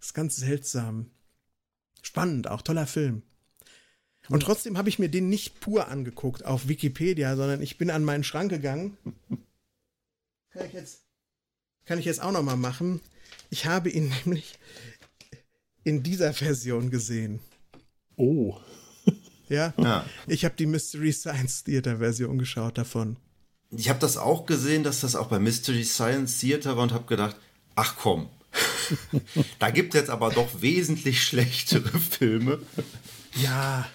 ist 0.00 0.14
ganz 0.14 0.36
seltsam. 0.36 1.10
Spannend, 2.02 2.48
auch 2.48 2.62
toller 2.62 2.86
Film. 2.86 3.22
Und 4.28 4.42
trotzdem 4.42 4.78
habe 4.78 4.88
ich 4.88 4.98
mir 4.98 5.08
den 5.08 5.28
nicht 5.28 5.60
pur 5.60 5.88
angeguckt 5.88 6.44
auf 6.44 6.68
Wikipedia, 6.68 7.36
sondern 7.36 7.60
ich 7.60 7.78
bin 7.78 7.90
an 7.90 8.04
meinen 8.04 8.24
Schrank 8.24 8.50
gegangen. 8.50 8.96
Kann 10.50 10.66
ich 10.66 10.72
jetzt, 10.72 11.02
kann 11.86 11.98
ich 11.98 12.04
jetzt 12.04 12.22
auch 12.22 12.32
noch 12.32 12.42
mal 12.42 12.56
machen. 12.56 13.00
Ich 13.50 13.66
habe 13.66 13.90
ihn 13.90 14.12
nämlich 14.24 14.58
in 15.84 16.02
dieser 16.02 16.32
Version 16.32 16.90
gesehen. 16.90 17.40
Oh. 18.16 18.58
Ja. 19.48 19.74
ja. 19.76 20.06
Ich 20.26 20.44
habe 20.44 20.54
die 20.56 20.66
Mystery 20.66 21.12
Science 21.12 21.64
Theater 21.64 21.98
Version 21.98 22.38
geschaut 22.38 22.78
davon. 22.78 23.16
Ich 23.70 23.88
habe 23.88 23.98
das 23.98 24.16
auch 24.16 24.46
gesehen, 24.46 24.82
dass 24.84 25.00
das 25.00 25.16
auch 25.16 25.28
bei 25.28 25.38
Mystery 25.38 25.84
Science 25.84 26.38
Theater 26.38 26.76
war 26.76 26.84
und 26.84 26.92
habe 26.92 27.06
gedacht, 27.06 27.36
ach 27.74 27.96
komm, 27.96 28.28
da 29.58 29.70
gibt 29.70 29.94
es 29.94 30.00
jetzt 30.00 30.10
aber 30.10 30.30
doch 30.30 30.60
wesentlich 30.60 31.22
schlechtere 31.22 31.98
Filme. 31.98 32.60
Ja, 33.42 33.88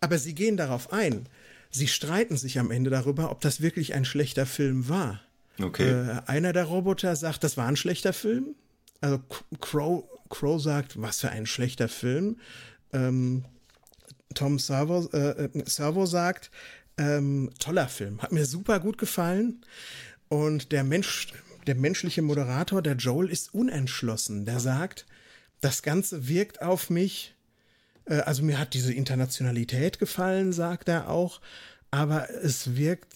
aber 0.00 0.18
sie 0.18 0.34
gehen 0.34 0.56
darauf 0.56 0.92
ein. 0.92 1.28
Sie 1.70 1.88
streiten 1.88 2.36
sich 2.36 2.58
am 2.58 2.70
Ende 2.70 2.90
darüber, 2.90 3.30
ob 3.30 3.40
das 3.40 3.60
wirklich 3.60 3.94
ein 3.94 4.04
schlechter 4.04 4.46
Film 4.46 4.88
war. 4.88 5.20
Okay. 5.60 5.90
Äh, 5.90 6.22
einer 6.26 6.52
der 6.52 6.64
Roboter 6.64 7.14
sagt, 7.16 7.44
das 7.44 7.56
war 7.56 7.66
ein 7.66 7.76
schlechter 7.76 8.12
Film. 8.12 8.54
Also 9.00 9.20
Crow, 9.60 10.04
Crow 10.28 10.62
sagt, 10.62 11.00
was 11.00 11.20
für 11.20 11.30
ein 11.30 11.46
schlechter 11.46 11.88
Film. 11.88 12.38
Ähm, 12.92 13.44
Tom 14.34 14.58
Servo, 14.58 15.08
äh, 15.12 15.44
äh, 15.44 15.64
Servo 15.66 16.06
sagt, 16.06 16.50
ähm, 16.96 17.50
toller 17.58 17.88
Film, 17.88 18.20
hat 18.22 18.32
mir 18.32 18.44
super 18.44 18.80
gut 18.80 18.98
gefallen. 18.98 19.64
Und 20.28 20.72
der 20.72 20.84
Mensch, 20.84 21.28
der 21.66 21.74
menschliche 21.74 22.22
Moderator, 22.22 22.82
der 22.82 22.96
Joel, 22.96 23.30
ist 23.30 23.54
unentschlossen. 23.54 24.44
Der 24.44 24.60
sagt, 24.60 25.06
das 25.60 25.82
Ganze 25.82 26.28
wirkt 26.28 26.62
auf 26.62 26.90
mich, 26.90 27.34
also 28.08 28.42
mir 28.42 28.58
hat 28.58 28.74
diese 28.74 28.92
Internationalität 28.92 29.98
gefallen, 29.98 30.52
sagt 30.52 30.88
er 30.88 31.10
auch, 31.10 31.40
aber 31.90 32.28
es 32.30 32.76
wirkt 32.76 33.14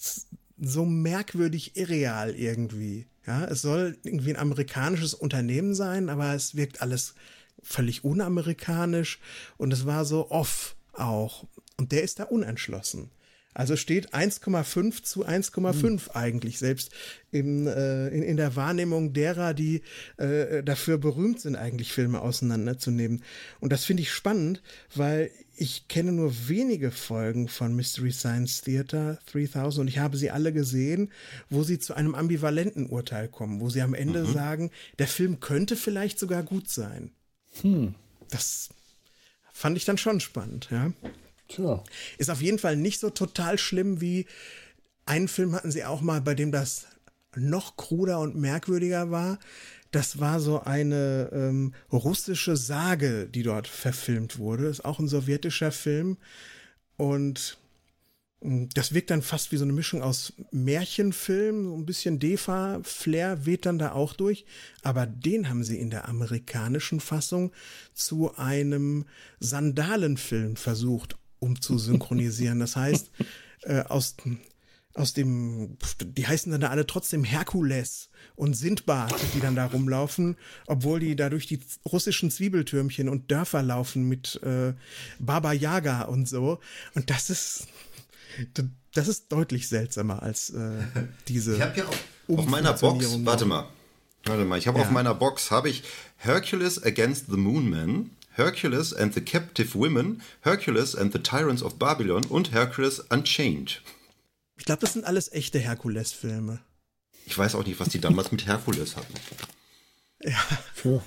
so 0.59 0.85
merkwürdig 0.85 1.75
irreal 1.75 2.35
irgendwie. 2.35 3.07
Ja, 3.25 3.45
es 3.45 3.61
soll 3.61 3.97
irgendwie 4.03 4.31
ein 4.31 4.39
amerikanisches 4.39 5.13
Unternehmen 5.13 5.75
sein, 5.75 6.09
aber 6.09 6.33
es 6.33 6.55
wirkt 6.55 6.81
alles 6.81 7.15
völlig 7.61 8.03
unamerikanisch 8.03 9.19
und 9.57 9.71
es 9.71 9.85
war 9.85 10.05
so 10.05 10.29
off 10.29 10.75
auch. 10.91 11.45
Und 11.77 11.91
der 11.91 12.03
ist 12.03 12.19
da 12.19 12.25
unentschlossen. 12.25 13.09
Also 13.53 13.75
steht 13.75 14.13
1,5 14.13 15.03
zu 15.03 15.25
1,5 15.25 15.81
hm. 15.81 15.99
eigentlich, 16.13 16.59
selbst 16.59 16.91
im, 17.31 17.67
äh, 17.67 18.07
in, 18.09 18.23
in 18.23 18.37
der 18.37 18.55
Wahrnehmung 18.55 19.13
derer, 19.13 19.53
die 19.53 19.81
äh, 20.17 20.63
dafür 20.63 20.97
berühmt 20.97 21.39
sind, 21.39 21.55
eigentlich 21.55 21.91
Filme 21.91 22.21
auseinanderzunehmen. 22.21 23.23
Und 23.59 23.71
das 23.71 23.85
finde 23.85 24.03
ich 24.03 24.11
spannend, 24.11 24.61
weil 24.95 25.31
ich 25.55 25.87
kenne 25.87 26.11
nur 26.11 26.47
wenige 26.47 26.91
Folgen 26.91 27.47
von 27.47 27.75
Mystery 27.75 28.11
Science 28.11 28.61
Theater 28.61 29.19
3000 29.31 29.81
und 29.81 29.87
ich 29.87 29.99
habe 29.99 30.17
sie 30.17 30.31
alle 30.31 30.51
gesehen, 30.51 31.11
wo 31.49 31.63
sie 31.63 31.79
zu 31.79 31.93
einem 31.93 32.15
ambivalenten 32.15 32.87
Urteil 32.87 33.27
kommen, 33.27 33.61
wo 33.61 33.69
sie 33.69 33.81
am 33.81 33.93
Ende 33.93 34.23
mhm. 34.23 34.33
sagen, 34.33 34.71
der 34.97 35.07
Film 35.07 35.39
könnte 35.39 35.75
vielleicht 35.75 36.17
sogar 36.17 36.43
gut 36.43 36.69
sein. 36.69 37.11
Hm. 37.61 37.93
Das 38.29 38.69
fand 39.51 39.77
ich 39.77 39.85
dann 39.85 39.97
schon 39.97 40.19
spannend, 40.19 40.69
ja. 40.71 40.91
Tja. 41.53 41.83
Ist 42.17 42.29
auf 42.29 42.41
jeden 42.41 42.59
Fall 42.59 42.75
nicht 42.75 42.99
so 42.99 43.09
total 43.09 43.57
schlimm 43.57 44.01
wie 44.01 44.25
einen 45.05 45.27
Film 45.27 45.53
hatten 45.53 45.71
sie 45.71 45.83
auch 45.83 46.01
mal, 46.01 46.21
bei 46.21 46.33
dem 46.33 46.51
das 46.51 46.87
noch 47.35 47.77
kruder 47.77 48.19
und 48.19 48.35
merkwürdiger 48.35 49.11
war. 49.11 49.39
Das 49.91 50.19
war 50.19 50.39
so 50.39 50.61
eine 50.61 51.29
ähm, 51.33 51.73
russische 51.91 52.57
Sage, 52.57 53.27
die 53.27 53.43
dort 53.43 53.67
verfilmt 53.67 54.39
wurde. 54.39 54.67
Ist 54.67 54.85
auch 54.85 54.99
ein 54.99 55.07
sowjetischer 55.07 55.71
Film. 55.71 56.17
Und 56.97 57.57
hm, 58.41 58.69
das 58.73 58.93
wirkt 58.93 59.11
dann 59.11 59.21
fast 59.21 59.51
wie 59.51 59.57
so 59.57 59.65
eine 59.65 59.73
Mischung 59.73 60.01
aus 60.01 60.33
Märchenfilm, 60.51 61.65
so 61.65 61.75
ein 61.75 61.85
bisschen 61.85 62.19
Defa-Flair 62.19 63.45
weht 63.45 63.65
dann 63.65 63.77
da 63.77 63.91
auch 63.91 64.13
durch. 64.13 64.45
Aber 64.81 65.05
den 65.05 65.49
haben 65.49 65.63
sie 65.63 65.79
in 65.79 65.89
der 65.89 66.07
amerikanischen 66.07 66.99
Fassung 66.99 67.51
zu 67.93 68.35
einem 68.35 69.05
Sandalenfilm 69.39 70.55
versucht 70.55 71.17
umzusynchronisieren. 71.43 72.59
Das 72.59 72.75
heißt, 72.75 73.11
äh, 73.63 73.81
aus, 73.81 74.15
aus 74.95 75.13
dem, 75.13 75.77
die 76.01 76.25
heißen 76.25 76.51
dann 76.51 76.61
da 76.61 76.69
alle 76.69 76.87
trotzdem 76.87 77.23
Herkules 77.23 78.09
und 78.35 78.55
Sindbad, 78.55 79.13
die 79.35 79.39
dann 79.39 79.55
da 79.55 79.65
rumlaufen, 79.65 80.37
obwohl 80.67 80.99
die 80.99 81.15
da 81.15 81.29
durch 81.29 81.45
die 81.45 81.59
russischen 81.91 82.31
Zwiebeltürmchen 82.31 83.09
und 83.09 83.29
Dörfer 83.29 83.61
laufen 83.61 84.07
mit 84.07 84.41
äh, 84.43 84.73
Baba 85.19 85.53
Yaga 85.53 86.03
und 86.03 86.27
so. 86.27 86.59
Und 86.95 87.09
das 87.09 87.29
ist, 87.29 87.67
das 88.93 89.07
ist 89.07 89.31
deutlich 89.31 89.67
seltsamer 89.67 90.23
als 90.23 90.49
äh, 90.51 90.83
diese. 91.27 91.55
Ich 91.55 91.61
habe 91.61 91.77
ja 91.77 91.85
auf, 91.85 91.99
auf 92.37 92.45
meiner 92.45 92.73
Box, 92.73 93.19
warte 93.25 93.45
mal, 93.45 93.67
warte 94.25 94.45
mal, 94.45 94.57
ich 94.57 94.67
habe 94.67 94.79
ja. 94.79 94.85
auf 94.85 94.91
meiner 94.91 95.13
Box 95.13 95.51
habe 95.51 95.69
ich 95.69 95.83
Hercules 96.17 96.81
Against 96.81 97.25
the 97.29 97.37
Moonman 97.37 98.11
Hercules 98.35 98.93
and 98.93 99.13
the 99.13 99.21
Captive 99.21 99.75
Women, 99.75 100.21
Hercules 100.41 100.95
and 100.95 101.13
the 101.13 101.19
Tyrants 101.19 101.63
of 101.63 101.77
Babylon 101.77 102.25
und 102.25 102.51
Hercules 102.51 102.99
Unchained. 103.09 103.81
Ich 104.57 104.65
glaube, 104.65 104.81
das 104.81 104.93
sind 104.93 105.05
alles 105.05 105.31
echte 105.31 105.59
Herkules-Filme. 105.59 106.59
Ich 107.25 107.37
weiß 107.37 107.55
auch 107.55 107.65
nicht, 107.65 107.79
was 107.79 107.89
die 107.89 107.99
damals 107.99 108.31
mit 108.31 108.45
Herkules 108.45 108.95
hatten. 108.95 109.13
Ja. 110.23 110.37
ja. 110.83 111.03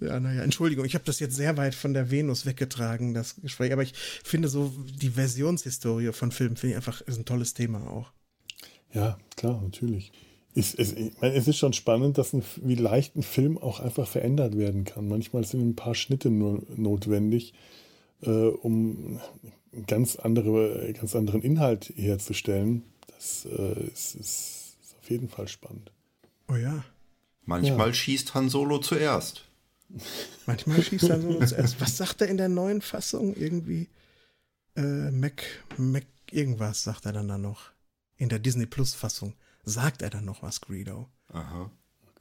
Ja, 0.00 0.20
naja, 0.20 0.42
Entschuldigung, 0.42 0.84
ich 0.84 0.94
habe 0.94 1.04
das 1.04 1.20
jetzt 1.20 1.36
sehr 1.36 1.56
weit 1.56 1.74
von 1.74 1.94
der 1.94 2.10
Venus 2.10 2.44
weggetragen, 2.44 3.14
das 3.14 3.36
Gespräch, 3.36 3.72
aber 3.72 3.82
ich 3.82 3.94
finde 3.94 4.48
so 4.48 4.74
die 5.00 5.10
Versionshistorie 5.10 6.12
von 6.12 6.32
Filmen 6.32 6.56
finde 6.56 6.72
ich 6.72 6.76
einfach 6.76 7.00
ist 7.02 7.16
ein 7.16 7.24
tolles 7.24 7.54
Thema 7.54 7.88
auch. 7.88 8.12
Ja, 8.92 9.16
klar, 9.36 9.62
natürlich 9.62 10.12
ist, 10.56 10.74
ist, 10.74 10.96
ich 10.96 11.12
meine, 11.20 11.34
es 11.34 11.46
ist 11.46 11.58
schon 11.58 11.74
spannend, 11.74 12.16
dass 12.16 12.32
ein, 12.32 12.42
wie 12.62 12.76
leicht 12.76 13.14
ein 13.14 13.22
Film 13.22 13.58
auch 13.58 13.78
einfach 13.78 14.08
verändert 14.08 14.56
werden 14.56 14.84
kann. 14.84 15.06
Manchmal 15.06 15.44
sind 15.44 15.60
ein 15.60 15.76
paar 15.76 15.94
Schnitte 15.94 16.30
nur 16.30 16.62
notwendig, 16.74 17.52
äh, 18.22 18.30
um 18.30 19.20
einen 19.72 19.86
ganz, 19.86 20.16
andere, 20.16 20.94
ganz 20.94 21.14
anderen 21.14 21.42
Inhalt 21.42 21.92
herzustellen. 21.94 22.84
Das 23.06 23.44
äh, 23.44 23.84
ist, 23.92 24.14
ist, 24.14 24.76
ist, 24.80 24.96
auf 24.98 25.10
jeden 25.10 25.28
Fall 25.28 25.46
spannend. 25.46 25.92
Oh 26.48 26.56
ja. 26.56 26.84
Manchmal 27.44 27.88
ja. 27.88 27.94
schießt 27.94 28.32
Han 28.32 28.48
Solo 28.48 28.78
zuerst. 28.78 29.44
Manchmal 30.46 30.82
schießt 30.82 31.10
Han 31.10 31.20
Solo 31.20 31.44
zuerst. 31.44 31.78
Was 31.82 31.98
sagt 31.98 32.22
er 32.22 32.28
in 32.28 32.38
der 32.38 32.48
neuen 32.48 32.80
Fassung? 32.80 33.36
Irgendwie 33.36 33.88
äh, 34.74 35.10
Mac, 35.10 35.42
Mac 35.76 36.06
irgendwas 36.30 36.82
sagt 36.82 37.04
er 37.04 37.12
dann 37.12 37.28
da 37.28 37.36
noch. 37.36 37.72
In 38.16 38.30
der 38.30 38.38
Disney 38.38 38.64
Plus 38.64 38.94
Fassung 38.94 39.34
sagt 39.66 40.00
er 40.00 40.10
dann 40.10 40.24
noch 40.24 40.42
was, 40.42 40.62
Greedo. 40.62 41.08
Aha. 41.28 41.70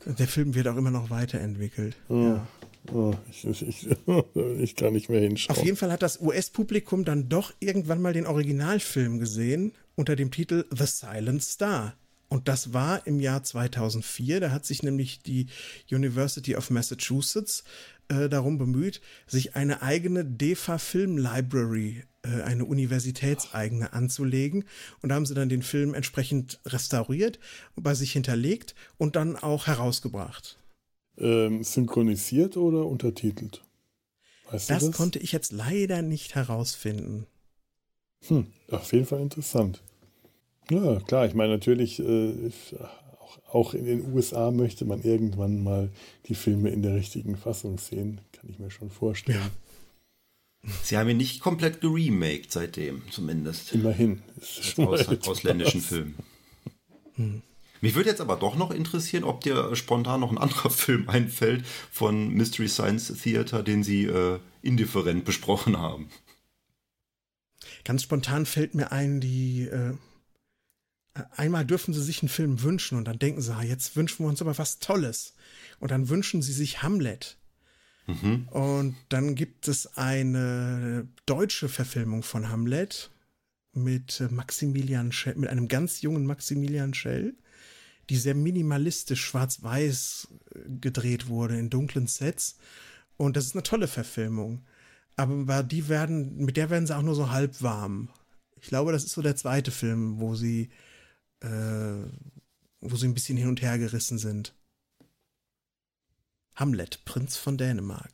Der 0.05 0.27
Film 0.27 0.53
wird 0.53 0.67
auch 0.67 0.75
immer 0.75 0.91
noch 0.91 1.09
weiterentwickelt. 1.09 1.95
Oh, 2.09 2.13
ja. 2.15 2.47
oh, 2.91 3.13
ich, 3.29 3.45
ich, 3.45 3.87
ich, 4.59 4.75
kann 4.75 4.93
nicht 4.93 5.09
mehr 5.09 5.21
hinschauen. 5.21 5.57
Auf 5.57 5.63
jeden 5.63 5.77
Fall 5.77 5.91
hat 5.91 6.01
das 6.01 6.19
US-Publikum 6.19 7.05
dann 7.05 7.29
doch 7.29 7.53
irgendwann 7.59 8.01
mal 8.01 8.13
den 8.13 8.27
Originalfilm 8.27 9.19
gesehen 9.19 9.71
unter 9.95 10.15
dem 10.15 10.31
Titel 10.31 10.65
The 10.75 10.85
Silent 10.85 11.43
Star. 11.43 11.95
Und 12.27 12.47
das 12.47 12.73
war 12.73 13.05
im 13.07 13.19
Jahr 13.19 13.43
2004. 13.43 14.39
Da 14.39 14.51
hat 14.51 14.65
sich 14.65 14.83
nämlich 14.83 15.19
die 15.19 15.47
University 15.89 16.55
of 16.55 16.69
Massachusetts 16.69 17.63
äh, 18.09 18.29
darum 18.29 18.57
bemüht, 18.57 19.01
sich 19.27 19.55
eine 19.55 19.81
eigene 19.81 20.25
DEFA 20.25 20.77
Film 20.77 21.17
Library 21.17 22.03
äh, 22.25 22.41
eine 22.41 22.65
universitätseigene 22.65 23.93
anzulegen. 23.93 24.65
Und 25.01 25.09
da 25.09 25.15
haben 25.15 25.25
sie 25.25 25.35
dann 25.35 25.49
den 25.49 25.61
Film 25.61 25.93
entsprechend 25.93 26.59
restauriert, 26.65 27.39
bei 27.75 27.93
sich 27.93 28.11
hinterlegt 28.13 28.75
und 28.97 29.15
dann 29.15 29.35
auch 29.35 29.67
herausgebracht. 29.67 30.57
Ähm, 31.17 31.63
synchronisiert 31.63 32.57
oder 32.57 32.85
untertitelt? 32.85 33.63
Weißt 34.49 34.69
das, 34.69 34.85
das 34.85 34.95
konnte 34.95 35.19
ich 35.19 35.31
jetzt 35.31 35.51
leider 35.51 36.01
nicht 36.01 36.35
herausfinden. 36.35 37.25
Hm, 38.27 38.47
auf 38.69 38.91
jeden 38.91 39.05
Fall 39.05 39.21
interessant. 39.21 39.81
Ja, 40.69 40.99
klar, 41.01 41.27
ich 41.27 41.35
meine 41.35 41.53
natürlich, 41.53 41.99
äh, 41.99 42.51
auch, 43.47 43.53
auch 43.53 43.73
in 43.73 43.85
den 43.85 44.13
USA 44.13 44.51
möchte 44.51 44.85
man 44.85 45.03
irgendwann 45.03 45.63
mal 45.63 45.89
die 46.27 46.35
Filme 46.35 46.69
in 46.69 46.81
der 46.81 46.95
richtigen 46.95 47.37
Fassung 47.37 47.77
sehen, 47.77 48.21
kann 48.31 48.49
ich 48.49 48.59
mir 48.59 48.71
schon 48.71 48.89
vorstellen. 48.89 49.39
Ja. 49.39 50.71
Sie 50.83 50.97
haben 50.97 51.09
ihn 51.09 51.17
nicht 51.17 51.41
komplett 51.41 51.81
geremaked 51.81 52.51
seitdem, 52.51 53.03
zumindest. 53.11 53.73
Immerhin. 53.73 54.21
Aus, 54.77 55.07
ausländischen 55.27 55.81
Film. 55.81 56.15
Hm. 57.17 57.41
Mich 57.79 57.95
würde 57.95 58.09
jetzt 58.09 58.19
aber 58.19 58.35
doch 58.35 58.55
noch 58.55 58.71
interessieren, 58.71 59.23
ob 59.23 59.39
dir 59.41 59.73
spontan 59.75 60.19
noch 60.19 60.31
ein 60.31 60.37
anderer 60.37 60.69
Film 60.71 61.07
einfällt 61.07 61.65
von 61.91 62.29
Mystery 62.29 62.67
Science 62.67 63.13
Theater, 63.21 63.63
den 63.63 63.83
Sie 63.83 64.03
äh, 64.03 64.39
indifferent 64.61 65.23
besprochen 65.23 65.77
haben. 65.77 66.09
Ganz 67.85 68.03
spontan 68.03 68.45
fällt 68.45 68.75
mir 68.75 68.91
ein, 68.91 69.21
die 69.21 69.67
äh, 69.67 69.93
einmal 71.35 71.65
dürfen 71.65 71.93
sie 71.93 72.03
sich 72.03 72.21
einen 72.21 72.29
Film 72.29 72.61
wünschen 72.61 72.97
und 72.97 73.05
dann 73.05 73.19
denken 73.19 73.41
sie, 73.41 73.53
ah, 73.53 73.63
jetzt 73.63 73.95
wünschen 73.95 74.25
wir 74.25 74.29
uns 74.29 74.41
aber 74.41 74.57
was 74.57 74.79
Tolles. 74.79 75.33
Und 75.79 75.91
dann 75.91 76.09
wünschen 76.09 76.41
sie 76.41 76.53
sich 76.53 76.81
Hamlet. 76.83 77.37
Mhm. 78.07 78.47
Und 78.49 78.95
dann 79.09 79.35
gibt 79.35 79.67
es 79.67 79.97
eine 79.97 81.07
deutsche 81.25 81.69
Verfilmung 81.69 82.23
von 82.23 82.49
Hamlet 82.49 83.09
mit 83.73 84.23
Maximilian 84.29 85.11
Schell, 85.11 85.35
mit 85.35 85.49
einem 85.49 85.67
ganz 85.67 86.01
jungen 86.01 86.25
Maximilian 86.25 86.93
Schell, 86.93 87.35
die 88.09 88.17
sehr 88.17 88.35
minimalistisch 88.35 89.23
schwarz-weiß 89.25 90.27
äh, 90.53 90.59
gedreht 90.79 91.27
wurde 91.27 91.57
in 91.57 91.69
dunklen 91.69 92.07
Sets. 92.07 92.57
Und 93.17 93.35
das 93.35 93.45
ist 93.45 93.55
eine 93.55 93.63
tolle 93.63 93.87
Verfilmung. 93.87 94.65
aber 95.15 95.63
die 95.63 95.87
werden, 95.87 96.37
mit 96.37 96.57
der 96.57 96.69
werden 96.69 96.87
sie 96.87 96.95
auch 96.95 97.01
nur 97.01 97.15
so 97.15 97.31
halb 97.31 97.61
warm. 97.61 98.09
Ich 98.61 98.67
glaube, 98.67 98.91
das 98.91 99.05
ist 99.05 99.13
so 99.13 99.21
der 99.21 99.35
zweite 99.35 99.71
Film, 99.71 100.19
wo 100.19 100.35
sie, 100.35 100.69
äh, 101.41 101.47
wo 102.81 102.95
sie 102.95 103.07
ein 103.07 103.13
bisschen 103.13 103.37
hin 103.37 103.47
und 103.49 103.61
her 103.61 103.77
gerissen 103.77 104.17
sind. 104.17 104.53
Hamlet, 106.55 107.03
Prinz 107.05 107.35
von 107.35 107.57
Dänemark. 107.57 108.11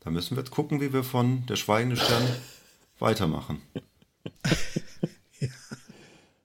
Da 0.00 0.10
müssen 0.10 0.36
wir 0.36 0.42
jetzt 0.42 0.52
gucken, 0.52 0.80
wie 0.80 0.92
wir 0.92 1.04
von 1.04 1.46
Der 1.46 1.56
Schweigende 1.56 1.96
Stern 1.96 2.22
weitermachen. 2.98 3.62
ja. 5.40 5.48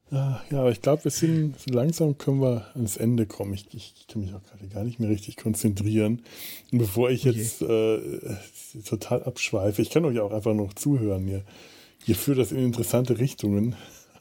Ah, 0.09 0.41
ja, 0.49 0.59
aber 0.59 0.71
ich 0.71 0.81
glaube, 0.81 1.03
wir 1.03 1.11
sind 1.11 1.59
so 1.59 1.73
langsam 1.73 2.17
können 2.17 2.39
wir 2.39 2.71
ans 2.75 2.95
Ende 2.95 3.25
kommen. 3.25 3.53
Ich, 3.53 3.67
ich 3.73 4.07
kann 4.07 4.21
mich 4.21 4.33
auch 4.33 4.43
gerade 4.43 4.67
gar 4.69 4.83
nicht 4.85 4.99
mehr 4.99 5.09
richtig 5.09 5.35
konzentrieren. 5.35 6.23
Und 6.71 6.77
bevor 6.77 7.09
ich 7.09 7.23
jetzt 7.23 7.61
äh, 7.61 7.99
total 8.85 9.23
abschweife, 9.25 9.81
ich 9.81 9.89
kann 9.89 10.05
euch 10.05 10.19
auch 10.19 10.31
einfach 10.31 10.53
noch 10.53 10.73
zuhören 10.73 11.25
hier. 11.25 11.43
Ihr 12.05 12.15
führt 12.15 12.37
das 12.37 12.53
in 12.53 12.59
interessante 12.59 13.19
Richtungen, 13.19 13.75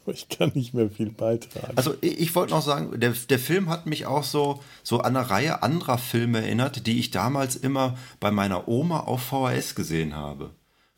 ich 0.12 0.28
kann 0.28 0.52
nicht 0.54 0.74
mehr 0.74 0.90
viel 0.90 1.10
beitragen. 1.10 1.76
Also 1.76 1.94
ich, 2.00 2.20
ich 2.20 2.34
wollte 2.34 2.54
noch 2.54 2.62
sagen, 2.62 2.98
der, 3.00 3.10
der 3.12 3.38
Film 3.38 3.68
hat 3.68 3.86
mich 3.86 4.06
auch 4.06 4.24
so, 4.24 4.60
so 4.82 5.00
an 5.00 5.16
eine 5.16 5.30
Reihe 5.30 5.62
anderer 5.62 5.98
Filme 5.98 6.38
erinnert, 6.42 6.86
die 6.86 6.98
ich 6.98 7.10
damals 7.10 7.56
immer 7.56 7.96
bei 8.20 8.30
meiner 8.30 8.68
Oma 8.68 9.00
auf 9.00 9.22
VHS 9.22 9.74
gesehen 9.74 10.14
habe. 10.14 10.50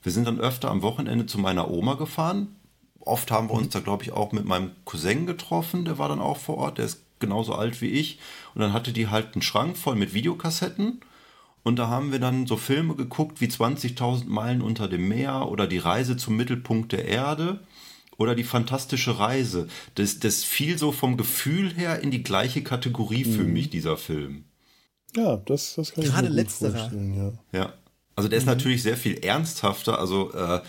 Wir 0.02 0.12
sind 0.12 0.26
dann 0.26 0.40
öfter 0.40 0.70
am 0.70 0.82
Wochenende 0.82 1.26
zu 1.26 1.38
meiner 1.38 1.70
Oma 1.70 1.94
gefahren, 1.94 2.56
oft 3.00 3.30
haben 3.30 3.48
wir 3.48 3.54
uns 3.54 3.70
da, 3.70 3.80
glaube 3.80 4.04
ich, 4.04 4.12
auch 4.12 4.32
mit 4.32 4.44
meinem 4.44 4.72
Cousin 4.84 5.26
getroffen, 5.26 5.84
der 5.84 5.98
war 5.98 6.08
dann 6.08 6.20
auch 6.20 6.36
vor 6.36 6.58
Ort, 6.58 6.78
der 6.78 6.84
ist 6.84 7.02
genauso 7.18 7.54
alt 7.54 7.80
wie 7.80 7.88
ich. 7.88 8.18
Und 8.54 8.60
dann 8.60 8.72
hatte 8.72 8.92
die 8.92 9.08
halt 9.08 9.34
einen 9.34 9.42
Schrank 9.42 9.76
voll 9.76 9.96
mit 9.96 10.14
Videokassetten. 10.14 11.00
Und 11.64 11.76
da 11.76 11.88
haben 11.88 12.12
wir 12.12 12.18
dann 12.18 12.46
so 12.46 12.56
Filme 12.56 12.94
geguckt 12.94 13.40
wie 13.40 13.46
20.000 13.46 14.26
Meilen 14.26 14.62
unter 14.62 14.88
dem 14.88 15.08
Meer 15.08 15.48
oder 15.48 15.66
Die 15.66 15.78
Reise 15.78 16.16
zum 16.16 16.36
Mittelpunkt 16.36 16.92
der 16.92 17.06
Erde 17.06 17.60
oder 18.18 18.34
Die 18.34 18.44
fantastische 18.44 19.18
Reise. 19.18 19.68
Das, 19.94 20.18
das 20.18 20.44
fiel 20.44 20.76
so 20.76 20.92
vom 20.92 21.16
Gefühl 21.16 21.72
her 21.74 22.00
in 22.00 22.10
die 22.10 22.22
gleiche 22.22 22.62
Kategorie 22.62 23.24
für 23.24 23.44
mhm. 23.44 23.52
mich, 23.52 23.70
dieser 23.70 23.96
Film. 23.96 24.44
Ja, 25.16 25.36
das, 25.36 25.76
das 25.76 25.92
kann 25.94 26.04
Gerade 26.04 26.28
ich 26.28 26.34
mir 26.34 26.42
gut 26.42 26.52
vorstellen. 26.52 27.32
Ja. 27.52 27.60
ja. 27.60 27.72
Also 28.16 28.28
der 28.28 28.38
ist 28.38 28.44
mhm. 28.44 28.50
natürlich 28.50 28.82
sehr 28.82 28.96
viel 28.96 29.24
ernsthafter. 29.24 29.98
Also 29.98 30.32
äh, 30.34 30.60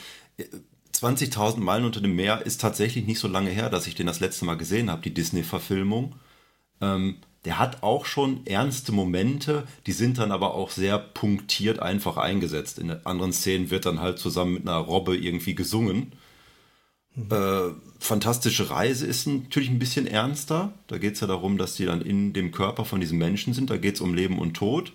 20.000 0.93 1.58
Meilen 1.60 1.86
unter 1.86 2.02
dem 2.02 2.16
Meer 2.16 2.45
ist 2.45 2.62
tatsächlich 2.62 3.06
nicht 3.06 3.20
so 3.20 3.28
lange 3.28 3.50
her, 3.50 3.70
dass 3.70 3.88
ich 3.88 3.95
den 3.95 4.08
das 4.08 4.20
letzte 4.20 4.45
Mal 4.45 4.56
gesehen 4.56 4.91
habe, 4.91 5.02
die 5.02 5.14
Disney-Verfilmung. 5.14 6.16
Ähm, 6.82 7.18
der 7.45 7.58
hat 7.58 7.84
auch 7.84 8.06
schon 8.06 8.45
ernste 8.45 8.91
Momente, 8.91 9.64
die 9.88 9.93
sind 9.93 10.18
dann 10.18 10.32
aber 10.32 10.54
auch 10.54 10.72
sehr 10.72 11.00
punktiert 11.00 11.80
einfach 11.80 12.18
eingesetzt. 12.18 12.80
In 12.80 12.91
anderen 13.06 13.34
Szenen 13.34 13.72
wird 13.72 13.86
dann 13.86 14.02
halt 14.02 14.20
zusammen 14.20 14.54
mit 14.56 14.68
einer 14.68 14.78
Robbe 14.78 15.18
irgendwie 15.18 15.56
gesungen. 15.56 16.12
Mhm. 17.16 17.32
Äh, 17.32 17.89
Fantastische 18.01 18.70
Reise 18.70 19.05
ist 19.05 19.28
natürlich 19.28 19.70
ein 19.70 19.78
bisschen 19.80 20.07
ernster. 20.07 20.74
Da 20.88 20.97
geht 20.97 21.16
es 21.16 21.20
ja 21.20 21.28
darum, 21.28 21.57
dass 21.57 21.76
die 21.76 21.86
dann 21.86 22.01
in 22.01 22.32
dem 22.32 22.51
Körper 22.51 22.86
von 22.86 23.01
diesem 23.01 23.18
Menschen 23.18 23.53
sind. 23.53 23.70
Da 23.70 23.76
geht 23.76 23.95
es 23.95 24.01
um 24.01 24.14
Leben 24.14 24.39
und 24.39 24.53
Tod. 24.53 24.93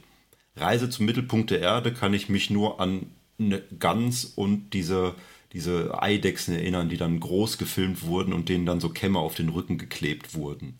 Reise 0.56 0.88
zum 0.88 1.04
Mittelpunkt 1.04 1.50
der 1.50 1.60
Erde 1.60 1.92
kann 1.92 2.14
ich 2.14 2.30
mich 2.30 2.48
nur 2.48 2.80
an 2.80 3.06
eine 3.38 3.60
Gans 3.78 4.24
und 4.24 4.70
diese 4.70 5.14
diese 5.54 6.02
Eidechsen 6.02 6.54
erinnern, 6.54 6.88
die 6.88 6.96
dann 6.96 7.20
groß 7.20 7.58
gefilmt 7.58 8.02
wurden 8.02 8.32
und 8.32 8.48
denen 8.48 8.66
dann 8.66 8.80
so 8.80 8.88
Kämme 8.88 9.20
auf 9.20 9.36
den 9.36 9.48
Rücken 9.48 9.78
geklebt 9.78 10.34
wurden. 10.34 10.76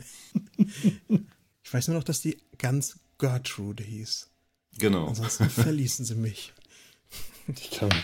Ich 1.67 1.73
weiß 1.73 1.89
nur 1.89 1.97
noch, 1.97 2.05
dass 2.05 2.21
die 2.21 2.37
ganz 2.59 2.99
Gertrude 3.19 3.83
hieß. 3.83 4.29
Genau. 4.79 5.09
Ansonsten 5.09 5.49
verließen 5.51 6.05
sie 6.05 6.15
mich. 6.15 6.53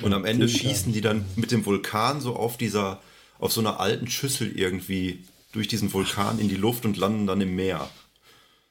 Und 0.00 0.14
am 0.14 0.24
Ende 0.24 0.48
schießen 0.48 0.94
die 0.94 1.02
dann 1.02 1.26
mit 1.36 1.50
dem 1.50 1.66
Vulkan 1.66 2.22
so 2.22 2.34
auf 2.34 2.56
dieser, 2.56 3.02
auf 3.41 3.53
so 3.53 3.61
einer 3.61 3.80
alten 3.80 4.09
Schüssel 4.09 4.57
irgendwie 4.57 5.24
durch 5.53 5.68
diesen 5.68 5.93
Vulkan 5.93 6.38
in 6.38 6.49
die 6.49 6.57
Luft 6.57 6.84
und 6.84 6.97
landen 6.97 7.26
dann 7.26 7.41
im 7.41 7.57
Meer. 7.57 7.88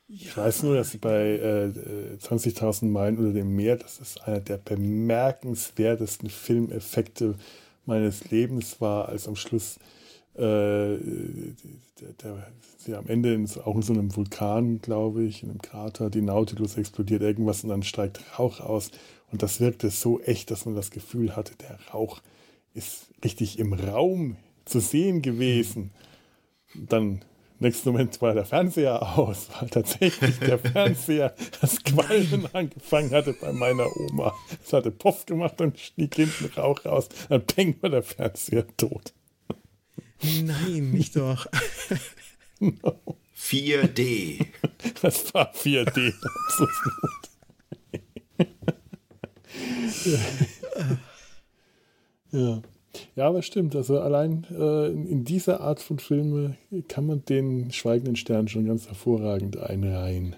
Ich 0.08 0.36
weiß 0.36 0.64
nur, 0.64 0.76
dass 0.76 0.98
bei 0.98 1.38
äh, 1.38 2.18
20.000 2.18 2.86
Meilen 2.86 3.18
unter 3.18 3.34
dem 3.34 3.56
Meer, 3.56 3.76
das 3.76 4.00
ist 4.00 4.22
einer 4.24 4.40
der 4.40 4.58
bemerkenswertesten 4.58 6.30
Filmeffekte, 6.30 7.36
meines 7.86 8.30
Lebens 8.32 8.82
war, 8.82 9.10
als 9.10 9.28
am 9.28 9.36
Schluss 9.36 9.80
äh, 10.36 10.98
sie 12.78 12.96
am 12.96 13.08
Ende 13.08 13.34
in, 13.34 13.48
auch 13.66 13.76
in 13.76 13.82
so 13.82 13.94
einem 13.94 14.16
Vulkan, 14.16 14.80
glaube 14.82 15.24
ich, 15.24 15.44
in 15.44 15.50
einem 15.50 15.62
Krater, 15.62 16.10
die 16.10 16.22
Nautilus 16.22 16.78
explodiert 16.78 17.22
irgendwas 17.22 17.64
und 17.64 17.70
dann 17.70 17.84
steigt 17.84 18.22
Rauch 18.40 18.60
aus. 18.62 18.92
Und 19.32 19.44
das 19.44 19.60
wirkte 19.60 19.90
so 19.90 20.20
echt, 20.22 20.50
dass 20.50 20.66
man 20.66 20.76
das 20.76 20.92
Gefühl 20.92 21.36
hatte, 21.36 21.56
der 21.56 21.78
Rauch 21.94 22.22
ist 22.74 23.08
richtig 23.24 23.60
im 23.60 23.74
Raum 23.74 24.38
zu 24.70 24.80
sehen 24.80 25.22
gewesen. 25.22 25.92
Dann 26.76 27.22
nächsten 27.60 27.90
Moment 27.92 28.22
war 28.22 28.34
der 28.34 28.46
Fernseher 28.46 29.18
aus, 29.18 29.48
weil 29.60 29.70
tatsächlich 29.70 30.40
der 30.40 30.60
Fernseher 30.60 31.36
das 31.62 31.84
Qualmen 31.84 32.48
angefangen 32.54 33.12
hatte 33.12 33.34
bei 33.34 33.52
meiner 33.52 33.88
Oma. 33.98 34.34
Es 34.64 34.74
hatte 34.74 34.92
Puff 34.92 35.26
gemacht 35.26 35.60
und 35.62 35.80
stieg 35.80 36.16
hinten 36.16 36.46
Rauch 36.58 36.86
raus. 36.86 37.10
Dann 37.28 37.46
peng 37.46 37.76
war 37.82 37.90
der 37.90 38.04
Fernseher 38.04 38.66
tot. 38.78 39.14
Nein, 40.22 40.92
nicht 40.92 41.16
doch. 41.16 41.48
no. 42.60 43.18
4D. 43.38 44.46
Das 45.02 45.34
war 45.34 45.54
4D. 45.54 46.14
ja. 52.32 52.40
ja. 52.40 52.62
Ja, 53.16 53.28
aber 53.28 53.42
stimmt. 53.42 53.76
Also 53.76 54.00
allein 54.00 54.46
äh, 54.52 54.88
in, 54.88 55.06
in, 55.06 55.24
dieser 55.24 55.62
Art 55.62 55.80
von 55.80 56.00
Filme 56.00 56.58
kann 56.88 57.06
man 57.06 57.24
den 57.26 57.72
Schweigenden 57.72 58.16
Stern 58.16 58.48
schon 58.48 58.66
ganz 58.66 58.88
hervorragend 58.88 59.58
einreihen. 59.58 60.36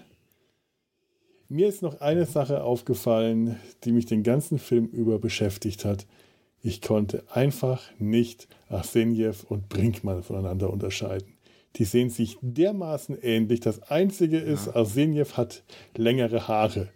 Mir 1.48 1.68
ist 1.68 1.82
noch 1.82 2.00
eine 2.00 2.24
Sache 2.24 2.64
aufgefallen, 2.64 3.56
die 3.84 3.92
mich 3.92 4.06
den 4.06 4.22
ganzen 4.22 4.58
Film 4.58 4.86
über 4.86 5.18
beschäftigt 5.18 5.84
hat. 5.84 6.06
Ich 6.62 6.80
konnte 6.80 7.24
einfach 7.30 7.82
nicht 7.98 8.48
Arsenjew 8.68 9.34
und 9.48 9.68
Brinkmann 9.68 10.22
voneinander 10.22 10.70
unterscheiden. 10.70 11.34
Die 11.76 11.84
sehen 11.84 12.10
sich 12.10 12.38
dermaßen 12.40 13.18
ähnlich. 13.20 13.60
Das 13.60 13.82
Einzige 13.90 14.38
ist, 14.38 14.66
ja. 14.66 14.76
Arsenjew 14.76 15.32
hat 15.34 15.62
längere 15.96 16.48
Haare. 16.48 16.88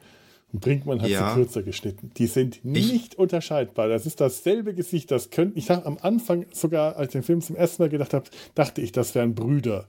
Brinkmann 0.60 1.02
hat 1.02 1.08
ja. 1.08 1.30
sie 1.30 1.34
kürzer 1.34 1.62
geschnitten. 1.62 2.10
Die 2.16 2.26
sind 2.26 2.64
nicht 2.64 3.12
ich, 3.12 3.18
unterscheidbar. 3.18 3.88
Das 3.88 4.06
ist 4.06 4.20
dasselbe 4.20 4.74
Gesicht. 4.74 5.10
Das 5.10 5.30
könnte, 5.30 5.58
ich 5.58 5.66
dachte 5.66 5.86
am 5.86 5.98
Anfang 6.00 6.46
sogar, 6.52 6.96
als 6.96 7.08
ich 7.08 7.12
den 7.12 7.22
Film 7.22 7.40
zum 7.40 7.56
ersten 7.56 7.82
Mal 7.82 7.88
gedacht 7.88 8.14
habe, 8.14 8.28
dachte 8.54 8.80
ich, 8.80 8.92
das 8.92 9.14
wären 9.14 9.34
Brüder. 9.34 9.86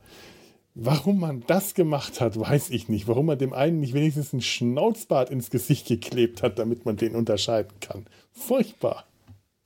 Warum 0.80 1.20
man 1.20 1.44
das 1.48 1.74
gemacht 1.74 2.22
hat, 2.22 2.40
weiß 2.40 2.70
ich 2.70 2.88
nicht. 2.88 3.08
Warum 3.08 3.26
man 3.26 3.40
dem 3.40 3.52
einen 3.52 3.80
nicht 3.80 3.94
wenigstens 3.94 4.32
ein 4.32 4.42
Schnauzbart 4.42 5.32
ins 5.32 5.50
Gesicht 5.50 5.88
geklebt 5.88 6.44
hat, 6.44 6.60
damit 6.60 6.86
man 6.86 6.98
den 6.98 7.16
unterscheiden 7.16 7.74
kann. 7.80 8.06
Furchtbar. 8.32 9.06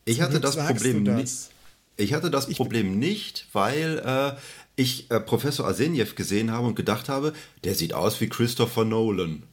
Ich 0.06 0.22
hatte 0.22 0.40
das 0.40 0.56
Problem 0.56 1.04
nicht. 1.04 1.50
Ich 1.98 2.14
hatte 2.14 2.32
das 2.32 2.48
Problem 2.54 2.98
nicht, 2.98 3.48
weil 3.52 4.02
äh, 4.06 4.40
ich 4.76 5.12
äh, 5.12 5.20
Professor 5.20 5.68
Arsenjew 5.68 6.16
gesehen 6.16 6.52
habe 6.52 6.68
und 6.68 6.76
gedacht 6.76 7.10
habe, 7.10 7.34
der 7.64 7.76
sieht 7.76 7.94
aus 7.94 8.20
wie 8.22 8.30
Christopher 8.30 8.86
Nolan. 8.86 9.44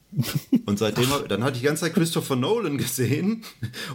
Und 0.65 0.79
seitdem, 0.79 1.07
dann 1.27 1.43
hatte 1.43 1.55
ich 1.55 1.61
die 1.61 1.67
ganze 1.67 1.81
Zeit 1.81 1.93
Christopher 1.93 2.35
Nolan 2.35 2.77
gesehen 2.77 3.43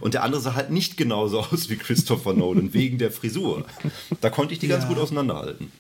und 0.00 0.14
der 0.14 0.22
andere 0.22 0.40
sah 0.40 0.54
halt 0.54 0.70
nicht 0.70 0.96
genauso 0.96 1.40
aus 1.40 1.68
wie 1.68 1.76
Christopher 1.76 2.34
Nolan, 2.34 2.72
wegen 2.72 2.98
der 2.98 3.10
Frisur. 3.10 3.64
Da 4.20 4.30
konnte 4.30 4.54
ich 4.54 4.60
die 4.60 4.68
ja. 4.68 4.76
ganz 4.76 4.88
gut 4.88 4.98
auseinanderhalten. 4.98 5.72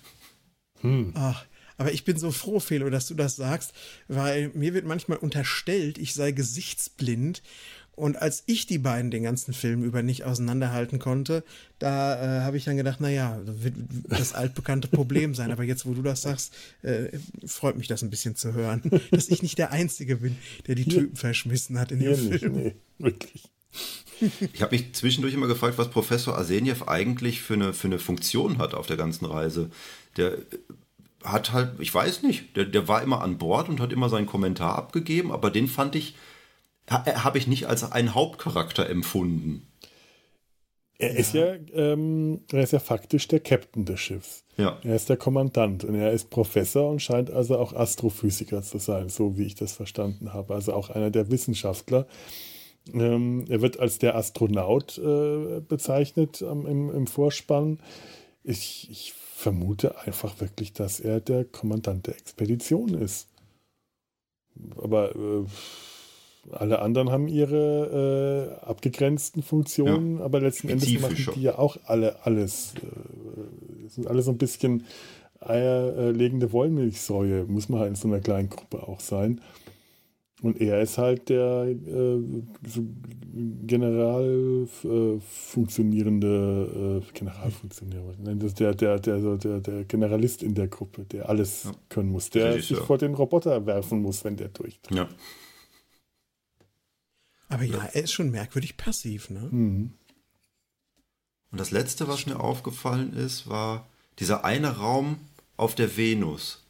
Hm. 0.80 1.12
Ach, 1.14 1.44
aber 1.76 1.92
ich 1.92 2.04
bin 2.04 2.18
so 2.18 2.30
froh, 2.30 2.60
Felo, 2.60 2.90
dass 2.90 3.08
du 3.08 3.14
das 3.14 3.36
sagst, 3.36 3.72
weil 4.08 4.50
mir 4.54 4.74
wird 4.74 4.86
manchmal 4.86 5.18
unterstellt, 5.18 5.98
ich 5.98 6.14
sei 6.14 6.32
gesichtsblind 6.32 7.42
und 7.96 8.20
als 8.20 8.42
ich 8.46 8.66
die 8.66 8.78
beiden 8.78 9.10
den 9.10 9.22
ganzen 9.22 9.54
Film 9.54 9.84
über 9.84 10.02
nicht 10.02 10.24
auseinanderhalten 10.24 10.98
konnte, 10.98 11.44
da 11.78 12.14
äh, 12.14 12.40
habe 12.42 12.56
ich 12.56 12.64
dann 12.64 12.76
gedacht, 12.76 13.00
naja, 13.00 13.40
wird 13.44 13.74
das 14.08 14.34
altbekannte 14.34 14.88
Problem 14.88 15.34
sein. 15.34 15.52
Aber 15.52 15.62
jetzt, 15.62 15.86
wo 15.86 15.94
du 15.94 16.02
das 16.02 16.22
sagst, 16.22 16.54
äh, 16.82 17.08
freut 17.46 17.76
mich 17.76 17.86
das 17.86 18.02
ein 18.02 18.10
bisschen 18.10 18.34
zu 18.34 18.52
hören, 18.52 18.82
dass 19.10 19.28
ich 19.28 19.42
nicht 19.42 19.58
der 19.58 19.70
Einzige 19.70 20.16
bin, 20.16 20.36
der 20.66 20.74
die 20.74 20.86
Typen 20.86 21.16
verschmissen 21.16 21.78
hat 21.78 21.92
in 21.92 22.00
dem 22.00 22.16
Film. 22.16 22.54
Nee, 22.54 22.74
wirklich. 22.98 23.50
Ich 24.52 24.62
habe 24.62 24.76
mich 24.76 24.92
zwischendurch 24.92 25.34
immer 25.34 25.48
gefragt, 25.48 25.78
was 25.78 25.90
Professor 25.90 26.36
Arsenjev 26.36 26.88
eigentlich 26.88 27.42
für 27.42 27.54
eine, 27.54 27.72
für 27.72 27.88
eine 27.88 27.98
Funktion 27.98 28.58
hat 28.58 28.74
auf 28.74 28.86
der 28.86 28.96
ganzen 28.96 29.24
Reise. 29.24 29.70
Der 30.16 30.38
hat 31.22 31.52
halt, 31.52 31.80
ich 31.80 31.92
weiß 31.92 32.22
nicht, 32.22 32.56
der, 32.56 32.64
der 32.64 32.86
war 32.86 33.02
immer 33.02 33.22
an 33.22 33.38
Bord 33.38 33.68
und 33.68 33.80
hat 33.80 33.92
immer 33.92 34.08
seinen 34.08 34.26
Kommentar 34.26 34.76
abgegeben, 34.76 35.32
aber 35.32 35.50
den 35.50 35.68
fand 35.68 35.96
ich 35.96 36.10
äh, 36.10 36.18
habe 36.88 37.38
ich 37.38 37.46
nicht 37.46 37.66
als 37.66 37.90
einen 37.90 38.14
Hauptcharakter 38.14 38.88
empfunden. 38.88 39.66
Er 40.98 41.12
ja. 41.12 41.18
ist 41.18 41.34
ja, 41.34 41.54
ähm, 41.74 42.40
er 42.52 42.62
ist 42.62 42.72
ja 42.72 42.78
faktisch 42.78 43.26
der 43.26 43.40
Captain 43.40 43.84
des 43.84 44.00
Schiffs. 44.00 44.44
Ja. 44.56 44.78
Er 44.84 44.94
ist 44.94 45.08
der 45.08 45.16
Kommandant 45.16 45.84
und 45.84 45.96
er 45.96 46.12
ist 46.12 46.30
Professor 46.30 46.88
und 46.90 47.02
scheint 47.02 47.30
also 47.30 47.58
auch 47.58 47.72
Astrophysiker 47.72 48.62
zu 48.62 48.78
sein, 48.78 49.08
so 49.08 49.36
wie 49.36 49.44
ich 49.44 49.56
das 49.56 49.72
verstanden 49.72 50.32
habe. 50.32 50.54
Also 50.54 50.72
auch 50.72 50.90
einer 50.90 51.10
der 51.10 51.30
Wissenschaftler. 51.30 52.06
Ähm, 52.92 53.46
er 53.48 53.60
wird 53.60 53.80
als 53.80 53.98
der 53.98 54.14
Astronaut 54.14 54.98
äh, 54.98 55.60
bezeichnet 55.60 56.42
ähm, 56.42 56.66
im, 56.66 56.90
im, 56.94 57.06
Vorspann. 57.06 57.80
Ich, 58.44 58.88
ich 58.90 59.14
vermute 59.14 59.98
einfach 60.00 60.40
wirklich, 60.40 60.74
dass 60.74 61.00
er 61.00 61.20
der 61.20 61.44
Kommandant 61.44 62.06
der 62.06 62.16
Expedition 62.16 62.94
ist. 62.94 63.28
Aber 64.76 65.16
äh, 65.16 65.44
alle 66.50 66.80
anderen 66.80 67.10
haben 67.10 67.28
ihre 67.28 68.58
äh, 68.62 68.66
abgegrenzten 68.66 69.42
Funktionen, 69.42 70.18
ja, 70.18 70.24
aber 70.24 70.40
letzten 70.40 70.68
Endes 70.68 71.00
machen 71.00 71.30
die 71.34 71.42
ja 71.42 71.58
auch 71.58 71.76
alle 71.84 72.24
alles. 72.24 72.74
Äh, 72.76 73.88
sind 73.88 74.06
alle 74.06 74.22
so 74.22 74.30
ein 74.30 74.38
bisschen 74.38 74.84
eierlegende 75.40 76.52
Wollmilchsäue, 76.52 77.44
muss 77.44 77.68
man 77.68 77.80
halt 77.80 77.90
in 77.90 77.96
so 77.96 78.08
einer 78.08 78.20
kleinen 78.20 78.48
Gruppe 78.48 78.82
auch 78.88 79.00
sein. 79.00 79.40
Und 80.42 80.60
er 80.60 80.82
ist 80.82 80.98
halt 80.98 81.30
der 81.30 81.68
äh, 81.68 82.18
General 83.66 84.66
äh, 84.84 85.20
funktionierende 85.20 87.02
äh, 87.02 87.12
Generalfunktionär, 87.14 88.02
der, 88.18 88.74
der, 88.74 88.98
der, 88.98 89.36
der, 89.36 89.60
der 89.60 89.84
Generalist 89.84 90.42
in 90.42 90.54
der 90.54 90.68
Gruppe, 90.68 91.04
der 91.04 91.30
alles 91.30 91.64
ja. 91.64 91.72
können 91.88 92.10
muss, 92.10 92.28
der 92.28 92.60
sich 92.60 92.76
vor 92.76 92.98
den 92.98 93.14
Roboter 93.14 93.64
werfen 93.64 94.02
muss, 94.02 94.22
wenn 94.24 94.36
der 94.36 94.48
durchdreht. 94.48 94.94
Ja. 94.94 95.08
Aber 97.54 97.62
ja, 97.62 97.84
er 97.84 98.02
ist 98.02 98.12
schon 98.12 98.30
merkwürdig 98.30 98.76
passiv, 98.76 99.30
ne? 99.30 99.48
Mhm. 99.50 99.92
Und 101.52 101.60
das 101.60 101.70
letzte, 101.70 102.08
was 102.08 102.26
mir 102.26 102.40
aufgefallen 102.40 103.12
ist, 103.12 103.48
war 103.48 103.86
dieser 104.18 104.44
eine 104.44 104.78
Raum 104.78 105.18
auf 105.56 105.76
der 105.76 105.96
Venus, 105.96 106.64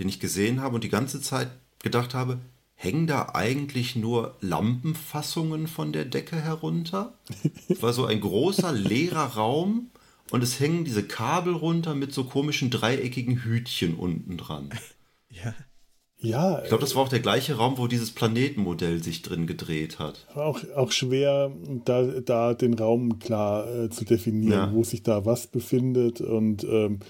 den 0.00 0.08
ich 0.08 0.18
gesehen 0.18 0.60
habe 0.60 0.74
und 0.74 0.82
die 0.82 0.88
ganze 0.88 1.20
Zeit 1.20 1.50
gedacht 1.78 2.14
habe, 2.14 2.40
hängen 2.74 3.06
da 3.06 3.30
eigentlich 3.34 3.94
nur 3.94 4.36
Lampenfassungen 4.40 5.68
von 5.68 5.92
der 5.92 6.04
Decke 6.04 6.40
herunter? 6.40 7.16
War 7.80 7.92
so 7.92 8.04
ein 8.06 8.20
großer 8.20 8.72
leerer 8.72 9.36
Raum 9.36 9.90
und 10.30 10.42
es 10.42 10.58
hängen 10.58 10.84
diese 10.84 11.06
Kabel 11.06 11.54
runter 11.54 11.94
mit 11.94 12.12
so 12.12 12.24
komischen 12.24 12.70
dreieckigen 12.70 13.44
Hütchen 13.44 13.94
unten 13.94 14.36
dran. 14.36 14.70
Ja. 15.30 15.54
Ja. 16.24 16.62
Ich 16.62 16.68
glaube, 16.68 16.80
das 16.80 16.94
war 16.94 17.02
auch 17.02 17.08
der 17.08 17.20
gleiche 17.20 17.56
Raum, 17.56 17.78
wo 17.78 17.86
dieses 17.86 18.10
Planetenmodell 18.10 19.02
sich 19.02 19.22
drin 19.22 19.46
gedreht 19.46 19.98
hat. 19.98 20.26
Auch, 20.34 20.60
auch 20.74 20.90
schwer, 20.90 21.52
da, 21.84 22.02
da 22.02 22.54
den 22.54 22.74
Raum 22.74 23.18
klar 23.18 23.72
äh, 23.72 23.90
zu 23.90 24.04
definieren, 24.04 24.52
ja. 24.52 24.72
wo 24.72 24.84
sich 24.84 25.02
da 25.02 25.24
was 25.26 25.46
befindet. 25.46 26.20
Und 26.20 26.64
ähm, 26.64 27.00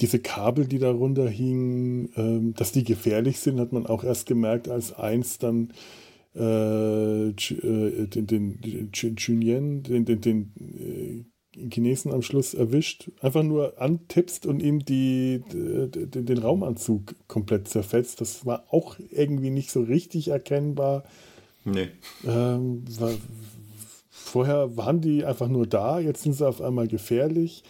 diese 0.00 0.18
Kabel, 0.18 0.66
die 0.66 0.78
darunter 0.78 1.28
hingen, 1.28 2.10
ähm, 2.16 2.54
dass 2.54 2.72
die 2.72 2.84
gefährlich 2.84 3.38
sind, 3.38 3.60
hat 3.60 3.72
man 3.72 3.86
auch 3.86 4.04
erst 4.04 4.26
gemerkt, 4.26 4.68
als 4.68 4.92
eins 4.92 5.38
dann 5.38 5.72
äh, 6.34 7.28
äh 7.28 8.06
den, 8.06 8.26
den, 8.26 8.60
den, 9.82 10.04
den, 10.04 10.20
den, 10.20 10.52
äh, 10.58 11.31
Chinesen 11.54 12.12
am 12.12 12.22
Schluss 12.22 12.54
erwischt, 12.54 13.10
einfach 13.20 13.42
nur 13.42 13.80
antippst 13.80 14.46
und 14.46 14.60
ihm 14.62 14.84
die, 14.84 15.42
den, 15.52 16.24
den 16.26 16.38
Raumanzug 16.38 17.14
komplett 17.28 17.68
zerfetzt. 17.68 18.20
Das 18.20 18.46
war 18.46 18.64
auch 18.70 18.96
irgendwie 19.10 19.50
nicht 19.50 19.70
so 19.70 19.82
richtig 19.82 20.28
erkennbar. 20.28 21.04
Nee. 21.64 21.88
Ähm, 22.26 22.84
war, 22.98 23.12
vorher 24.10 24.76
waren 24.76 25.00
die 25.00 25.24
einfach 25.24 25.48
nur 25.48 25.66
da, 25.66 26.00
jetzt 26.00 26.22
sind 26.22 26.32
sie 26.32 26.46
auf 26.46 26.60
einmal 26.60 26.88
gefährlich. 26.88 27.64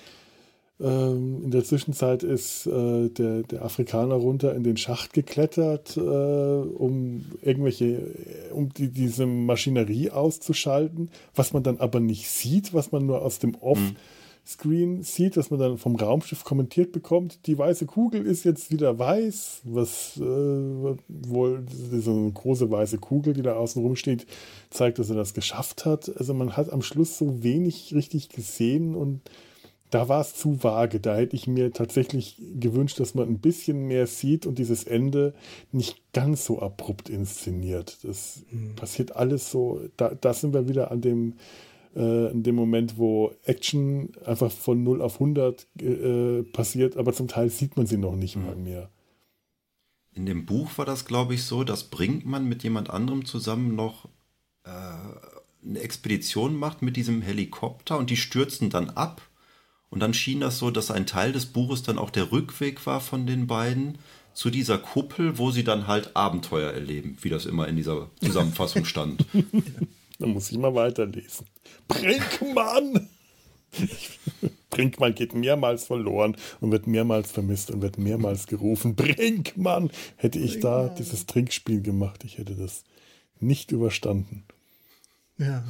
Ähm, 0.80 1.44
in 1.44 1.50
der 1.50 1.64
Zwischenzeit 1.64 2.22
ist 2.22 2.66
äh, 2.66 3.08
der, 3.08 3.42
der 3.42 3.64
Afrikaner 3.64 4.14
runter 4.14 4.54
in 4.54 4.64
den 4.64 4.76
Schacht 4.76 5.12
geklettert, 5.12 5.96
äh, 5.96 6.00
um 6.00 7.26
irgendwelche, 7.42 8.14
um 8.52 8.72
die, 8.72 8.88
diese 8.88 9.26
Maschinerie 9.26 10.10
auszuschalten, 10.10 11.10
was 11.34 11.52
man 11.52 11.62
dann 11.62 11.78
aber 11.78 12.00
nicht 12.00 12.28
sieht, 12.28 12.74
was 12.74 12.90
man 12.90 13.06
nur 13.06 13.22
aus 13.22 13.38
dem 13.38 13.54
Off-Screen 13.54 14.96
mhm. 14.96 15.02
sieht, 15.02 15.36
was 15.36 15.50
man 15.50 15.60
dann 15.60 15.78
vom 15.78 15.94
Raumschiff 15.94 16.42
kommentiert 16.42 16.90
bekommt. 16.90 17.46
Die 17.46 17.58
weiße 17.58 17.86
Kugel 17.86 18.26
ist 18.26 18.42
jetzt 18.44 18.72
wieder 18.72 18.98
weiß, 18.98 19.60
was 19.64 20.16
äh, 20.16 20.20
wohl 20.22 21.64
diese 21.92 22.30
große 22.32 22.70
weiße 22.70 22.98
Kugel, 22.98 23.34
die 23.34 23.42
da 23.42 23.54
außen 23.54 23.80
rumsteht, 23.80 24.26
zeigt, 24.70 24.98
dass 24.98 25.10
er 25.10 25.16
das 25.16 25.34
geschafft 25.34 25.84
hat. 25.84 26.10
Also 26.16 26.32
man 26.32 26.56
hat 26.56 26.72
am 26.72 26.82
Schluss 26.82 27.18
so 27.18 27.44
wenig 27.44 27.94
richtig 27.94 28.30
gesehen 28.30 28.96
und 28.96 29.20
da 29.93 30.09
war 30.09 30.22
es 30.22 30.34
zu 30.34 30.64
vage. 30.64 31.01
Da 31.01 31.16
hätte 31.16 31.36
ich 31.36 31.47
mir 31.47 31.72
tatsächlich 31.72 32.40
gewünscht, 32.59 32.99
dass 32.99 33.14
man 33.14 33.28
ein 33.28 33.40
bisschen 33.40 33.86
mehr 33.86 34.07
sieht 34.07 34.47
und 34.47 34.59
dieses 34.59 34.84
Ende 34.84 35.34
nicht 35.70 36.12
ganz 36.14 36.47
so 36.47 36.61
abrupt 36.61 37.11
inszeniert. 37.11 37.99
Das 38.03 38.43
mhm. 38.51 38.74
passiert 38.74 39.14
alles 39.14 39.51
so. 39.51 39.82
Da, 39.99 40.14
da 40.14 40.32
sind 40.32 40.55
wir 40.55 40.66
wieder 40.66 40.90
an 40.90 41.03
dem, 41.03 41.34
äh, 41.95 42.30
in 42.30 42.43
dem 42.43 42.55
Moment, 42.55 42.97
wo 42.97 43.32
Action 43.45 44.12
einfach 44.24 44.51
von 44.51 44.82
0 44.82 45.03
auf 45.03 45.14
100 45.14 45.66
äh, 45.82 46.43
passiert, 46.43 46.97
aber 46.97 47.12
zum 47.12 47.28
Teil 47.28 47.51
sieht 47.51 47.76
man 47.76 47.86
sie 47.86 47.99
noch 47.99 48.16
nicht 48.16 48.36
mhm. 48.36 48.47
mal 48.47 48.57
mehr. 48.57 48.88
In 50.14 50.24
dem 50.24 50.47
Buch 50.47 50.70
war 50.78 50.86
das, 50.86 51.05
glaube 51.05 51.34
ich, 51.34 51.45
so, 51.45 51.64
dass 51.64 51.84
Brinkmann 51.84 52.49
mit 52.49 52.62
jemand 52.62 52.88
anderem 52.88 53.26
zusammen 53.26 53.76
noch 53.76 54.07
äh, 54.64 54.70
eine 54.70 55.80
Expedition 55.80 56.57
macht 56.57 56.80
mit 56.80 56.97
diesem 56.97 57.20
Helikopter 57.20 57.99
und 57.99 58.09
die 58.09 58.16
stürzen 58.16 58.70
dann 58.70 58.88
ab 58.88 59.20
und 59.93 60.01
dann 60.01 60.14
schien 60.14 60.40
das 60.40 60.59
so, 60.59 60.70
dass 60.70 60.90
ein 60.90 61.05
Teil 61.05 61.32
des 61.32 61.45
Buches 61.45 61.82
dann 61.82 61.99
auch 61.99 62.09
der 62.09 62.32
Rückweg 62.32 62.86
war 62.86 62.99
von 62.99 63.26
den 63.26 63.47
beiden 63.47 63.99
zu 64.32 64.49
dieser 64.49 64.78
Kuppel, 64.78 65.36
wo 65.36 65.51
sie 65.51 65.64
dann 65.64 65.86
halt 65.86 66.16
Abenteuer 66.16 66.72
erleben, 66.72 67.18
wie 67.20 67.28
das 67.28 67.45
immer 67.45 67.68
in 67.68 67.76
dieser 67.76 68.09
Zusammenfassung 68.22 68.86
stand. 68.86 69.26
dann 70.18 70.30
muss 70.30 70.51
ich 70.51 70.57
mal 70.57 70.74
weiterlesen. 70.74 71.47
Brinkmann! 71.88 73.11
Brinkmann 74.70 75.14
geht 75.14 75.34
mehrmals 75.34 75.84
verloren 75.84 76.38
und 76.62 76.72
wird 76.72 76.86
mehrmals 76.86 77.30
vermisst 77.30 77.70
und 77.70 77.82
wird 77.82 77.99
mehrmals 77.99 78.47
gerufen. 78.47 78.97
Brinkmann! 78.97 79.90
Hätte 80.16 80.38
ich 80.38 80.61
da 80.61 80.88
dieses 80.88 81.26
Trinkspiel 81.26 81.82
gemacht, 81.82 82.24
ich 82.24 82.38
hätte 82.38 82.55
das 82.55 82.84
nicht 83.40 83.72
überstanden. 83.72 84.45
Ja. 85.36 85.64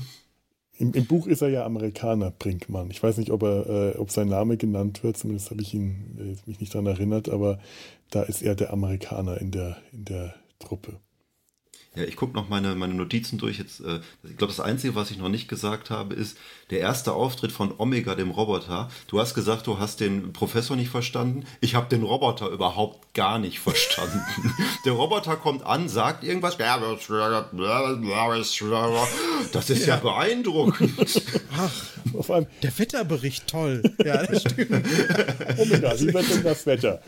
Im, 0.78 0.92
Im, 0.94 1.06
Buch 1.06 1.26
ist 1.26 1.42
er 1.42 1.48
ja 1.48 1.64
Amerikaner, 1.64 2.30
Brinkmann. 2.30 2.90
Ich 2.90 3.02
weiß 3.02 3.18
nicht, 3.18 3.30
ob, 3.30 3.42
er, 3.42 3.94
äh, 3.94 3.98
ob 3.98 4.10
sein 4.10 4.28
Name 4.28 4.56
genannt 4.56 5.04
wird, 5.04 5.16
zumindest 5.16 5.50
habe 5.50 5.62
ich 5.62 5.74
ihn, 5.74 6.18
äh, 6.18 6.48
mich 6.48 6.60
nicht 6.60 6.74
daran 6.74 6.86
erinnert, 6.86 7.28
aber 7.28 7.58
da 8.10 8.22
ist 8.22 8.42
er 8.42 8.54
der 8.54 8.72
Amerikaner 8.72 9.40
in 9.40 9.50
der, 9.50 9.76
in 9.92 10.04
der 10.06 10.34
Truppe. 10.58 10.98
Ja, 11.94 12.04
ich 12.04 12.16
gucke 12.16 12.32
noch 12.34 12.48
meine, 12.48 12.74
meine 12.74 12.94
Notizen 12.94 13.36
durch. 13.36 13.58
Jetzt, 13.58 13.80
äh, 13.80 14.00
ich 14.22 14.38
glaube, 14.38 14.52
das 14.52 14.60
Einzige, 14.60 14.94
was 14.94 15.10
ich 15.10 15.18
noch 15.18 15.28
nicht 15.28 15.46
gesagt 15.46 15.90
habe, 15.90 16.14
ist 16.14 16.38
der 16.70 16.80
erste 16.80 17.12
Auftritt 17.12 17.52
von 17.52 17.74
Omega, 17.76 18.14
dem 18.14 18.30
Roboter. 18.30 18.88
Du 19.08 19.20
hast 19.20 19.34
gesagt, 19.34 19.66
du 19.66 19.78
hast 19.78 20.00
den 20.00 20.32
Professor 20.32 20.74
nicht 20.74 20.88
verstanden. 20.88 21.44
Ich 21.60 21.74
habe 21.74 21.90
den 21.90 22.02
Roboter 22.02 22.48
überhaupt 22.48 23.12
gar 23.12 23.38
nicht 23.38 23.60
verstanden. 23.60 24.22
der 24.86 24.92
Roboter 24.92 25.36
kommt 25.36 25.66
an, 25.66 25.90
sagt 25.90 26.24
irgendwas. 26.24 26.56
Das 29.52 29.68
ist 29.68 29.86
ja, 29.86 29.96
ja 29.96 30.00
beeindruckend. 30.00 31.22
Ach, 31.58 31.72
auf 32.14 32.30
einem 32.30 32.46
der 32.62 32.78
Wetterbericht, 32.78 33.46
toll. 33.46 33.82
Ja, 34.02 34.24
das 34.24 34.40
stimmt. 34.40 34.70
Omega, 35.58 36.00
wie 36.00 36.14
wird 36.14 36.30
denn 36.30 36.42
das 36.42 36.64
Wetter? 36.64 37.02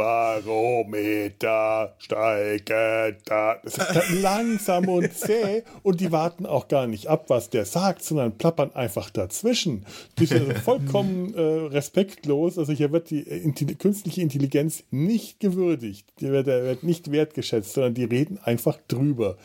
Barometer 0.00 1.94
steigt 1.98 2.70
da. 2.70 3.56
Das 3.62 3.76
ist 3.76 4.22
langsam 4.22 4.88
und 4.88 5.12
zäh 5.14 5.62
und 5.82 6.00
die 6.00 6.10
warten 6.10 6.46
auch 6.46 6.68
gar 6.68 6.86
nicht 6.86 7.08
ab, 7.08 7.26
was 7.28 7.50
der 7.50 7.66
sagt, 7.66 8.02
sondern 8.02 8.38
plappern 8.38 8.74
einfach 8.74 9.10
dazwischen. 9.10 9.84
Die 10.18 10.24
sind 10.24 10.56
vollkommen 10.64 11.34
äh, 11.34 11.40
respektlos. 11.40 12.58
Also 12.58 12.72
hier 12.72 12.92
wird 12.92 13.10
die 13.10 13.20
Intelli 13.20 13.74
künstliche 13.74 14.22
Intelligenz 14.22 14.84
nicht 14.90 15.38
gewürdigt. 15.38 16.06
Die 16.20 16.30
wird, 16.30 16.46
der 16.46 16.64
wird 16.64 16.82
nicht 16.82 17.12
wertgeschätzt, 17.12 17.74
sondern 17.74 17.92
die 17.92 18.04
reden 18.04 18.38
einfach 18.42 18.78
drüber. 18.88 19.36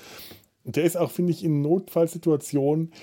Und 0.63 0.77
der 0.77 0.85
ist 0.85 0.95
auch, 0.95 1.11
finde 1.11 1.33
ich, 1.33 1.43
in 1.43 1.61
Notfallsituationen 1.63 2.93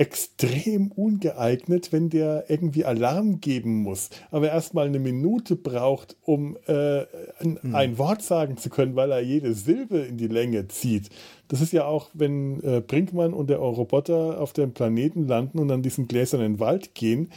extrem 0.00 0.90
ungeeignet, 0.92 1.92
wenn 1.92 2.08
der 2.08 2.46
irgendwie 2.48 2.86
Alarm 2.86 3.42
geben 3.42 3.82
muss, 3.82 4.08
aber 4.30 4.48
erstmal 4.48 4.86
eine 4.86 4.98
Minute 4.98 5.56
braucht, 5.56 6.16
um 6.24 6.56
äh, 6.66 7.00
ein, 7.38 7.58
hm. 7.60 7.74
ein, 7.74 7.98
Wort 7.98 8.22
sagen 8.22 8.56
zu 8.56 8.70
können, 8.70 8.96
weil 8.96 9.12
er 9.12 9.20
jede 9.20 9.52
Silbe 9.52 9.98
in 9.98 10.16
die 10.16 10.26
Länge 10.26 10.68
zieht. 10.68 11.10
Das 11.48 11.60
ist 11.60 11.74
ja 11.74 11.84
auch, 11.84 12.08
wenn 12.14 12.62
äh, 12.62 12.80
Brinkmann 12.80 13.34
und 13.34 13.50
der 13.50 13.58
Roboter 13.58 14.40
auf 14.40 14.54
dem 14.54 14.72
Planeten 14.72 15.28
landen 15.28 15.58
und 15.58 15.70
an 15.70 15.82
diesen 15.82 16.08
gläsernen 16.08 16.60
Wald 16.60 16.94
gehen, 16.94 17.30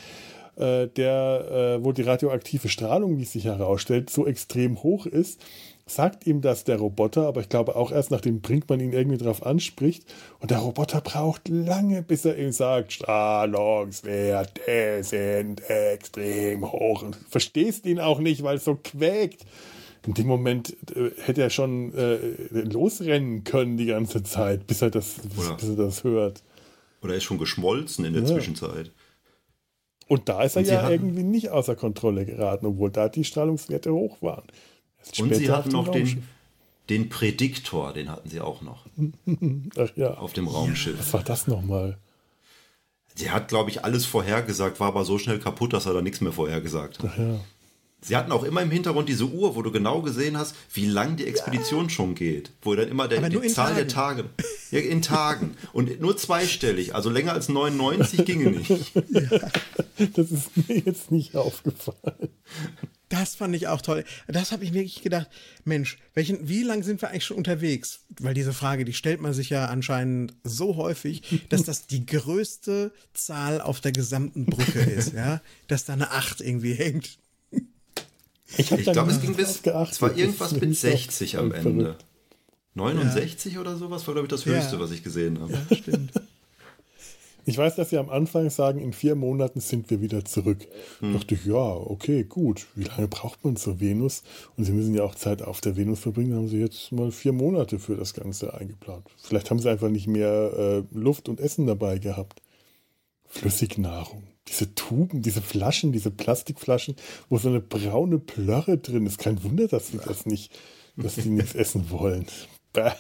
äh, 0.55 0.87
der, 0.87 1.79
äh, 1.81 1.83
wo 1.83 1.91
die 1.91 2.03
radioaktive 2.03 2.69
Strahlung, 2.69 3.17
wie 3.17 3.23
es 3.23 3.33
sich 3.33 3.43
herausstellt, 3.43 4.09
so 4.09 4.25
extrem 4.25 4.83
hoch 4.83 5.05
ist, 5.05 5.41
sagt 5.85 6.25
ihm 6.25 6.39
das 6.41 6.63
der 6.63 6.77
Roboter, 6.77 7.27
aber 7.27 7.41
ich 7.41 7.49
glaube 7.49 7.75
auch 7.75 7.91
erst 7.91 8.09
nachdem 8.11 8.39
Brinkmann 8.41 8.79
ihn 8.79 8.93
irgendwie 8.93 9.17
darauf 9.17 9.45
anspricht. 9.45 10.05
Und 10.39 10.51
der 10.51 10.59
Roboter 10.59 11.01
braucht 11.01 11.49
lange, 11.49 12.01
bis 12.01 12.23
er 12.25 12.37
ihm 12.37 12.53
sagt, 12.53 12.93
Strahlungswerte 12.93 15.03
sind 15.03 15.69
extrem 15.69 16.71
hoch. 16.71 17.03
Und 17.03 17.17
verstehst 17.29 17.85
ihn 17.85 17.99
auch 17.99 18.19
nicht, 18.19 18.43
weil 18.43 18.55
es 18.57 18.63
so 18.63 18.79
quäkt. 18.81 19.45
In 20.05 20.13
dem 20.13 20.27
Moment 20.27 20.75
äh, 20.95 21.11
hätte 21.21 21.41
er 21.41 21.49
schon 21.49 21.93
äh, 21.93 22.17
losrennen 22.51 23.43
können 23.43 23.75
die 23.77 23.85
ganze 23.85 24.23
Zeit, 24.23 24.67
bis 24.67 24.81
er 24.81 24.89
das, 24.89 25.15
bis, 25.35 25.55
bis 25.55 25.69
er 25.69 25.75
das 25.75 26.03
hört. 26.03 26.43
Oder 27.01 27.15
ist 27.15 27.23
schon 27.23 27.37
geschmolzen 27.37 28.05
in 28.05 28.13
der 28.13 28.23
ja. 28.23 28.29
Zwischenzeit. 28.29 28.91
Und 30.07 30.29
da 30.29 30.43
ist 30.43 30.57
er 30.57 30.63
ja 30.63 30.89
irgendwie 30.89 31.23
nicht 31.23 31.49
außer 31.49 31.75
Kontrolle 31.75 32.25
geraten, 32.25 32.65
obwohl 32.65 32.91
da 32.91 33.09
die 33.09 33.23
Strahlungswerte 33.23 33.93
hoch 33.93 34.21
waren. 34.21 34.43
Und 35.19 35.35
sie 35.35 35.51
hatten 35.51 35.69
noch 35.69 35.89
den, 35.89 36.23
den 36.89 37.09
Prädiktor, 37.09 37.93
den 37.93 38.09
hatten 38.09 38.29
sie 38.29 38.41
auch 38.41 38.61
noch. 38.61 38.85
Ach 39.77 39.89
ja. 39.95 40.15
Auf 40.15 40.33
dem 40.33 40.47
Raumschiff. 40.47 40.97
Was 40.99 41.13
war 41.13 41.23
das 41.23 41.47
nochmal? 41.47 41.97
Sie 43.15 43.29
hat, 43.29 43.47
glaube 43.47 43.69
ich, 43.69 43.83
alles 43.83 44.05
vorhergesagt, 44.05 44.79
war 44.79 44.87
aber 44.87 45.05
so 45.05 45.19
schnell 45.19 45.39
kaputt, 45.39 45.73
dass 45.73 45.85
er 45.85 45.93
da 45.93 46.01
nichts 46.01 46.21
mehr 46.21 46.31
vorhergesagt 46.31 46.99
hat. 46.99 47.11
Ach 47.13 47.17
ja. 47.17 47.39
Sie 48.03 48.17
hatten 48.17 48.33
auch 48.33 48.43
immer 48.43 48.61
im 48.61 48.69
Hintergrund 48.69 49.07
diese 49.07 49.25
Uhr, 49.25 49.55
wo 49.55 49.61
du 49.61 49.71
genau 49.71 50.01
gesehen 50.01 50.37
hast, 50.37 50.55
wie 50.73 50.85
lang 50.85 51.15
die 51.15 51.25
Expedition 51.25 51.85
ja. 51.85 51.89
schon 51.89 52.15
geht. 52.15 52.51
Wo 52.61 52.75
dann 52.75 52.89
immer 52.89 53.07
der, 53.07 53.29
die 53.29 53.47
Zahl 53.47 53.67
Tagen. 53.67 53.75
der 53.77 53.87
Tage. 53.87 54.25
Ja, 54.71 54.79
in 54.79 55.01
Tagen. 55.01 55.55
Und 55.71 56.01
nur 56.01 56.17
zweistellig. 56.17 56.95
Also 56.95 57.09
länger 57.09 57.31
als 57.31 57.47
99 57.47 58.25
ginge 58.25 58.51
nicht. 58.51 58.71
Ja, 59.95 60.07
das 60.15 60.31
ist 60.31 60.49
mir 60.67 60.79
jetzt 60.79 61.11
nicht 61.11 61.35
aufgefallen. 61.35 62.29
Das 63.13 63.35
fand 63.35 63.55
ich 63.55 63.67
auch 63.67 63.79
toll. 63.79 64.05
Das 64.27 64.51
habe 64.51 64.63
ich 64.63 64.73
wirklich 64.73 65.03
gedacht, 65.03 65.27
Mensch, 65.65 65.99
welchen, 66.15 66.49
wie 66.49 66.63
lang 66.63 66.81
sind 66.81 66.99
wir 66.99 67.11
eigentlich 67.11 67.25
schon 67.25 67.37
unterwegs? 67.37 67.99
Weil 68.19 68.33
diese 68.33 68.53
Frage, 68.53 68.85
die 68.85 68.93
stellt 68.93 69.21
man 69.21 69.33
sich 69.33 69.51
ja 69.51 69.67
anscheinend 69.67 70.33
so 70.43 70.77
häufig, 70.77 71.21
dass 71.49 71.61
das 71.61 71.85
die 71.85 72.07
größte 72.07 72.91
Zahl 73.13 73.61
auf 73.61 73.81
der 73.81 73.91
gesamten 73.91 74.47
Brücke 74.47 74.79
ist, 74.97 75.13
ja? 75.13 75.41
Dass 75.67 75.85
da 75.85 75.93
eine 75.93 76.09
8 76.09 76.41
irgendwie 76.41 76.73
hängt. 76.73 77.19
Ich, 78.57 78.71
ich 78.71 78.91
glaube, 78.91 79.11
es 79.11 79.21
ging 79.21 79.35
bis, 79.35 79.61
es 79.63 80.01
war 80.01 80.17
irgendwas 80.17 80.53
mit 80.53 80.75
60 80.75 81.37
am 81.37 81.51
Ende. 81.51 81.83
Verrückt. 81.83 82.05
69 82.73 83.53
ja. 83.53 83.59
oder 83.59 83.77
sowas 83.77 84.07
war, 84.07 84.15
glaube 84.15 84.25
ich, 84.25 84.31
das 84.31 84.47
höchste, 84.47 84.75
ja. 84.75 84.79
was 84.79 84.89
ich 84.89 85.03
gesehen 85.03 85.39
habe. 85.39 85.53
Ja, 85.53 85.75
stimmt. 85.75 86.11
Ich 87.45 87.57
weiß, 87.57 87.75
dass 87.75 87.89
Sie 87.89 87.97
am 87.97 88.09
Anfang 88.09 88.49
sagen, 88.49 88.79
in 88.79 88.93
vier 88.93 89.15
Monaten 89.15 89.59
sind 89.59 89.89
wir 89.89 90.01
wieder 90.01 90.23
zurück. 90.25 90.65
Hm. 90.99 91.13
Da 91.13 91.19
dachte 91.19 91.35
ich, 91.35 91.45
ja, 91.45 91.53
okay, 91.53 92.23
gut. 92.23 92.67
Wie 92.75 92.85
lange 92.85 93.07
braucht 93.07 93.43
man 93.43 93.55
zur 93.55 93.79
Venus? 93.79 94.23
Und 94.57 94.65
Sie 94.65 94.71
müssen 94.71 94.93
ja 94.93 95.03
auch 95.03 95.15
Zeit 95.15 95.41
auf 95.41 95.61
der 95.61 95.75
Venus 95.75 95.99
verbringen. 95.99 96.31
Da 96.31 96.37
haben 96.37 96.47
Sie 96.47 96.59
jetzt 96.59 96.91
mal 96.91 97.11
vier 97.11 97.33
Monate 97.33 97.79
für 97.79 97.95
das 97.95 98.13
Ganze 98.13 98.53
eingeplant. 98.53 99.05
Vielleicht 99.17 99.49
haben 99.49 99.59
Sie 99.59 99.69
einfach 99.69 99.89
nicht 99.89 100.07
mehr 100.07 100.85
äh, 100.93 100.97
Luft 100.97 101.29
und 101.29 101.39
Essen 101.39 101.67
dabei 101.67 101.97
gehabt. 101.97 102.41
Flüssignahrung 103.27 104.23
diese 104.47 104.75
Tuben, 104.75 105.21
diese 105.21 105.41
Flaschen, 105.41 105.91
diese 105.91 106.11
Plastikflaschen, 106.11 106.95
wo 107.29 107.37
so 107.37 107.49
eine 107.49 107.61
braune 107.61 108.19
Plörre 108.19 108.77
drin 108.77 109.05
ist. 109.05 109.17
Kein 109.17 109.43
Wunder, 109.43 109.67
dass 109.67 109.87
sie 109.87 109.97
das 109.97 110.25
nicht, 110.25 110.51
dass 110.97 111.15
die 111.15 111.29
nichts 111.29 111.55
essen 111.55 111.89
wollen. 111.89 112.25
Bäh. 112.73 112.91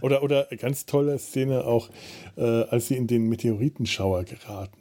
Oder, 0.00 0.22
oder 0.22 0.46
ganz 0.58 0.86
tolle 0.86 1.18
Szene 1.18 1.64
auch, 1.64 1.90
äh, 2.36 2.42
als 2.42 2.88
sie 2.88 2.96
in 2.96 3.06
den 3.06 3.28
Meteoritenschauer 3.28 4.24
geraten 4.24 4.80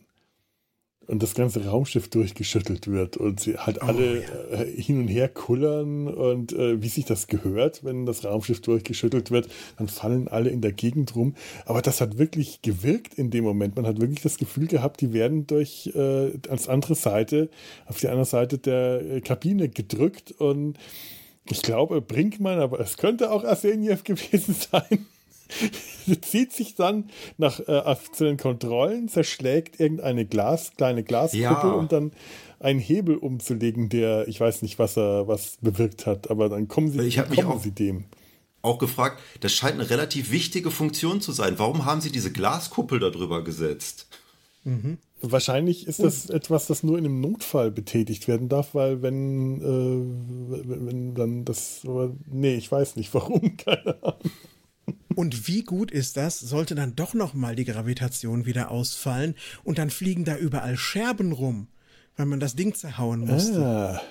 und 1.09 1.23
das 1.23 1.33
ganze 1.33 1.65
Raumschiff 1.65 2.07
durchgeschüttelt 2.09 2.87
wird 2.87 3.17
und 3.17 3.39
sie 3.39 3.57
halt 3.57 3.79
oh, 3.81 3.85
alle 3.87 4.21
ja. 4.21 4.61
äh, 4.61 4.81
hin 4.81 5.01
und 5.01 5.07
her 5.07 5.27
kullern 5.27 6.07
und 6.07 6.53
äh, 6.53 6.81
wie 6.83 6.87
sich 6.87 7.05
das 7.05 7.25
gehört, 7.27 7.83
wenn 7.83 8.05
das 8.05 8.23
Raumschiff 8.23 8.61
durchgeschüttelt 8.61 9.31
wird, 9.31 9.49
dann 9.77 9.87
fallen 9.87 10.27
alle 10.27 10.51
in 10.51 10.61
der 10.61 10.71
Gegend 10.71 11.15
rum. 11.15 11.33
Aber 11.65 11.81
das 11.81 11.99
hat 11.99 12.19
wirklich 12.19 12.61
gewirkt 12.61 13.15
in 13.15 13.31
dem 13.31 13.43
Moment. 13.43 13.75
Man 13.75 13.87
hat 13.87 13.99
wirklich 13.99 14.21
das 14.21 14.37
Gefühl 14.37 14.67
gehabt, 14.67 15.01
die 15.01 15.11
werden 15.11 15.47
durch 15.47 15.91
äh, 15.95 16.31
als 16.47 16.69
andere 16.69 16.93
Seite, 16.93 17.49
auf 17.87 17.99
die 17.99 18.07
andere 18.07 18.25
Seite 18.25 18.59
der 18.59 19.01
äh, 19.01 19.21
Kabine 19.21 19.67
gedrückt 19.67 20.31
und 20.31 20.77
ich 21.51 21.61
glaube 21.61 22.01
Brinkmann, 22.01 22.59
aber 22.59 22.79
es 22.79 22.97
könnte 22.97 23.31
auch 23.31 23.43
Arseniev 23.43 24.03
gewesen 24.03 24.55
sein 24.55 25.05
zieht 26.21 26.53
sich 26.53 26.75
dann 26.75 27.09
nach 27.37 27.59
äh, 27.59 27.95
zu 28.11 28.25
den 28.25 28.37
Kontrollen, 28.37 29.09
zerschlägt 29.09 29.79
irgendeine 29.79 30.25
Glas, 30.25 30.71
kleine 30.77 31.03
Glaskuppel, 31.03 31.43
ja. 31.43 31.71
um 31.71 31.87
dann 31.87 32.11
einen 32.59 32.79
Hebel 32.79 33.15
umzulegen, 33.15 33.89
der, 33.89 34.27
ich 34.27 34.39
weiß 34.39 34.61
nicht, 34.61 34.79
was 34.79 34.97
er 34.97 35.27
was 35.27 35.57
bewirkt 35.61 36.05
hat, 36.05 36.29
aber 36.29 36.49
dann 36.49 36.67
kommen 36.67 36.91
sie, 36.91 37.01
ich 37.01 37.17
kommen 37.17 37.29
mich 37.29 37.43
auch, 37.45 37.61
sie 37.61 37.71
dem. 37.71 38.05
Auch 38.61 38.77
gefragt, 38.77 39.21
das 39.39 39.53
scheint 39.53 39.75
eine 39.75 39.89
relativ 39.89 40.31
wichtige 40.31 40.69
Funktion 40.69 41.21
zu 41.21 41.31
sein. 41.31 41.57
Warum 41.57 41.85
haben 41.85 42.01
sie 42.01 42.11
diese 42.11 42.31
Glaskuppel 42.31 42.99
darüber 42.99 43.43
gesetzt? 43.43 44.07
Mhm. 44.65 44.97
Wahrscheinlich 45.21 45.85
ist 45.87 46.01
das 46.01 46.29
etwas, 46.29 46.67
das 46.67 46.83
nur 46.83 46.97
in 46.97 47.05
einem 47.05 47.19
Notfall 47.19 47.71
betätigt 47.71 48.27
werden 48.27 48.47
darf, 48.47 48.73
weil 48.73 49.01
wenn, 49.01 49.61
äh, 49.61 50.69
wenn, 50.69 50.87
wenn 50.87 51.15
dann 51.15 51.45
das, 51.45 51.81
nee, 52.27 52.55
ich 52.55 52.71
weiß 52.71 52.95
nicht 52.95 53.13
warum, 53.13 53.57
keine 53.57 54.01
Ahnung. 54.01 54.31
Und 55.15 55.47
wie 55.47 55.63
gut 55.63 55.91
ist 55.91 56.17
das, 56.17 56.39
sollte 56.39 56.75
dann 56.75 56.95
doch 56.95 57.13
nochmal 57.13 57.55
die 57.55 57.65
Gravitation 57.65 58.45
wieder 58.45 58.71
ausfallen 58.71 59.35
und 59.63 59.77
dann 59.77 59.89
fliegen 59.89 60.23
da 60.23 60.37
überall 60.37 60.77
Scherben 60.77 61.33
rum, 61.33 61.67
weil 62.15 62.25
man 62.25 62.39
das 62.39 62.55
Ding 62.55 62.73
zerhauen 62.73 63.21
musste. 63.21 63.65
Ah, 63.65 64.01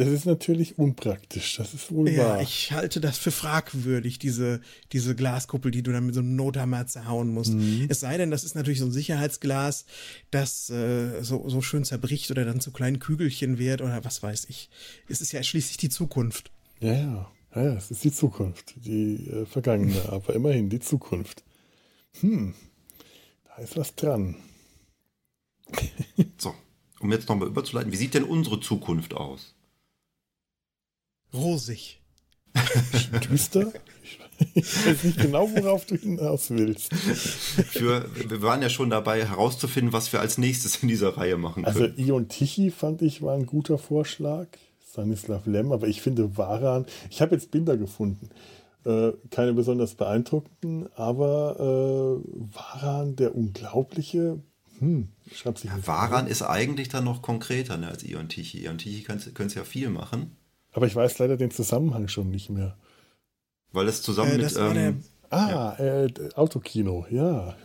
das 0.00 0.08
ist 0.08 0.24
natürlich 0.24 0.78
unpraktisch, 0.78 1.56
das 1.56 1.74
ist 1.74 1.92
wohl 1.92 2.08
ja, 2.08 2.24
wahr. 2.24 2.42
ich 2.42 2.72
halte 2.72 3.00
das 3.00 3.18
für 3.18 3.30
fragwürdig, 3.30 4.18
diese, 4.18 4.62
diese 4.92 5.14
Glaskuppel, 5.14 5.70
die 5.70 5.82
du 5.82 5.92
dann 5.92 6.06
mit 6.06 6.14
so 6.14 6.20
einem 6.20 6.36
Nothammer 6.36 6.86
zerhauen 6.86 7.28
musst. 7.28 7.52
Mhm. 7.52 7.86
Es 7.90 8.00
sei 8.00 8.16
denn, 8.16 8.30
das 8.30 8.42
ist 8.42 8.54
natürlich 8.54 8.78
so 8.78 8.86
ein 8.86 8.92
Sicherheitsglas, 8.92 9.84
das 10.30 10.70
äh, 10.70 11.22
so, 11.22 11.46
so 11.50 11.60
schön 11.60 11.84
zerbricht 11.84 12.30
oder 12.30 12.46
dann 12.46 12.60
zu 12.60 12.72
kleinen 12.72 12.98
Kügelchen 12.98 13.58
wird 13.58 13.82
oder 13.82 14.02
was 14.02 14.22
weiß 14.22 14.46
ich. 14.48 14.70
Es 15.06 15.20
ist 15.20 15.32
ja 15.32 15.42
schließlich 15.42 15.76
die 15.76 15.90
Zukunft. 15.90 16.50
Ja, 16.80 16.94
ja. 16.94 17.30
Ja, 17.54 17.62
ja, 17.62 17.72
es 17.74 17.90
ist 17.90 18.04
die 18.04 18.12
Zukunft, 18.12 18.74
die 18.86 19.28
äh, 19.28 19.44
vergangene, 19.44 20.00
aber 20.08 20.34
immerhin 20.34 20.70
die 20.70 20.80
Zukunft. 20.80 21.44
Hm, 22.20 22.54
da 23.44 23.56
ist 23.62 23.76
was 23.76 23.94
dran. 23.96 24.36
so, 26.38 26.54
um 27.00 27.12
jetzt 27.12 27.28
nochmal 27.28 27.48
überzuleiten, 27.48 27.92
wie 27.92 27.96
sieht 27.96 28.14
denn 28.14 28.24
unsere 28.24 28.60
Zukunft 28.60 29.12
aus? 29.12 29.54
Rosig. 31.32 32.00
Düster? 33.30 33.72
Ich 34.54 34.86
weiß 34.86 35.04
nicht 35.04 35.18
genau, 35.18 35.50
worauf 35.54 35.84
du 35.84 35.96
hinaus 35.96 36.50
willst. 36.50 36.94
Für, 36.94 38.08
wir 38.14 38.42
waren 38.42 38.62
ja 38.62 38.70
schon 38.70 38.90
dabei 38.90 39.24
herauszufinden, 39.24 39.92
was 39.92 40.12
wir 40.12 40.20
als 40.20 40.38
nächstes 40.38 40.76
in 40.82 40.88
dieser 40.88 41.16
Reihe 41.16 41.36
machen 41.36 41.64
also 41.64 41.80
können. 41.80 41.94
Also 41.96 42.02
Ion 42.02 42.28
Tichy 42.28 42.70
fand 42.70 43.02
ich 43.02 43.22
war 43.22 43.34
ein 43.34 43.46
guter 43.46 43.78
Vorschlag. 43.78 44.46
Stanislav 44.90 45.46
Lem, 45.46 45.72
aber 45.72 45.86
ich 45.86 46.02
finde 46.02 46.36
Waran, 46.36 46.84
ich 47.10 47.22
habe 47.22 47.34
jetzt 47.34 47.52
Bilder 47.52 47.76
gefunden, 47.76 48.30
äh, 48.84 49.12
keine 49.30 49.52
besonders 49.52 49.94
beeindruckenden, 49.94 50.88
aber 50.96 51.56
äh, 51.60 52.56
Waran, 52.56 53.14
der 53.14 53.36
Unglaubliche, 53.36 54.42
hm, 54.78 55.08
schreibt 55.32 55.58
sich 55.58 55.70
ja, 55.70 55.86
Waran 55.86 56.26
ist 56.26 56.42
eigentlich 56.42 56.88
dann 56.88 57.04
noch 57.04 57.22
konkreter 57.22 57.76
ne, 57.76 57.88
als 57.88 58.02
Ion 58.02 58.28
Tichy. 58.28 58.64
Ion 58.64 58.78
Tichy 58.78 59.02
können 59.02 59.46
es 59.46 59.54
ja 59.54 59.64
viel 59.64 59.90
machen. 59.90 60.36
Aber 60.72 60.86
ich 60.86 60.94
weiß 60.94 61.18
leider 61.18 61.36
den 61.36 61.50
Zusammenhang 61.50 62.08
schon 62.08 62.30
nicht 62.30 62.50
mehr. 62.50 62.76
Weil 63.72 63.88
es 63.88 64.02
zusammen 64.02 64.32
äh, 64.32 64.38
mit. 64.38 64.56
Ähm, 64.56 65.04
Ah, 65.32 65.76
ja. 65.78 66.04
äh, 66.04 66.12
Autokino, 66.34 67.06
ja. 67.08 67.56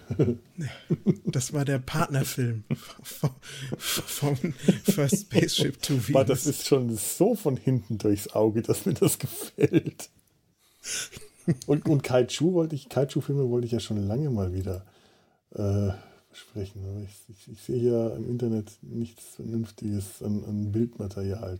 Das 1.25 1.51
war 1.51 1.65
der 1.65 1.79
Partnerfilm 1.79 2.63
von, 3.01 3.31
von 3.81 4.35
First 4.83 5.21
Spaceship 5.21 5.81
to 5.81 5.93
Venus. 5.93 6.09
Aber 6.09 6.25
das 6.25 6.45
ist 6.45 6.67
schon 6.67 6.95
so 6.95 7.33
von 7.33 7.57
hinten 7.57 7.97
durchs 7.97 8.27
Auge, 8.33 8.61
dass 8.61 8.85
mir 8.85 8.93
das 8.93 9.17
gefällt. 9.17 10.11
Und, 11.65 11.87
und 11.89 12.03
Kaiju 12.03 12.53
wollte 12.53 12.75
ich, 12.75 12.87
Kaiju-Filme 12.87 13.49
wollte 13.49 13.65
ich 13.65 13.71
ja 13.73 13.79
schon 13.79 13.97
lange 13.97 14.29
mal 14.29 14.53
wieder 14.53 14.85
äh, 15.55 15.89
sprechen. 16.37 16.83
Aber 16.89 17.01
ich, 17.01 17.15
ich, 17.29 17.53
ich, 17.53 17.61
sehe 17.61 17.79
hier 17.79 18.13
im 18.15 18.29
Internet 18.29 18.71
nichts 18.81 19.35
Vernünftiges 19.35 20.21
an, 20.21 20.43
an 20.45 20.71
Bildmaterial. 20.71 21.57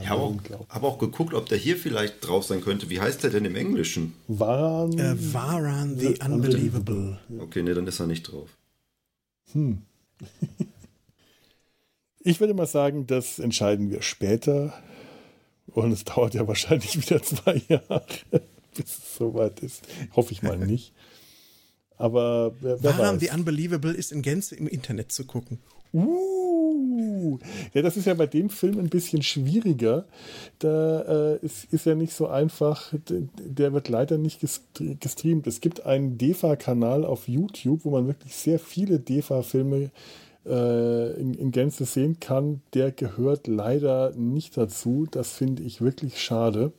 Ich 0.00 0.08
habe 0.08 0.20
auch, 0.20 0.34
hab 0.68 0.82
auch, 0.82 0.98
geguckt, 0.98 1.34
ob 1.34 1.48
der 1.48 1.58
hier 1.58 1.76
vielleicht 1.76 2.26
drauf 2.26 2.44
sein 2.44 2.60
könnte. 2.60 2.90
Wie 2.90 3.00
heißt 3.00 3.22
der 3.22 3.30
denn 3.30 3.44
im 3.44 3.56
Englischen? 3.56 4.14
Varan, 4.26 4.98
äh, 4.98 5.14
Varan 5.32 5.98
the, 5.98 6.14
the 6.14 6.24
Unbelievable. 6.24 7.18
Okay, 7.38 7.62
ne, 7.62 7.74
dann 7.74 7.86
ist 7.86 8.00
er 8.00 8.06
nicht 8.06 8.24
drauf. 8.24 8.56
Hm. 9.52 9.82
ich 12.20 12.40
würde 12.40 12.54
mal 12.54 12.66
sagen, 12.66 13.06
das 13.06 13.38
entscheiden 13.38 13.90
wir 13.90 14.02
später. 14.02 14.74
Und 15.66 15.92
es 15.92 16.04
dauert 16.04 16.34
ja 16.34 16.46
wahrscheinlich 16.46 16.96
wieder 17.10 17.22
zwei 17.22 17.62
Jahre, 17.68 18.04
bis 18.74 18.98
es 18.98 19.16
soweit 19.16 19.60
ist. 19.60 19.86
Hoffe 20.14 20.32
ich 20.32 20.42
mal 20.42 20.58
nicht. 20.58 20.92
Aber 21.98 22.52
wer, 22.60 22.82
wer 22.82 22.98
Waran 22.98 23.18
the 23.18 23.30
Unbelievable 23.30 23.92
ist 23.92 24.12
in 24.12 24.22
Gänze 24.22 24.54
im 24.54 24.68
Internet 24.68 25.12
zu 25.12 25.24
gucken. 25.24 25.58
Uh, 25.92 27.38
ja, 27.74 27.82
das 27.82 27.96
ist 27.96 28.06
ja 28.06 28.14
bei 28.14 28.26
dem 28.26 28.50
Film 28.50 28.78
ein 28.78 28.88
bisschen 28.88 29.22
schwieriger. 29.22 30.06
Da 30.58 31.34
äh, 31.34 31.44
ist, 31.44 31.72
ist 31.72 31.86
ja 31.86 31.94
nicht 31.94 32.12
so 32.12 32.28
einfach. 32.28 32.92
Der 33.08 33.72
wird 33.72 33.88
leider 33.88 34.18
nicht 34.18 34.40
gestreamt. 34.40 35.46
Es 35.46 35.60
gibt 35.60 35.86
einen 35.86 36.18
DEFA-Kanal 36.18 37.04
auf 37.04 37.26
YouTube, 37.26 37.84
wo 37.84 37.90
man 37.90 38.06
wirklich 38.06 38.34
sehr 38.36 38.58
viele 38.58 39.00
DEFA-Filme 39.00 39.90
äh, 40.46 41.20
in, 41.20 41.34
in 41.34 41.50
Gänze 41.50 41.84
sehen 41.84 42.20
kann. 42.20 42.60
Der 42.74 42.92
gehört 42.92 43.46
leider 43.46 44.12
nicht 44.14 44.56
dazu. 44.56 45.06
Das 45.10 45.32
finde 45.32 45.62
ich 45.62 45.80
wirklich 45.80 46.22
schade. 46.22 46.72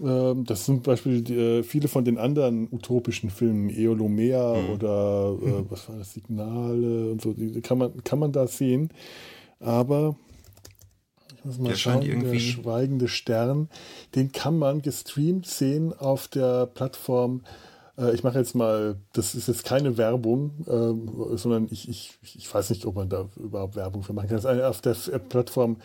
Ähm, 0.00 0.44
das 0.44 0.66
sind 0.66 0.84
zum 0.84 0.92
Beispiel 0.92 1.30
äh, 1.30 1.62
viele 1.62 1.88
von 1.88 2.04
den 2.04 2.18
anderen 2.18 2.68
utopischen 2.72 3.30
Filmen, 3.30 3.70
Eolomea 3.70 4.54
mhm. 4.54 4.70
oder 4.70 5.36
äh, 5.40 5.46
mhm. 5.46 5.66
was 5.68 5.88
war 5.88 5.96
das, 5.96 6.12
Signale 6.12 7.10
und 7.10 7.22
so, 7.22 7.32
die 7.32 7.60
kann 7.60 7.78
man, 7.78 8.02
kann 8.02 8.18
man 8.18 8.32
da 8.32 8.46
sehen. 8.46 8.90
Aber 9.60 10.16
ich 11.36 11.44
muss 11.44 11.58
mal 11.58 11.68
der 11.68 11.76
schauen, 11.76 12.00
der 12.02 12.38
schweigende 12.38 13.08
Stern, 13.08 13.68
den 14.14 14.32
kann 14.32 14.58
man 14.58 14.82
gestreamt 14.82 15.46
sehen 15.46 15.92
auf 15.92 16.28
der 16.28 16.66
Plattform 16.66 17.42
äh, 17.96 18.14
ich 18.14 18.22
mache 18.22 18.38
jetzt 18.38 18.54
mal, 18.54 18.96
das 19.12 19.34
ist 19.34 19.48
jetzt 19.48 19.64
keine 19.64 19.96
Werbung, 19.96 20.52
äh, 20.66 21.36
sondern 21.36 21.68
ich, 21.70 21.88
ich, 21.88 22.18
ich 22.22 22.52
weiß 22.52 22.70
nicht, 22.70 22.86
ob 22.86 22.96
man 22.96 23.08
da 23.08 23.28
überhaupt 23.36 23.76
Werbung 23.76 24.02
für 24.02 24.12
machen 24.12 24.28
kann. 24.28 24.36
Das 24.36 24.44
ist 24.44 24.50
eine, 24.50 24.68
auf 24.68 24.80
der 24.80 24.94
Plattform 25.18 25.76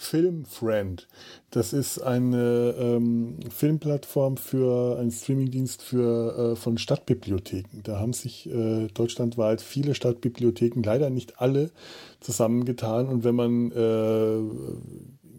Filmfriend. 0.00 1.08
Das 1.50 1.72
ist 1.72 1.98
eine 1.98 2.72
ähm, 2.78 3.40
Filmplattform 3.50 4.36
für 4.36 4.96
einen 4.96 5.10
Streamingdienst 5.10 5.82
für, 5.82 6.52
äh, 6.52 6.56
von 6.56 6.78
Stadtbibliotheken. 6.78 7.82
Da 7.82 7.98
haben 7.98 8.12
sich 8.12 8.48
äh, 8.48 8.86
deutschlandweit 8.94 9.60
viele 9.60 9.96
Stadtbibliotheken, 9.96 10.82
leider 10.84 11.10
nicht 11.10 11.40
alle, 11.40 11.72
zusammengetan. 12.20 13.08
Und 13.08 13.24
wenn 13.24 13.34
man 13.34 13.72
äh, 13.72 14.36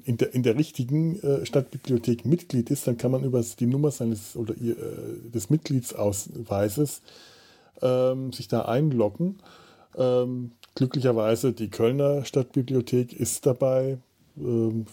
in, 0.03 0.17
der, 0.17 0.33
in 0.33 0.43
der 0.43 0.57
richtigen 0.57 1.21
äh, 1.21 1.45
Stadtbibliothek 1.45 2.25
Mitglied 2.25 2.69
ist, 2.69 2.85
dann 2.85 2.97
kann 2.97 3.11
man 3.11 3.23
über 3.23 3.41
die 3.41 3.65
Nummer 3.65 3.91
seines 3.91 4.35
oder 4.35 4.55
ihr, 4.57 4.77
äh, 4.77 5.29
des 5.33 5.49
Mitgliedsausweises 5.49 7.01
ähm, 7.81 8.33
sich 8.33 8.49
da 8.49 8.63
einloggen. 8.63 9.37
Ähm, 9.95 10.51
glücklicherweise 10.75 11.53
die 11.53 11.69
Kölner 11.69 12.25
Stadtbibliothek 12.25 13.13
ist 13.13 13.45
dabei, 13.45 13.99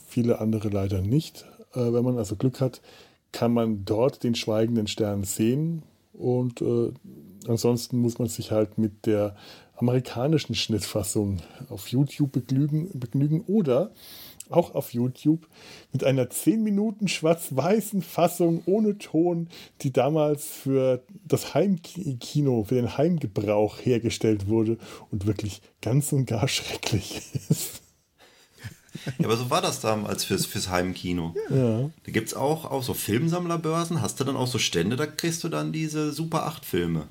viele 0.06 0.40
andere 0.40 0.68
leider 0.68 1.00
nicht. 1.00 1.44
Äh, 1.74 1.92
wenn 1.92 2.04
man 2.04 2.18
also 2.18 2.36
Glück 2.36 2.60
hat, 2.60 2.80
kann 3.32 3.52
man 3.52 3.84
dort 3.84 4.22
den 4.24 4.34
schweigenden 4.34 4.86
Stern 4.86 5.24
sehen 5.24 5.82
und 6.12 6.62
äh, 6.62 6.92
ansonsten 7.46 7.98
muss 7.98 8.18
man 8.18 8.28
sich 8.28 8.50
halt 8.50 8.78
mit 8.78 9.06
der 9.06 9.36
amerikanischen 9.76 10.54
Schnittfassung 10.54 11.38
auf 11.68 11.88
YouTube 11.88 12.32
begnügen, 12.32 12.88
begnügen 12.94 13.42
oder 13.42 13.92
auch 14.48 14.74
auf 14.74 14.94
YouTube 14.94 15.46
mit 15.92 16.04
einer 16.04 16.30
10 16.30 16.62
Minuten 16.62 17.08
schwarz-weißen 17.08 18.00
Fassung 18.00 18.62
ohne 18.66 18.96
Ton, 18.96 19.48
die 19.82 19.92
damals 19.92 20.46
für 20.46 21.02
das 21.26 21.52
Heimkino, 21.52 22.64
für 22.64 22.76
den 22.76 22.96
Heimgebrauch 22.96 23.78
hergestellt 23.78 24.48
wurde 24.48 24.78
und 25.10 25.26
wirklich 25.26 25.62
ganz 25.82 26.12
und 26.12 26.26
gar 26.26 26.48
schrecklich 26.48 27.22
ist. 27.34 27.82
Ja, 29.18 29.26
aber 29.26 29.36
so 29.36 29.50
war 29.50 29.62
das 29.62 29.80
damals 29.80 30.24
fürs, 30.24 30.46
fürs 30.46 30.70
Heimkino. 30.70 31.34
Ja. 31.50 31.90
Da 32.04 32.12
gibt 32.12 32.28
es 32.28 32.34
auch, 32.34 32.64
auch 32.70 32.82
so 32.82 32.94
Filmsammlerbörsen. 32.94 34.02
Hast 34.02 34.20
du 34.20 34.24
dann 34.24 34.36
auch 34.36 34.46
so 34.46 34.58
Stände, 34.58 34.96
da 34.96 35.06
kriegst 35.06 35.44
du 35.44 35.48
dann 35.48 35.72
diese 35.72 36.12
Super 36.12 36.48
8-Filme. 36.48 37.08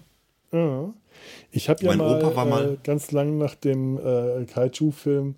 Ja. 0.52 0.94
Ich 1.52 1.70
habe 1.70 1.84
ja 1.84 1.96
mal, 1.96 2.46
mal 2.46 2.74
äh, 2.74 2.78
ganz 2.84 3.12
lang 3.12 3.38
nach 3.38 3.56
dem 3.56 3.98
äh, 3.98 4.46
Kaiju-Film 4.46 5.36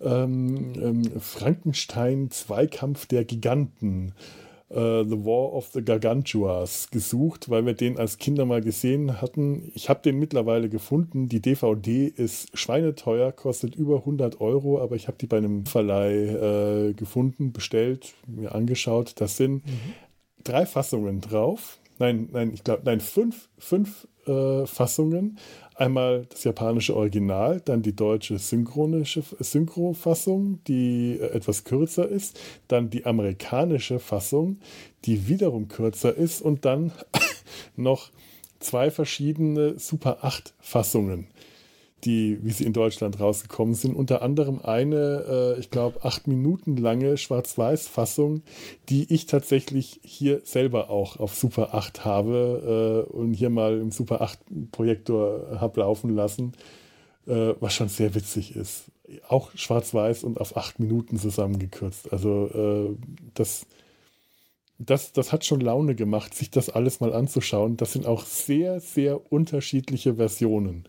ähm, 0.00 0.72
ähm, 0.76 1.20
Frankenstein 1.20 2.30
Zweikampf 2.30 3.06
der 3.06 3.24
Giganten 3.24 4.14
Uh, 4.70 5.02
The 5.02 5.24
War 5.24 5.54
of 5.54 5.70
the 5.72 5.82
Gargantuas 5.82 6.90
gesucht, 6.90 7.48
weil 7.48 7.64
wir 7.64 7.72
den 7.72 7.98
als 7.98 8.18
Kinder 8.18 8.44
mal 8.44 8.60
gesehen 8.60 9.22
hatten. 9.22 9.72
Ich 9.74 9.88
habe 9.88 10.02
den 10.02 10.18
mittlerweile 10.18 10.68
gefunden. 10.68 11.26
Die 11.26 11.40
DVD 11.40 12.06
ist 12.06 12.50
schweineteuer, 12.52 13.32
kostet 13.32 13.74
über 13.74 14.00
100 14.00 14.42
Euro, 14.42 14.78
aber 14.78 14.94
ich 14.94 15.08
habe 15.08 15.16
die 15.18 15.26
bei 15.26 15.38
einem 15.38 15.64
Verleih 15.64 16.88
äh, 16.88 16.92
gefunden, 16.92 17.52
bestellt, 17.52 18.12
mir 18.26 18.54
angeschaut. 18.54 19.14
Das 19.16 19.38
sind 19.38 19.64
mhm. 19.66 19.94
drei 20.44 20.66
Fassungen 20.66 21.22
drauf. 21.22 21.78
Nein, 21.98 22.28
nein, 22.32 22.52
ich 22.52 22.62
glaube, 22.62 22.82
nein, 22.84 23.00
fünf, 23.00 23.48
fünf 23.58 24.06
äh, 24.26 24.66
Fassungen. 24.66 25.38
Einmal 25.78 26.26
das 26.28 26.42
japanische 26.42 26.96
Original, 26.96 27.60
dann 27.64 27.82
die 27.82 27.94
deutsche 27.94 28.36
synchronische 28.40 29.22
Synchrofassung, 29.38 30.58
die 30.66 31.18
äh, 31.20 31.30
etwas 31.30 31.62
kürzer 31.62 32.08
ist, 32.08 32.36
dann 32.66 32.90
die 32.90 33.06
amerikanische 33.06 34.00
Fassung, 34.00 34.58
die 35.04 35.28
wiederum 35.28 35.68
kürzer 35.68 36.12
ist 36.12 36.42
und 36.42 36.64
dann 36.64 36.90
noch 37.76 38.10
zwei 38.58 38.90
verschiedene 38.90 39.78
Super 39.78 40.18
8 40.22 40.52
Fassungen 40.58 41.28
die, 42.04 42.38
wie 42.42 42.50
sie 42.50 42.64
in 42.64 42.72
Deutschland 42.72 43.18
rausgekommen 43.18 43.74
sind. 43.74 43.94
Unter 43.94 44.22
anderem 44.22 44.60
eine, 44.62 45.56
äh, 45.56 45.60
ich 45.60 45.70
glaube, 45.70 46.04
acht 46.04 46.26
Minuten 46.28 46.76
lange 46.76 47.16
Schwarz-Weiß-Fassung, 47.16 48.42
die 48.88 49.12
ich 49.12 49.26
tatsächlich 49.26 50.00
hier 50.04 50.40
selber 50.44 50.90
auch 50.90 51.18
auf 51.18 51.34
Super 51.34 51.74
8 51.74 52.04
habe 52.04 53.06
äh, 53.08 53.12
und 53.12 53.34
hier 53.34 53.50
mal 53.50 53.78
im 53.78 53.90
Super 53.90 54.20
8 54.20 54.38
Projektor 54.70 55.58
habe 55.60 55.80
laufen 55.80 56.14
lassen, 56.14 56.52
äh, 57.26 57.54
was 57.60 57.74
schon 57.74 57.88
sehr 57.88 58.14
witzig 58.14 58.54
ist. 58.54 58.84
Auch 59.28 59.50
schwarz-weiß 59.54 60.22
und 60.22 60.38
auf 60.38 60.56
acht 60.56 60.80
Minuten 60.80 61.18
zusammengekürzt. 61.18 62.12
Also 62.12 62.46
äh, 62.54 62.96
das, 63.34 63.66
das, 64.78 65.12
das 65.12 65.32
hat 65.32 65.44
schon 65.46 65.60
Laune 65.60 65.94
gemacht, 65.94 66.34
sich 66.34 66.50
das 66.50 66.68
alles 66.68 67.00
mal 67.00 67.14
anzuschauen. 67.14 67.76
Das 67.78 67.94
sind 67.94 68.06
auch 68.06 68.24
sehr, 68.24 68.80
sehr 68.80 69.32
unterschiedliche 69.32 70.16
Versionen. 70.16 70.84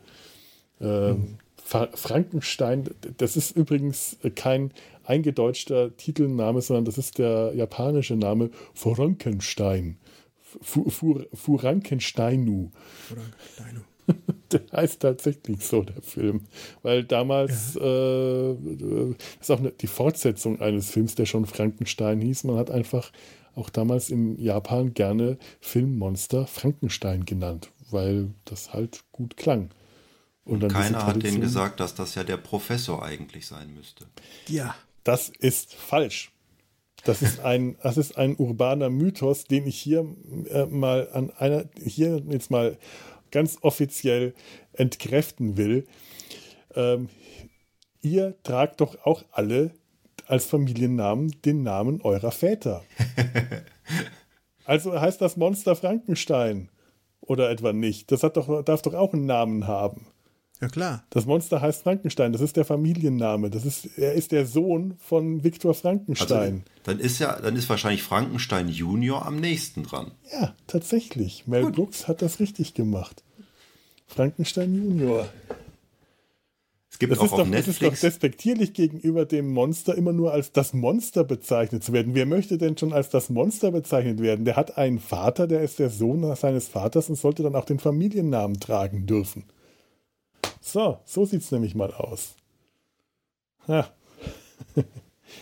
Mhm. 0.79 1.37
Frankenstein, 1.63 2.89
das 3.17 3.37
ist 3.37 3.55
übrigens 3.55 4.17
kein 4.35 4.71
eingedeutschter 5.03 5.95
Titelname, 5.97 6.61
sondern 6.61 6.85
das 6.85 6.97
ist 6.97 7.19
der 7.19 7.53
japanische 7.55 8.15
Name 8.15 8.49
Frankenstein. 8.73 9.97
Furankensteinu. 10.61 12.71
Furankensteinu. 13.07 13.81
Der 14.51 14.61
heißt 14.73 15.01
tatsächlich 15.01 15.65
so, 15.65 15.83
der 15.83 16.01
Film. 16.01 16.41
Weil 16.81 17.03
damals, 17.03 17.75
ja. 17.75 17.81
äh, 17.81 18.55
ist 19.39 19.51
auch 19.51 19.59
eine, 19.59 19.71
die 19.71 19.85
Fortsetzung 19.85 20.59
eines 20.59 20.89
Films, 20.89 21.13
der 21.13 21.27
schon 21.27 21.45
Frankenstein 21.45 22.19
hieß. 22.19 22.45
Man 22.45 22.57
hat 22.57 22.71
einfach 22.71 23.11
auch 23.53 23.69
damals 23.69 24.09
in 24.09 24.41
Japan 24.41 24.95
gerne 24.95 25.37
Filmmonster 25.59 26.47
Frankenstein 26.47 27.25
genannt, 27.25 27.69
weil 27.91 28.31
das 28.45 28.73
halt 28.73 29.03
gut 29.11 29.37
klang. 29.37 29.69
Und, 30.49 30.63
Und 30.63 30.71
keiner 30.71 31.05
hat 31.05 31.21
denen 31.21 31.41
gesagt, 31.41 31.79
dass 31.79 31.93
das 31.93 32.15
ja 32.15 32.23
der 32.23 32.37
Professor 32.37 33.03
eigentlich 33.03 33.45
sein 33.45 33.71
müsste. 33.75 34.05
Ja. 34.47 34.75
Das 35.03 35.29
ist 35.29 35.75
falsch. 35.75 36.31
Das 37.03 37.21
ist 37.21 37.39
ein, 37.39 37.77
das 37.83 37.97
ist 37.97 38.17
ein 38.17 38.35
urbaner 38.35 38.89
Mythos, 38.89 39.43
den 39.45 39.67
ich 39.67 39.79
hier 39.79 40.07
äh, 40.49 40.65
mal 40.65 41.07
an 41.13 41.31
einer, 41.37 41.65
hier 41.79 42.23
jetzt 42.29 42.49
mal 42.49 42.77
ganz 43.31 43.59
offiziell 43.61 44.33
entkräften 44.73 45.55
will. 45.55 45.87
Ähm, 46.75 47.09
ihr 48.01 48.35
tragt 48.41 48.81
doch 48.81 49.05
auch 49.05 49.23
alle 49.31 49.71
als 50.25 50.45
Familiennamen 50.45 51.31
den 51.45 51.61
Namen 51.61 52.01
eurer 52.01 52.31
Väter. 52.31 52.83
also 54.65 54.99
heißt 54.99 55.21
das 55.21 55.37
Monster 55.37 55.75
Frankenstein 55.75 56.69
oder 57.21 57.51
etwa 57.51 57.71
nicht? 57.71 58.11
Das 58.11 58.23
hat 58.23 58.35
doch, 58.35 58.63
darf 58.63 58.81
doch 58.81 58.95
auch 58.95 59.13
einen 59.13 59.27
Namen 59.27 59.67
haben. 59.67 60.07
Ja, 60.61 60.67
klar. 60.67 61.03
Das 61.09 61.25
Monster 61.25 61.61
heißt 61.61 61.83
Frankenstein, 61.83 62.33
das 62.33 62.41
ist 62.41 62.57
der 62.57 62.65
Familienname. 62.65 63.49
Das 63.49 63.65
ist, 63.65 63.97
er 63.97 64.13
ist 64.13 64.33
der 64.33 64.45
Sohn 64.45 64.95
von 64.99 65.43
Viktor 65.43 65.73
Frankenstein. 65.73 66.63
Also, 66.65 66.83
dann 66.83 66.99
ist 66.99 67.19
ja, 67.19 67.39
dann 67.39 67.55
ist 67.55 67.69
wahrscheinlich 67.69 68.03
Frankenstein 68.03 68.67
Junior 68.67 69.25
am 69.25 69.37
nächsten 69.37 69.83
dran. 69.83 70.11
Ja, 70.33 70.53
tatsächlich. 70.67 71.47
Mel 71.47 71.63
Gut. 71.63 71.75
Brooks 71.75 72.07
hat 72.09 72.21
das 72.21 72.41
richtig 72.41 72.73
gemacht. 72.73 73.23
Frankenstein 74.05 74.75
Junior. 74.75 75.29
Es 76.91 76.99
gibt 76.99 77.13
das, 77.13 77.19
auch 77.19 77.25
ist 77.25 77.31
auf 77.31 77.39
doch, 77.39 77.47
Netflix. 77.47 77.79
das 77.79 77.91
ist 77.91 77.93
doch 77.93 78.09
despektierlich 78.09 78.73
gegenüber 78.73 79.23
dem 79.25 79.53
Monster 79.53 79.95
immer 79.95 80.11
nur 80.11 80.33
als 80.33 80.51
das 80.51 80.73
Monster 80.73 81.23
bezeichnet 81.23 81.85
zu 81.85 81.93
werden. 81.93 82.15
Wer 82.15 82.25
möchte 82.25 82.57
denn 82.57 82.77
schon 82.77 82.91
als 82.91 83.09
das 83.09 83.29
Monster 83.29 83.71
bezeichnet 83.71 84.19
werden? 84.21 84.43
Der 84.43 84.57
hat 84.57 84.77
einen 84.77 84.99
Vater, 84.99 85.47
der 85.47 85.61
ist 85.61 85.79
der 85.79 85.89
Sohn 85.89 86.35
seines 86.35 86.67
Vaters 86.67 87.07
und 87.07 87.15
sollte 87.15 87.43
dann 87.43 87.55
auch 87.55 87.63
den 87.63 87.79
Familiennamen 87.79 88.59
tragen 88.59 89.05
dürfen. 89.05 89.45
So, 90.71 90.99
so 91.05 91.25
sieht 91.25 91.41
es 91.41 91.51
nämlich 91.51 91.75
mal 91.75 91.93
aus. 91.93 92.35
Ja. 93.67 93.91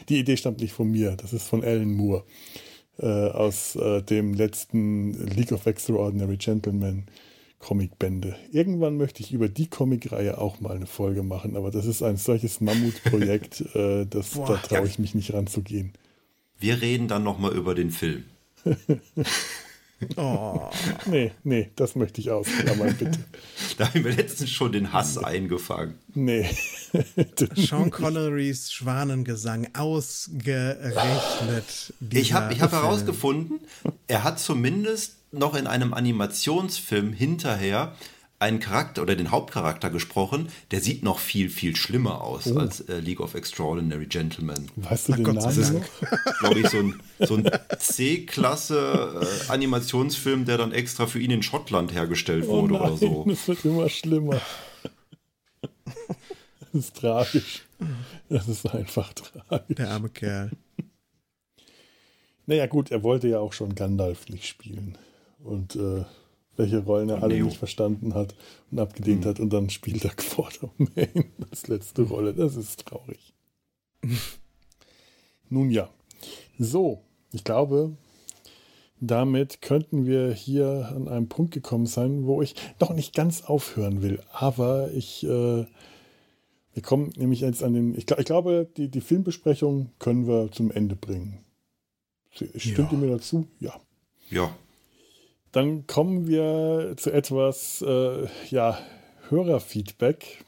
Die 0.09 0.19
Idee 0.19 0.37
stammt 0.37 0.61
nicht 0.61 0.73
von 0.73 0.91
mir, 0.91 1.15
das 1.15 1.33
ist 1.33 1.47
von 1.47 1.63
Alan 1.63 1.93
Moore 1.93 2.23
äh, 2.99 3.05
aus 3.05 3.75
äh, 3.75 4.01
dem 4.01 4.33
letzten 4.33 5.13
League 5.27 5.51
of 5.51 5.65
Extraordinary 5.65 6.37
Gentlemen 6.37 7.05
Comicbände. 7.59 8.35
Irgendwann 8.51 8.97
möchte 8.97 9.23
ich 9.23 9.31
über 9.31 9.49
die 9.49 9.67
Comicreihe 9.67 10.37
auch 10.37 10.59
mal 10.59 10.75
eine 10.75 10.85
Folge 10.85 11.23
machen, 11.23 11.55
aber 11.55 11.71
das 11.71 11.85
ist 11.85 12.03
ein 12.03 12.17
solches 12.17 12.61
Mammutprojekt, 12.61 13.61
äh, 13.75 14.05
das, 14.05 14.31
Boah, 14.31 14.47
da 14.47 14.57
traue 14.57 14.87
ich 14.87 14.99
mich 14.99 15.15
nicht 15.15 15.33
ranzugehen. 15.33 15.93
Wir 16.59 16.81
reden 16.81 17.07
dann 17.07 17.23
nochmal 17.23 17.53
über 17.53 17.75
den 17.75 17.91
Film. 17.91 18.25
Oh. 20.15 20.69
Nee, 21.05 21.31
nee, 21.43 21.71
das 21.75 21.95
möchte 21.95 22.21
ich 22.21 22.31
ausklammern, 22.31 22.95
bitte. 22.97 23.19
da 23.77 23.87
haben 23.87 24.03
wir 24.03 24.13
letztens 24.13 24.51
schon 24.51 24.71
den 24.71 24.93
Hass 24.93 25.17
eingefangen. 25.17 25.95
Nee. 26.13 26.47
Sean 27.55 27.89
Connerys 27.89 28.71
Schwanengesang 28.71 29.69
ausgerechnet. 29.75 31.93
Ich 32.11 32.33
habe 32.33 32.53
ich 32.53 32.61
hab 32.61 32.71
herausgefunden, 32.71 33.59
er 34.07 34.23
hat 34.23 34.39
zumindest 34.39 35.15
noch 35.31 35.55
in 35.55 35.67
einem 35.67 35.93
Animationsfilm 35.93 37.13
hinterher 37.13 37.93
einen 38.39 38.59
Charakter 38.59 39.01
oder 39.01 39.15
den 39.15 39.31
Hauptcharakter 39.31 39.89
gesprochen, 39.89 40.49
der 40.71 40.79
sieht 40.79 41.03
noch 41.03 41.19
viel, 41.19 41.49
viel 41.49 41.75
schlimmer 41.75 42.21
aus 42.21 42.47
oh. 42.47 42.59
als 42.59 42.81
äh, 42.81 42.99
League 42.99 43.19
of 43.19 43.33
Extraordinary 43.33 44.05
Gentlemen. 44.05 44.69
Weißt 44.75 45.07
du 45.09 45.13
Ach 45.13 45.15
den 45.17 45.25
Gott, 45.25 45.35
Namen? 45.35 45.45
Das 45.45 45.57
ist, 45.69 46.39
glaube 46.39 46.59
ich, 46.59 46.69
so 46.69 46.77
ein, 46.77 47.01
so 47.19 47.35
ein 47.35 47.49
C-Klasse 47.79 49.21
äh, 49.21 49.51
Animationsfilm, 49.51 50.45
der 50.45 50.57
dann 50.57 50.71
extra 50.71 51.07
für 51.07 51.19
ihn 51.19 51.31
in 51.31 51.41
Schottland 51.41 51.93
hergestellt 51.93 52.45
oh 52.47 52.61
wurde 52.61 52.73
nein, 52.73 52.83
oder 52.83 52.97
so. 52.97 53.25
Das 53.27 53.47
wird 53.47 53.65
immer 53.65 53.89
schlimmer. 53.89 54.41
Das 56.73 56.83
ist 56.83 56.97
tragisch. 56.97 57.65
Das 58.29 58.47
ist 58.47 58.67
einfach 58.67 59.11
tragisch. 59.13 59.77
Der 59.77 59.89
arme 59.89 60.09
Kerl. 60.09 60.51
Naja, 62.45 62.67
gut, 62.67 62.91
er 62.91 63.01
wollte 63.03 63.29
ja 63.29 63.39
auch 63.39 63.53
schon 63.53 63.73
Gandalf 63.73 64.29
nicht 64.29 64.45
spielen. 64.45 64.97
Und 65.39 65.75
äh, 65.75 66.03
welche 66.57 66.79
Rollen 66.79 67.09
er 67.09 67.23
alle 67.23 67.35
Neo. 67.35 67.45
nicht 67.45 67.57
verstanden 67.57 68.13
hat 68.13 68.35
und 68.71 68.79
abgedient 68.79 69.23
mhm. 69.23 69.29
hat. 69.29 69.39
Und 69.39 69.53
dann 69.53 69.69
spielt 69.69 70.03
er 70.03 70.11
Quartermain 70.11 71.31
als 71.49 71.67
letzte 71.67 72.01
Rolle. 72.03 72.33
Das 72.33 72.55
ist 72.55 72.85
traurig. 72.85 73.33
Nun 75.49 75.71
ja. 75.71 75.89
So, 76.59 77.03
ich 77.31 77.43
glaube, 77.43 77.95
damit 78.99 79.61
könnten 79.61 80.05
wir 80.05 80.33
hier 80.33 80.91
an 80.95 81.07
einem 81.07 81.29
Punkt 81.29 81.53
gekommen 81.53 81.85
sein, 81.85 82.25
wo 82.25 82.41
ich 82.41 82.55
noch 82.79 82.93
nicht 82.93 83.13
ganz 83.13 83.43
aufhören 83.43 84.01
will. 84.01 84.21
Aber 84.31 84.91
ich, 84.91 85.23
äh, 85.23 85.65
wir 86.73 86.83
kommen 86.83 87.13
nämlich 87.15 87.41
jetzt 87.41 87.63
an 87.63 87.73
den, 87.73 87.95
ich, 87.95 88.09
ich 88.09 88.25
glaube, 88.25 88.67
die, 88.75 88.89
die 88.89 89.01
Filmbesprechung 89.01 89.91
können 89.99 90.27
wir 90.27 90.51
zum 90.51 90.71
Ende 90.71 90.95
bringen. 90.95 91.39
Stimmt 92.31 92.77
ja. 92.77 92.89
ihr 92.91 92.97
mir 92.97 93.11
dazu? 93.11 93.47
Ja. 93.59 93.79
Ja. 94.29 94.55
Dann 95.51 95.87
kommen 95.87 96.27
wir 96.27 96.93
zu 96.97 97.11
etwas, 97.11 97.81
äh, 97.81 98.27
ja, 98.49 98.77
Hörerfeedback. 99.29 100.45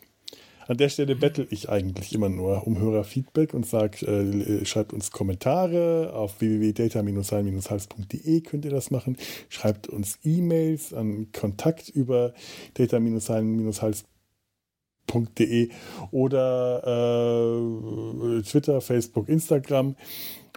An 0.70 0.78
der 0.78 0.88
Stelle 0.90 1.16
bettel 1.16 1.48
ich 1.50 1.70
eigentlich 1.70 2.14
immer 2.14 2.30
nur 2.30 2.68
um 2.68 2.80
Hörerfeedback 2.80 3.56
und 3.56 3.66
sage, 3.66 4.06
äh, 4.06 4.64
schreibt 4.66 4.94
uns 4.94 5.10
Kommentare 5.10 6.14
auf 6.14 6.42
www.data-sein-hals.de 6.42 8.42
könnt 8.42 8.66
ihr 8.66 8.72
das 8.72 8.92
machen. 8.92 9.18
Schreibt 9.50 9.88
uns 9.88 10.20
E-Mails 10.24 10.94
an 10.94 11.32
Kontakt 11.32 11.90
über 11.90 12.36
data-sein-hals.de 12.76 15.70
oder 16.12 16.84
äh, 18.38 18.44
Twitter, 18.44 18.80
Facebook, 18.82 19.28
Instagram. 19.28 19.96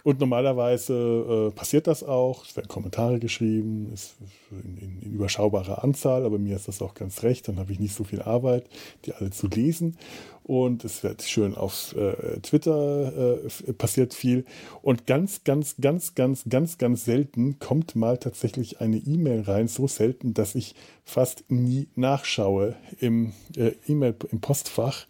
Und 0.03 0.19
normalerweise 0.19 1.49
äh, 1.49 1.55
passiert 1.55 1.87
das 1.87 2.03
auch. 2.03 2.45
Es 2.45 2.57
werden 2.57 2.67
Kommentare 2.67 3.19
geschrieben, 3.19 3.89
ist 3.93 4.15
in, 4.51 4.77
in, 4.77 5.01
in, 5.01 5.13
überschaubarer 5.13 5.81
Anzahl, 5.81 6.25
aber 6.25 6.37
mir 6.37 6.57
ist 6.57 6.67
das 6.67 6.81
auch 6.81 6.93
ganz 6.93 7.23
recht. 7.23 7.47
Dann 7.47 7.57
habe 7.57 7.71
ich 7.71 7.79
nicht 7.79 7.95
so 7.95 8.03
viel 8.03 8.21
Arbeit, 8.21 8.65
die 9.05 9.13
alle 9.13 9.29
zu 9.29 9.47
lesen. 9.47 9.97
Und 10.43 10.83
es 10.83 11.03
wird 11.03 11.21
schön 11.21 11.55
auf 11.55 11.95
äh, 11.95 12.41
Twitter 12.41 13.37
äh, 13.45 13.73
passiert 13.73 14.13
viel. 14.13 14.43
Und 14.81 15.07
ganz, 15.07 15.45
ganz, 15.45 15.75
ganz, 15.79 16.15
ganz, 16.15 16.43
ganz, 16.49 16.77
ganz 16.77 17.05
selten 17.05 17.59
kommt 17.59 17.95
mal 17.95 18.17
tatsächlich 18.17 18.81
eine 18.81 18.97
E-Mail 18.97 19.43
rein. 19.43 19.69
So 19.69 19.87
selten, 19.87 20.33
dass 20.33 20.53
ich 20.55 20.75
fast 21.05 21.45
nie 21.49 21.87
nachschaue 21.95 22.75
im 22.99 23.31
äh, 23.55 23.71
E-Mail 23.87 24.15
im 24.31 24.41
Postfach 24.41 25.05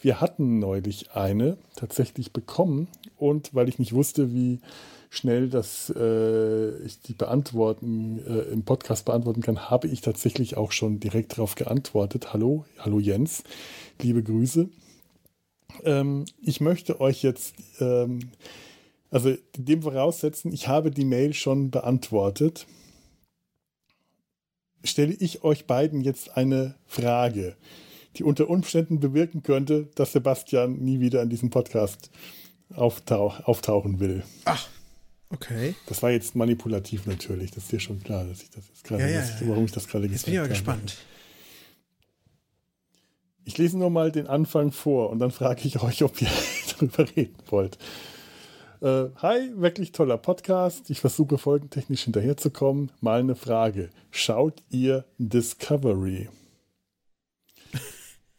wir 0.00 0.20
hatten 0.20 0.58
neulich 0.58 1.12
eine 1.12 1.56
tatsächlich 1.74 2.32
bekommen 2.32 2.88
und 3.16 3.54
weil 3.54 3.68
ich 3.68 3.78
nicht 3.78 3.92
wusste, 3.92 4.32
wie 4.32 4.60
schnell 5.10 5.48
das 5.48 5.92
äh, 5.96 6.76
ich 6.84 7.00
die 7.00 7.14
beantworten 7.14 8.20
äh, 8.26 8.52
im 8.52 8.64
Podcast 8.64 9.04
beantworten 9.04 9.40
kann, 9.40 9.70
habe 9.70 9.88
ich 9.88 10.00
tatsächlich 10.00 10.56
auch 10.56 10.72
schon 10.72 11.00
direkt 11.00 11.32
darauf 11.32 11.54
geantwortet. 11.54 12.32
Hallo, 12.32 12.64
hallo 12.78 12.98
Jens, 12.98 13.44
liebe 14.02 14.22
Grüße. 14.22 14.68
Ähm, 15.84 16.24
ich 16.42 16.60
möchte 16.60 17.00
euch 17.00 17.22
jetzt 17.22 17.54
ähm, 17.80 18.30
also 19.10 19.34
dem 19.56 19.82
voraussetzen, 19.82 20.52
ich 20.52 20.68
habe 20.68 20.90
die 20.90 21.04
Mail 21.04 21.32
schon 21.32 21.70
beantwortet. 21.70 22.66
Stelle 24.84 25.14
ich 25.14 25.42
euch 25.42 25.66
beiden 25.66 26.00
jetzt 26.00 26.36
eine 26.36 26.74
Frage 26.86 27.56
die 28.18 28.24
unter 28.24 28.48
Umständen 28.48 29.00
bewirken 29.00 29.42
könnte, 29.42 29.88
dass 29.94 30.12
Sebastian 30.12 30.78
nie 30.78 31.00
wieder 31.00 31.22
in 31.22 31.30
diesem 31.30 31.50
Podcast 31.50 32.10
auftauch, 32.74 33.40
auftauchen 33.46 34.00
will. 34.00 34.22
Ach, 34.44 34.68
okay. 35.30 35.74
Das 35.86 36.02
war 36.02 36.10
jetzt 36.10 36.34
manipulativ 36.34 37.06
natürlich, 37.06 37.50
das 37.50 37.64
ist 37.64 37.72
dir 37.72 37.80
schon 37.80 38.02
klar, 38.02 38.24
dass 38.24 38.42
ich 38.42 38.50
das 38.50 38.68
jetzt 38.68 38.84
gerade, 38.84 39.02
ja, 39.02 39.08
ja, 39.08 39.20
ja, 39.20 39.28
warum 39.42 39.64
ich 39.64 39.72
das 39.72 39.88
gerade 39.88 40.08
gesagt 40.08 40.26
habe. 40.26 40.36
Jetzt 40.36 40.44
bin 40.44 40.52
ich 40.52 40.58
gespannt. 40.58 40.96
Ich 43.44 43.58
lese 43.58 43.78
nur 43.78 43.90
mal 43.90 44.10
den 44.10 44.26
Anfang 44.26 44.72
vor 44.72 45.10
und 45.10 45.20
dann 45.20 45.30
frage 45.30 45.68
ich 45.68 45.80
euch, 45.80 46.02
ob 46.02 46.20
ihr 46.20 46.28
darüber 46.78 47.06
reden 47.16 47.36
wollt. 47.48 47.78
Äh, 48.82 49.06
hi, 49.22 49.52
wirklich 49.54 49.92
toller 49.92 50.18
Podcast. 50.18 50.90
Ich 50.90 51.00
versuche 51.00 51.38
folgentechnisch 51.38 52.02
hinterherzukommen. 52.02 52.92
Mal 53.00 53.20
eine 53.20 53.34
Frage. 53.34 53.90
Schaut 54.10 54.62
ihr 54.68 55.04
Discovery? 55.18 56.28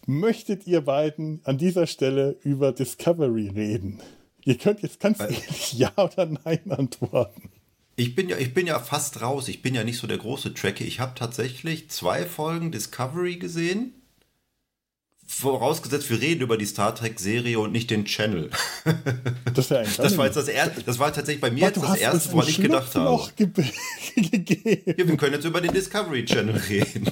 Möchtet 0.07 0.65
ihr 0.65 0.81
beiden 0.81 1.41
an 1.43 1.57
dieser 1.57 1.85
Stelle 1.85 2.37
über 2.41 2.71
Discovery 2.71 3.49
reden? 3.49 4.01
Ihr 4.43 4.57
könnt 4.57 4.81
jetzt 4.81 4.99
ganz 4.99 5.19
ehrlich 5.19 5.73
Ja 5.77 5.91
oder 5.97 6.25
Nein 6.25 6.71
antworten. 6.71 7.51
Ich 7.97 8.15
bin, 8.15 8.29
ja, 8.29 8.37
ich 8.37 8.53
bin 8.53 8.67
ja 8.67 8.79
fast 8.79 9.21
raus. 9.21 9.47
Ich 9.47 9.61
bin 9.61 9.75
ja 9.75 9.83
nicht 9.83 9.97
so 9.97 10.07
der 10.07 10.17
große 10.17 10.53
Tracker. 10.53 10.85
Ich 10.85 10.99
habe 10.99 11.13
tatsächlich 11.15 11.89
zwei 11.89 12.25
Folgen 12.25 12.71
Discovery 12.71 13.37
gesehen. 13.37 13.93
Vorausgesetzt, 15.29 16.09
wir 16.09 16.21
reden 16.21 16.41
über 16.41 16.57
die 16.57 16.65
Star 16.65 16.95
Trek-Serie 16.95 17.59
und 17.59 17.73
nicht 17.73 17.89
den 17.89 18.05
Channel. 18.05 18.49
Das, 19.53 19.69
das 19.69 20.17
war 20.17 20.25
jetzt 20.25 20.37
das 20.37 20.47
erste, 20.47 20.83
das 20.83 20.99
war 20.99 21.11
tatsächlich 21.11 21.41
bei 21.41 21.49
mir 21.49 21.61
jetzt 21.61 21.81
das 21.81 21.97
erste, 21.97 22.31
woran 22.31 22.47
ich 22.47 22.61
gedacht 22.61 22.93
habe. 22.93 23.27
Ge. 23.35 23.49
Ja, 24.85 25.07
wir 25.07 25.17
können 25.17 25.33
jetzt 25.33 25.45
über 25.45 25.61
den 25.61 25.73
Discovery 25.73 26.25
Channel 26.25 26.55
reden. 26.69 27.11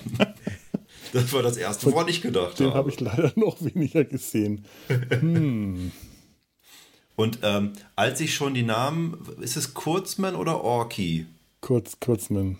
Das 1.16 1.32
war 1.32 1.42
das 1.42 1.56
erste, 1.56 1.90
woran 1.94 2.10
ich 2.10 2.22
gedacht 2.22 2.60
den 2.60 2.74
habe. 2.74 2.74
Den 2.74 2.78
habe 2.78 2.90
ich 2.90 3.00
leider 3.00 3.32
noch 3.40 3.56
weniger 3.62 4.04
gesehen. 4.04 4.66
Hm. 4.90 5.94
Und 7.16 7.40
ähm, 7.42 7.72
als 7.96 8.20
ich 8.20 8.36
schon 8.36 8.54
die 8.54 8.64
Namen, 8.64 9.18
ist 9.40 9.56
es 9.56 9.74
Kurzman 9.74 10.36
oder 10.36 10.62
Orky? 10.62 11.26
Kurz, 11.62 12.02
Kurzman. 12.02 12.58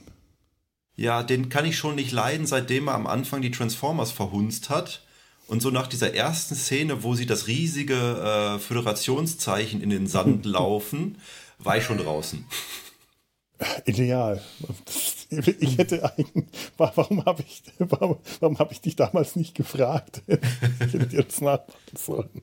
Ja, 0.96 1.24
den 1.24 1.50
kann 1.50 1.66
ich 1.66 1.76
schon 1.76 1.96
nicht 1.96 2.14
leiden, 2.14 2.46
seitdem 2.46 2.88
er 2.88 2.96
am 2.96 3.08
Anfang 3.08 3.42
die 3.42 3.52
Transformers 3.52 4.12
verhunzt 4.12 4.70
hat. 4.70 5.04
Und 5.48 5.62
so 5.62 5.70
nach 5.70 5.88
dieser 5.88 6.14
ersten 6.14 6.56
Szene, 6.56 7.04
wo 7.04 7.14
sie 7.14 7.26
das 7.26 7.48
riesige 7.48 7.94
äh, 7.94 8.60
Föderationszeichen 8.60 9.82
in 9.82 9.90
den 9.90 10.08
Sand 10.08 10.46
laufen, 10.46 11.18
war 11.60 11.76
ich 11.76 11.84
schon 11.84 11.98
draußen. 11.98 12.46
Ideal. 13.86 14.42
Ich 15.30 15.78
hätte 15.78 16.04
eigentlich, 16.04 16.46
warum 16.78 17.26
habe 17.26 17.42
ich, 17.42 17.64
warum, 17.80 18.18
warum 18.40 18.60
habe 18.60 18.74
ich 18.74 18.82
dich 18.82 18.96
damals 18.96 19.36
nicht 19.36 19.56
gefragt? 19.56 20.22
Ich 20.28 20.94
hätte 20.94 21.08
dir 21.08 21.24
das 21.24 21.42
nachmachen 21.42 21.98
sollen. 21.98 22.42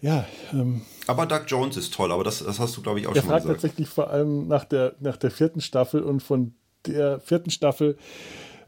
Ja. 0.00 0.24
Ähm, 0.52 0.82
aber 1.06 1.26
Doug 1.26 1.42
Jones 1.46 1.76
ist 1.76 1.92
toll, 1.92 2.12
aber 2.12 2.24
das, 2.24 2.42
das 2.42 2.58
hast 2.58 2.76
du, 2.76 2.82
glaube 2.82 3.00
ich, 3.00 3.06
auch 3.06 3.14
schon 3.14 3.26
mal 3.26 3.34
gesagt. 3.36 3.44
Er 3.44 3.48
fragt 3.48 3.62
tatsächlich 3.62 3.88
vor 3.88 4.10
allem 4.10 4.48
nach 4.48 4.64
der, 4.64 4.94
nach 5.00 5.16
der 5.16 5.30
vierten 5.30 5.60
Staffel 5.60 6.02
und 6.02 6.22
von 6.22 6.54
der 6.86 7.20
vierten 7.20 7.50
Staffel 7.50 7.98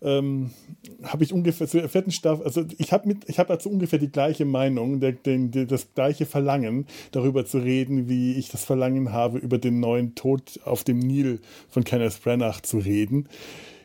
ähm, 0.03 0.51
habe 1.03 1.25
ich 1.25 1.33
ungefähr 1.33 1.67
zur 1.67 1.89
vierten 1.89 2.11
Staffel, 2.11 2.45
also 2.45 2.65
ich 2.79 2.93
habe 2.93 3.09
mit, 3.09 3.29
ich 3.29 3.39
habe 3.39 3.49
dazu 3.49 3.71
ungefähr 3.71 3.99
die 3.99 4.11
gleiche 4.11 4.45
Meinung, 4.45 5.01
der, 5.01 5.13
den, 5.13 5.51
der, 5.51 5.67
das 5.67 5.95
gleiche 5.95 6.27
Verlangen, 6.27 6.87
darüber 7.13 7.45
zu 7.45 7.59
reden, 7.59 8.09
wie 8.09 8.35
ich 8.35 8.49
das 8.49 8.65
Verlangen 8.65 9.13
habe, 9.13 9.39
über 9.39 9.59
den 9.59 9.81
neuen 9.81 10.15
Tod 10.15 10.61
auf 10.65 10.85
dem 10.85 10.99
Nil 10.99 11.41
von 11.69 11.85
Kenneth 11.85 12.23
Branagh 12.23 12.63
zu 12.63 12.79
reden. 12.79 13.29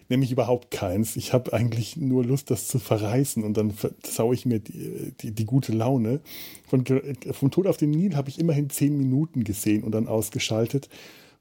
Nämlich 0.09 0.31
überhaupt 0.31 0.71
keins. 0.71 1.17
Ich 1.17 1.33
habe 1.33 1.51
eigentlich 1.51 1.97
nur 1.97 2.23
Lust, 2.23 2.49
das 2.49 2.67
zu 2.67 2.79
verreißen 2.79 3.43
und 3.43 3.57
dann 3.57 3.71
versau 3.71 4.31
ich 4.31 4.45
mir 4.45 4.59
die, 4.59 5.11
die, 5.19 5.31
die 5.31 5.45
gute 5.45 5.73
Laune. 5.73 6.21
Von, 6.65 6.85
vom 7.31 7.51
Tod 7.51 7.67
auf 7.67 7.75
dem 7.75 7.91
Nil 7.91 8.15
habe 8.15 8.29
ich 8.29 8.39
immerhin 8.39 8.69
zehn 8.69 8.97
Minuten 8.97 9.43
gesehen 9.43 9.83
und 9.83 9.91
dann 9.91 10.07
ausgeschaltet 10.07 10.87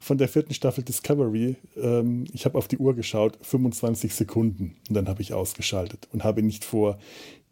von 0.06 0.18
der 0.18 0.28
vierten 0.28 0.54
Staffel 0.54 0.84
Discovery, 0.84 1.56
ähm, 1.76 2.26
ich 2.32 2.44
habe 2.44 2.56
auf 2.56 2.68
die 2.68 2.78
Uhr 2.78 2.94
geschaut, 2.94 3.38
25 3.42 4.14
Sekunden 4.14 4.76
und 4.88 4.94
dann 4.94 5.08
habe 5.08 5.20
ich 5.20 5.34
ausgeschaltet 5.34 6.08
und 6.12 6.22
habe 6.22 6.44
nicht 6.44 6.64
vor, 6.64 7.00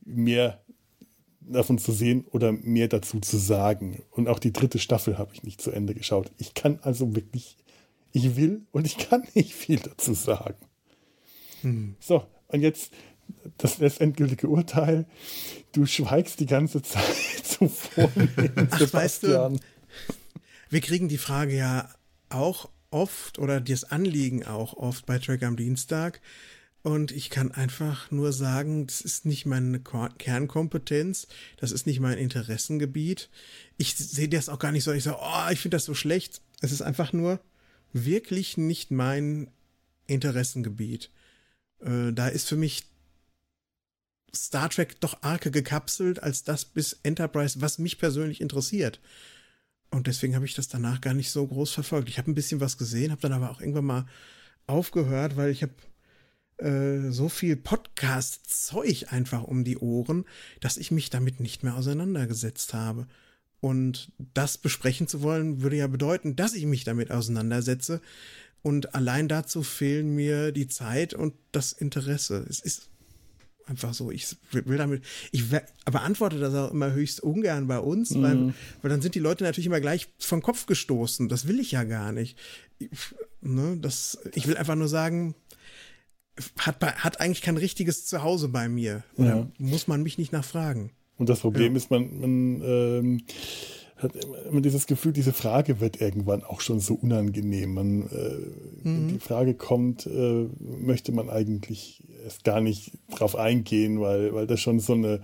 mehr 0.04 0.62
davon 1.40 1.78
zu 1.78 1.90
sehen 1.90 2.24
oder 2.30 2.52
mehr 2.52 2.86
dazu 2.86 3.18
zu 3.18 3.38
sagen. 3.38 4.04
Und 4.12 4.28
auch 4.28 4.38
die 4.38 4.52
dritte 4.52 4.78
Staffel 4.78 5.18
habe 5.18 5.34
ich 5.34 5.42
nicht 5.42 5.60
zu 5.60 5.72
Ende 5.72 5.94
geschaut. 5.94 6.30
Ich 6.38 6.54
kann 6.54 6.78
also 6.82 7.16
wirklich, 7.16 7.56
Ich 8.12 8.36
will 8.36 8.62
und 8.70 8.86
ich 8.86 8.98
kann 8.98 9.24
nicht 9.34 9.52
viel 9.52 9.80
dazu 9.80 10.14
sagen. 10.14 10.64
Hm. 11.62 11.96
So, 11.98 12.24
und 12.46 12.60
jetzt 12.60 12.92
das, 13.58 13.98
endgültige 13.98 14.46
Urteil. 14.46 15.06
Du 15.72 15.86
schweigst 15.86 16.38
die 16.38 16.46
ganze 16.46 16.82
Zeit 16.82 17.16
zuvor. 17.42 18.08
Ach, 18.70 18.92
weißt 18.92 19.24
du, 19.24 19.58
wir 20.70 20.80
kriegen 20.80 21.08
die 21.08 21.18
Frage 21.18 21.56
ja 21.56 21.88
auch 22.28 22.70
oft 22.90 23.38
oder 23.38 23.60
das 23.60 23.84
Anliegen 23.84 24.44
auch 24.44 24.74
oft 24.74 25.06
bei 25.06 25.18
Track 25.18 25.42
am 25.42 25.56
Dienstag. 25.56 26.20
Und 26.82 27.12
ich 27.12 27.30
kann 27.30 27.50
einfach 27.50 28.10
nur 28.10 28.32
sagen, 28.32 28.86
das 28.86 29.00
ist 29.00 29.24
nicht 29.24 29.46
meine 29.46 29.80
Kernkompetenz, 29.80 31.26
das 31.56 31.72
ist 31.72 31.86
nicht 31.86 31.98
mein 31.98 32.18
Interessengebiet. 32.18 33.30
Ich 33.78 33.96
sehe 33.96 34.28
das 34.28 34.50
auch 34.50 34.58
gar 34.58 34.70
nicht 34.70 34.84
so, 34.84 34.92
ich 34.92 35.04
sage, 35.04 35.18
oh, 35.20 35.50
ich 35.50 35.60
finde 35.60 35.76
das 35.76 35.86
so 35.86 35.94
schlecht. 35.94 36.42
Es 36.60 36.72
ist 36.72 36.82
einfach 36.82 37.14
nur 37.14 37.40
wirklich 37.94 38.58
nicht 38.58 38.90
mein 38.90 39.50
Interessengebiet. 40.06 41.10
Äh, 41.80 42.12
da 42.12 42.28
ist 42.28 42.48
für 42.48 42.56
mich 42.56 42.84
Star 44.34 44.68
Trek 44.68 45.00
doch 45.00 45.22
arke 45.22 45.50
gekapselt 45.50 46.22
als 46.22 46.44
das 46.44 46.64
bis 46.64 46.98
Enterprise, 47.02 47.60
was 47.60 47.78
mich 47.78 47.98
persönlich 47.98 48.40
interessiert. 48.40 49.00
Und 49.94 50.08
deswegen 50.08 50.34
habe 50.34 50.44
ich 50.44 50.54
das 50.54 50.66
danach 50.66 51.00
gar 51.00 51.14
nicht 51.14 51.30
so 51.30 51.46
groß 51.46 51.70
verfolgt. 51.70 52.08
Ich 52.08 52.18
habe 52.18 52.30
ein 52.30 52.34
bisschen 52.34 52.60
was 52.60 52.78
gesehen, 52.78 53.12
habe 53.12 53.22
dann 53.22 53.32
aber 53.32 53.50
auch 53.50 53.60
irgendwann 53.60 53.84
mal 53.84 54.06
aufgehört, 54.66 55.36
weil 55.36 55.50
ich 55.50 55.62
habe 55.62 55.74
äh, 56.58 57.12
so 57.12 57.28
viel 57.28 57.54
Podcast-Zeug 57.54 59.12
einfach 59.12 59.44
um 59.44 59.62
die 59.62 59.78
Ohren, 59.78 60.24
dass 60.60 60.78
ich 60.78 60.90
mich 60.90 61.10
damit 61.10 61.38
nicht 61.38 61.62
mehr 61.62 61.76
auseinandergesetzt 61.76 62.74
habe. 62.74 63.06
Und 63.60 64.10
das 64.18 64.58
besprechen 64.58 65.06
zu 65.06 65.22
wollen, 65.22 65.62
würde 65.62 65.76
ja 65.76 65.86
bedeuten, 65.86 66.34
dass 66.34 66.54
ich 66.54 66.66
mich 66.66 66.82
damit 66.82 67.12
auseinandersetze. 67.12 68.00
Und 68.62 68.96
allein 68.96 69.28
dazu 69.28 69.62
fehlen 69.62 70.14
mir 70.14 70.50
die 70.50 70.66
Zeit 70.66 71.14
und 71.14 71.34
das 71.52 71.72
Interesse. 71.72 72.44
Es 72.48 72.58
ist 72.58 72.90
einfach 73.66 73.94
so. 73.94 74.10
Ich 74.10 74.36
will 74.50 74.78
damit, 74.78 75.04
ich 75.32 75.44
beantworte 75.84 76.38
das 76.38 76.54
auch 76.54 76.70
immer 76.70 76.92
höchst 76.92 77.22
ungern 77.22 77.66
bei 77.66 77.78
uns, 77.78 78.10
mhm. 78.10 78.22
weil, 78.22 78.54
weil 78.82 78.90
dann 78.90 79.02
sind 79.02 79.14
die 79.14 79.20
Leute 79.20 79.44
natürlich 79.44 79.66
immer 79.66 79.80
gleich 79.80 80.08
vom 80.18 80.42
Kopf 80.42 80.66
gestoßen. 80.66 81.28
Das 81.28 81.48
will 81.48 81.60
ich 81.60 81.72
ja 81.72 81.84
gar 81.84 82.12
nicht. 82.12 82.38
Ich, 82.78 82.90
ne, 83.40 83.76
das, 83.80 84.18
ich 84.34 84.46
will 84.46 84.56
einfach 84.56 84.76
nur 84.76 84.88
sagen, 84.88 85.34
hat, 86.58 86.82
hat 86.82 87.20
eigentlich 87.20 87.42
kein 87.42 87.56
richtiges 87.56 88.06
Zuhause 88.06 88.48
bei 88.48 88.68
mir. 88.68 89.04
Ja. 89.16 89.48
muss 89.58 89.86
man 89.86 90.02
mich 90.02 90.18
nicht 90.18 90.32
nachfragen. 90.32 90.90
Und 91.16 91.28
das 91.28 91.40
Problem 91.40 91.72
ja. 91.72 91.78
ist, 91.78 91.90
man, 91.90 92.20
man 92.20 92.62
ähm, 92.62 93.22
hat 94.04 94.12
immer 94.50 94.60
dieses 94.60 94.86
Gefühl, 94.86 95.12
diese 95.12 95.32
Frage 95.32 95.80
wird 95.80 96.00
irgendwann 96.00 96.44
auch 96.44 96.60
schon 96.60 96.80
so 96.80 96.94
unangenehm. 96.94 97.74
Man, 97.74 98.08
äh, 98.10 98.88
mhm. 98.88 99.08
die 99.08 99.18
Frage 99.18 99.54
kommt, 99.54 100.06
äh, 100.06 100.46
möchte 100.60 101.12
man 101.12 101.30
eigentlich 101.30 102.04
erst 102.22 102.44
gar 102.44 102.60
nicht 102.60 102.92
drauf 103.10 103.36
eingehen, 103.36 104.00
weil, 104.00 104.32
weil 104.34 104.46
das 104.46 104.60
schon 104.60 104.80
so 104.80 104.92
eine 104.92 105.20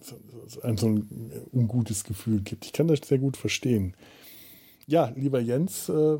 so, 0.00 0.16
so, 0.46 0.62
ein, 0.62 0.76
so 0.76 0.88
ein 0.88 1.30
ungutes 1.52 2.04
Gefühl 2.04 2.40
gibt. 2.40 2.66
Ich 2.66 2.72
kann 2.72 2.88
das 2.88 3.00
sehr 3.04 3.18
gut 3.18 3.36
verstehen. 3.36 3.94
Ja, 4.88 5.12
lieber 5.16 5.40
Jens, 5.40 5.88
äh, 5.88 6.18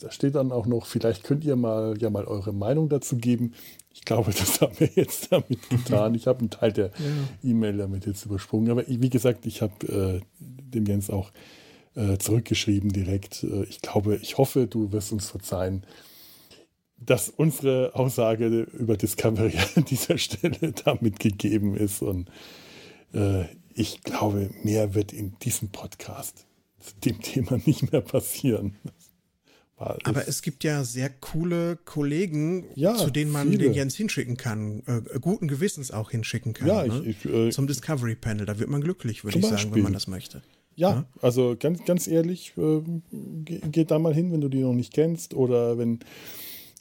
da 0.00 0.10
steht 0.10 0.34
dann 0.34 0.52
auch 0.52 0.66
noch, 0.66 0.84
vielleicht 0.84 1.24
könnt 1.24 1.44
ihr 1.44 1.56
mal 1.56 1.94
ja 1.98 2.10
mal 2.10 2.26
eure 2.26 2.52
Meinung 2.52 2.90
dazu 2.90 3.16
geben. 3.16 3.54
Ich 3.94 4.02
glaube, 4.02 4.32
das 4.38 4.60
haben 4.60 4.78
wir 4.78 4.90
jetzt 4.94 5.32
damit 5.32 5.66
getan. 5.70 6.14
Ich 6.14 6.26
habe 6.26 6.40
einen 6.40 6.50
Teil 6.50 6.72
der 6.72 6.86
ja. 6.86 7.50
E-Mail 7.50 7.78
damit 7.78 8.04
jetzt 8.04 8.26
übersprungen. 8.26 8.70
Aber 8.70 8.84
wie 8.86 9.10
gesagt, 9.10 9.46
ich 9.46 9.62
habe 9.62 10.20
äh, 10.20 10.20
dem 10.38 10.84
Jens 10.84 11.08
auch 11.08 11.32
äh, 11.94 12.18
zurückgeschrieben 12.18 12.92
direkt. 12.92 13.42
Äh, 13.44 13.64
ich 13.64 13.80
glaube, 13.80 14.16
ich 14.16 14.36
hoffe, 14.36 14.66
du 14.66 14.92
wirst 14.92 15.12
uns 15.12 15.30
verzeihen, 15.30 15.86
dass 16.98 17.30
unsere 17.30 17.94
Aussage 17.94 18.46
über 18.74 18.98
Discovery 18.98 19.54
an 19.74 19.86
dieser 19.86 20.18
Stelle 20.18 20.72
damit 20.84 21.18
gegeben 21.18 21.74
ist. 21.74 22.02
Und 22.02 22.30
äh, 23.14 23.44
ich 23.74 24.02
glaube, 24.02 24.50
mehr 24.62 24.94
wird 24.94 25.14
in 25.14 25.38
diesem 25.38 25.70
Podcast 25.70 26.46
dem 27.04 27.20
Thema 27.20 27.58
nicht 27.64 27.90
mehr 27.92 28.00
passieren. 28.00 28.76
Aber 29.78 30.26
es 30.26 30.40
gibt 30.40 30.64
ja 30.64 30.84
sehr 30.84 31.10
coole 31.10 31.76
Kollegen, 31.76 32.64
ja, 32.74 32.94
zu 32.94 33.10
denen 33.10 33.30
man 33.30 33.50
viele. 33.50 33.64
den 33.64 33.74
Jens 33.74 33.94
hinschicken 33.94 34.38
kann, 34.38 34.82
äh, 34.86 35.18
guten 35.20 35.48
Gewissens 35.48 35.90
auch 35.90 36.10
hinschicken 36.10 36.54
kann. 36.54 36.66
Ja, 36.66 36.86
ne? 36.86 37.02
ich, 37.04 37.26
äh, 37.26 37.50
Zum 37.50 37.66
Discovery 37.66 38.14
Panel, 38.14 38.46
da 38.46 38.58
wird 38.58 38.70
man 38.70 38.80
glücklich, 38.80 39.22
würde 39.22 39.38
ich 39.38 39.42
Beispiel. 39.42 39.58
sagen, 39.58 39.74
wenn 39.74 39.82
man 39.82 39.92
das 39.92 40.06
möchte. 40.06 40.42
Ja, 40.76 40.90
ja? 40.90 41.04
also 41.20 41.56
ganz, 41.58 41.84
ganz 41.84 42.06
ehrlich, 42.06 42.54
äh, 42.56 42.80
geh, 43.44 43.60
geh, 43.70 43.84
da 43.84 43.98
mal 43.98 44.14
hin, 44.14 44.32
wenn 44.32 44.40
du 44.40 44.48
die 44.48 44.62
noch 44.62 44.72
nicht 44.72 44.94
kennst 44.94 45.34
oder 45.34 45.76
wenn 45.76 46.00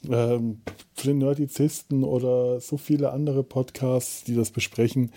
ähm, 0.09 0.61
für 0.93 1.07
den 1.07 1.17
Nerdizisten 1.17 2.03
oder 2.05 2.61
so 2.61 2.77
viele 2.77 3.11
andere 3.11 3.43
Podcasts, 3.43 4.23
die 4.23 4.35
das 4.35 4.51
besprechen 4.51 5.11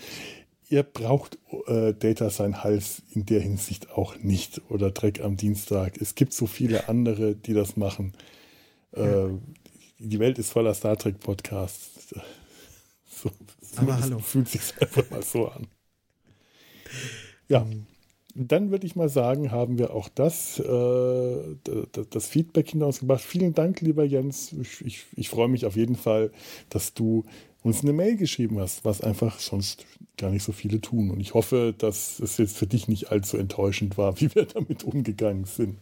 ihr 0.69 0.83
braucht 0.83 1.37
äh, 1.67 1.93
Data 1.93 2.29
sein 2.29 2.63
Hals 2.63 3.01
in 3.11 3.25
der 3.25 3.41
Hinsicht 3.41 3.91
auch 3.91 4.17
nicht 4.17 4.61
oder 4.69 4.91
Dreck 4.91 5.21
am 5.21 5.35
Dienstag. 5.35 5.99
Es 5.99 6.15
gibt 6.15 6.33
so 6.33 6.45
viele 6.45 6.87
andere, 6.87 7.35
die 7.35 7.53
das 7.53 7.75
machen. 7.75 8.13
Äh, 8.91 9.29
die 9.97 10.19
Welt 10.19 10.37
ist 10.39 10.51
voller 10.51 10.73
Star 10.73 10.97
Trek 10.97 11.19
Podcasts. 11.19 12.15
So, 13.21 13.29
Aber 13.75 13.99
hallo. 13.99 14.19
Fühlt 14.19 14.47
sich 14.47 14.61
einfach 14.79 15.09
mal 15.09 15.21
so 15.23 15.49
an. 15.49 15.67
Ja. 17.49 17.67
Dann 18.33 18.71
würde 18.71 18.87
ich 18.87 18.95
mal 18.95 19.09
sagen, 19.09 19.51
haben 19.51 19.77
wir 19.77 19.93
auch 19.93 20.07
das, 20.07 20.57
äh, 20.59 21.55
das 22.09 22.27
Feedback 22.27 22.69
hinter 22.69 22.87
uns 22.87 23.01
gebracht. 23.01 23.21
Vielen 23.21 23.53
Dank, 23.53 23.81
lieber 23.81 24.05
Jens. 24.05 24.53
Ich, 24.53 24.85
ich, 24.85 25.05
ich 25.17 25.29
freue 25.29 25.49
mich 25.49 25.65
auf 25.65 25.75
jeden 25.75 25.97
Fall, 25.97 26.31
dass 26.69 26.93
du 26.93 27.25
uns 27.63 27.81
eine 27.81 27.93
Mail 27.93 28.15
geschrieben 28.17 28.59
hast, 28.59 28.85
was 28.85 29.01
einfach 29.01 29.39
sonst 29.39 29.85
gar 30.17 30.31
nicht 30.31 30.43
so 30.43 30.51
viele 30.51 30.81
tun. 30.81 31.11
Und 31.11 31.19
ich 31.19 31.33
hoffe, 31.33 31.73
dass 31.77 32.19
es 32.19 32.37
jetzt 32.37 32.57
für 32.57 32.67
dich 32.67 32.87
nicht 32.87 33.11
allzu 33.11 33.37
enttäuschend 33.37 33.97
war, 33.97 34.19
wie 34.21 34.33
wir 34.33 34.45
damit 34.45 34.83
umgegangen 34.83 35.45
sind. 35.45 35.77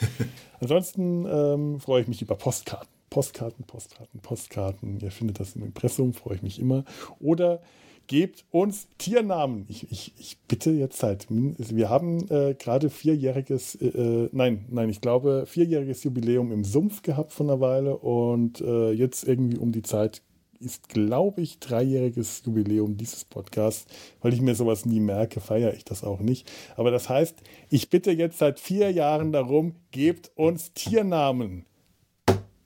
Ansonsten 0.60 1.26
ähm, 1.28 1.80
freue 1.80 2.02
ich 2.02 2.08
mich 2.08 2.22
über 2.22 2.34
Postkarten. 2.34 2.88
Postkarten, 3.10 3.64
Postkarten, 3.64 4.20
Postkarten. 4.20 5.00
Ihr 5.00 5.10
findet 5.10 5.40
das 5.40 5.54
im 5.54 5.62
Impressum, 5.62 6.12
freue 6.12 6.36
ich 6.36 6.42
mich 6.42 6.58
immer. 6.58 6.84
Oder 7.20 7.62
gebt 8.08 8.44
uns 8.50 8.88
Tiernamen. 8.98 9.66
Ich, 9.68 9.90
ich, 9.90 10.12
ich 10.18 10.38
bitte 10.48 10.70
jetzt 10.70 11.02
halt. 11.02 11.26
Wir 11.28 11.88
haben 11.88 12.28
äh, 12.30 12.54
gerade 12.54 12.90
vierjähriges, 12.90 13.76
äh, 13.76 13.86
äh, 13.86 14.28
nein, 14.32 14.64
nein, 14.68 14.90
ich 14.90 15.00
glaube, 15.00 15.44
vierjähriges 15.46 16.04
Jubiläum 16.04 16.52
im 16.52 16.64
Sumpf 16.64 17.02
gehabt 17.02 17.32
von 17.32 17.48
einer 17.48 17.60
Weile 17.60 17.96
und 17.96 18.60
äh, 18.60 18.92
jetzt 18.92 19.26
irgendwie 19.26 19.58
um 19.58 19.72
die 19.72 19.82
Zeit 19.82 20.22
ist, 20.60 20.88
glaube 20.88 21.40
ich, 21.40 21.58
dreijähriges 21.58 22.42
Jubiläum 22.44 22.96
dieses 22.96 23.24
Podcasts. 23.24 23.86
Weil 24.20 24.34
ich 24.34 24.40
mir 24.40 24.54
sowas 24.54 24.84
nie 24.84 25.00
merke, 25.00 25.40
feiere 25.40 25.74
ich 25.74 25.84
das 25.84 26.04
auch 26.04 26.20
nicht. 26.20 26.50
Aber 26.76 26.90
das 26.90 27.08
heißt, 27.08 27.36
ich 27.70 27.90
bitte 27.90 28.10
jetzt 28.10 28.38
seit 28.38 28.60
vier 28.60 28.90
Jahren 28.90 29.32
darum, 29.32 29.76
gebt 29.90 30.30
uns 30.34 30.72
Tiernamen. 30.72 31.66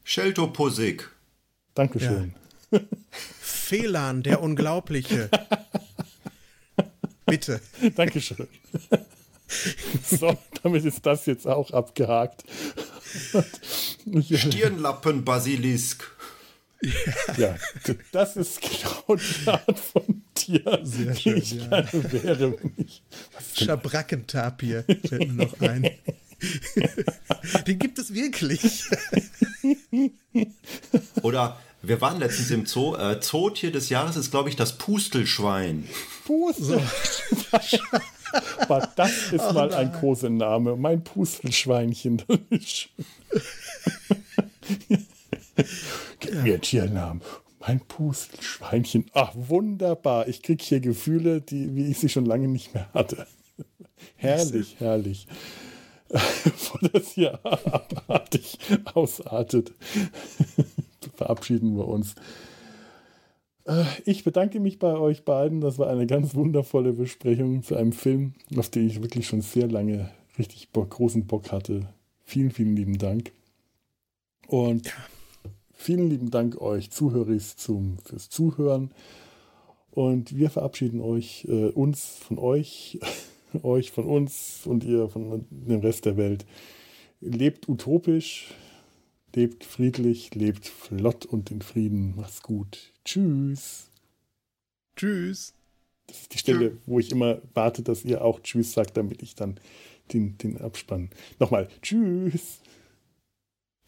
Sheltoposik. 0.05 1.11
Dankeschön. 1.75 2.35
Ja. 2.71 2.81
Felan, 3.41 4.23
der 4.23 4.43
Unglaubliche. 4.43 5.31
Bitte. 7.27 7.61
Dankeschön. 7.95 8.49
So, 10.05 10.39
damit 10.62 10.85
ist 10.85 11.05
das 11.05 11.27
jetzt 11.27 11.49
auch 11.49 11.73
abgehakt. 11.73 12.45
Stirnlappen-Basilisk. 14.07 16.05
Ja. 17.36 17.57
das 18.12 18.36
ist 18.36 18.61
genau 18.61 19.16
die 19.16 19.48
Art 19.48 19.78
von 19.78 20.23
Tier, 20.35 20.81
Sehr 20.82 21.15
schön, 21.15 21.35
die 21.35 21.40
ich 21.40 21.52
ja. 21.52 21.66
gerne 21.66 22.12
wäre. 22.12 22.57
Ich, 22.77 23.02
Schabrackentapir 23.55 24.85
fällt 24.85 25.28
mir 25.28 25.44
noch 25.47 25.61
ein. 25.61 25.90
Den 27.66 27.78
gibt 27.78 27.98
es 27.98 28.15
wirklich. 28.15 28.85
Oder 31.23 31.59
wir 31.82 32.01
waren 32.01 32.19
letztens 32.19 32.51
im 32.51 32.66
Zoo. 32.66 32.97
Äh, 32.97 33.20
Zootier 33.20 33.73
des 33.73 33.90
Jahres 33.90 34.16
ist, 34.16 34.31
glaube 34.31 34.48
ich, 34.48 34.57
das 34.57 34.78
Pustelschwein. 34.78 35.86
Pustelschwein. 36.24 37.81
Aber 38.59 38.89
das 38.97 39.32
ist 39.32 39.44
oh, 39.48 39.52
mal 39.52 39.69
nein. 39.69 39.89
ein 39.89 39.93
Kosename. 39.93 40.77
Mein 40.77 41.05
Pustelschweinchen. 41.05 42.23
Gib 46.20 46.43
mir 46.43 46.61
Tiernamen. 46.61 47.23
Mein 47.61 47.81
Pustelschweinchen. 47.81 49.07
Ach, 49.12 49.32
wunderbar. 49.35 50.28
Ich 50.28 50.43
kriege 50.43 50.65
hier 50.65 50.81
Gefühle, 50.81 51.41
die, 51.41 51.74
wie 51.77 51.91
ich 51.91 51.99
sie 51.99 52.09
schon 52.09 52.24
lange 52.24 52.49
nicht 52.49 52.74
mehr 52.74 52.93
hatte. 52.95 53.27
herrlich, 54.16 54.77
herrlich. 54.78 55.27
Bevor 56.09 56.81
das 56.93 57.12
hier 57.12 57.45
abartig 57.45 58.59
ausartet, 58.95 59.73
verabschieden 61.15 61.77
wir 61.77 61.87
uns. 61.87 62.15
Äh, 63.66 63.85
ich 64.05 64.24
bedanke 64.24 64.59
mich 64.59 64.78
bei 64.78 64.95
euch 64.95 65.24
beiden. 65.24 65.61
Das 65.61 65.78
war 65.78 65.89
eine 65.89 66.07
ganz 66.07 66.35
wundervolle 66.35 66.93
Besprechung 66.95 67.62
zu 67.62 67.77
einem 67.77 67.93
Film, 67.93 68.35
auf 68.57 68.70
den 68.70 68.87
ich 68.87 69.03
wirklich 69.03 69.27
schon 69.27 69.43
sehr 69.43 69.69
lange 69.69 70.11
richtig 70.39 70.73
großen 70.73 71.27
Bock 71.27 71.53
hatte. 71.53 71.89
Vielen, 72.24 72.51
vielen 72.51 72.74
lieben 72.74 72.99
Dank. 72.99 73.32
Und 74.47 74.93
vielen 75.81 76.11
lieben 76.11 76.31
Dank 76.31 76.61
euch 76.61 76.90
Zuhörer 76.90 77.39
zum, 77.39 77.98
fürs 78.05 78.28
Zuhören. 78.28 78.90
Und 79.90 80.36
wir 80.36 80.51
verabschieden 80.51 81.01
euch, 81.01 81.47
äh, 81.48 81.69
uns 81.69 82.19
von 82.20 82.39
euch, 82.39 83.01
euch 83.62 83.90
von 83.90 84.05
uns 84.05 84.62
und 84.66 84.85
ihr 84.85 85.09
von 85.09 85.47
dem 85.51 85.81
Rest 85.81 86.05
der 86.05 86.16
Welt. 86.16 86.44
Lebt 87.20 87.69
utopisch, 87.69 88.55
lebt 89.35 89.65
friedlich, 89.65 90.35
lebt 90.35 90.66
flott 90.66 91.27
und 91.27 91.51
in 91.51 91.62
Frieden. 91.62 92.15
Macht's 92.16 92.43
gut. 92.43 92.93
Tschüss. 93.05 93.89
Tschüss. 94.97 95.55
Das 96.07 96.23
ist 96.23 96.35
die 96.35 96.39
Stelle, 96.39 96.77
wo 96.86 96.98
ich 96.98 97.11
immer 97.11 97.40
warte, 97.55 97.82
dass 97.82 98.05
ihr 98.05 98.23
auch 98.24 98.40
Tschüss 98.40 98.73
sagt, 98.73 98.97
damit 98.97 99.23
ich 99.23 99.35
dann 99.35 99.59
den, 100.12 100.36
den 100.39 100.61
Abspann. 100.61 101.11
Nochmal. 101.39 101.69
Tschüss. 101.82 102.60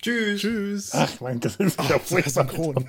Tschüss. 0.03 0.41
Tschüss. 0.41 0.91
Ach 0.93 1.20
mein 1.20 1.41
Gott, 1.41 1.45
das 1.45 1.57
ist 1.57 1.79
ja 1.89 1.99
furchtbar. 1.99 2.49
Synchron. 2.49 2.89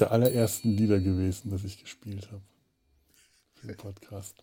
der 0.00 0.12
allerersten 0.12 0.76
Lieder 0.76 0.98
gewesen, 1.00 1.50
das 1.50 1.64
ich 1.64 1.82
gespielt 1.82 2.28
habe. 2.30 2.42
Für 3.54 3.66
den 3.66 3.76
Podcast. 3.76 4.42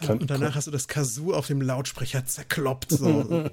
Kann, 0.00 0.18
und 0.18 0.30
danach 0.30 0.54
hast 0.54 0.66
du 0.66 0.70
das 0.70 0.88
Kazoo 0.88 1.32
auf 1.32 1.46
dem 1.46 1.62
Lautsprecher 1.62 2.26
zerkloppt. 2.26 2.90
So. 2.90 3.22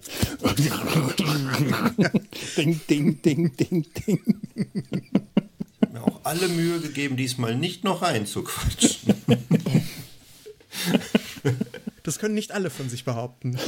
ding, 2.57 2.81
ding, 2.89 3.21
ding, 3.21 3.55
ding, 3.55 3.85
ding. 3.93 4.19
Ich 4.55 5.81
habe 5.81 5.93
mir 5.93 6.03
auch 6.03 6.19
alle 6.23 6.47
Mühe 6.49 6.79
gegeben, 6.79 7.15
diesmal 7.17 7.55
nicht 7.55 7.83
noch 7.83 8.01
reinzuquatschen. 8.01 9.13
Das 12.03 12.19
können 12.19 12.35
nicht 12.35 12.51
alle 12.51 12.69
von 12.69 12.89
sich 12.89 13.05
behaupten. 13.05 13.57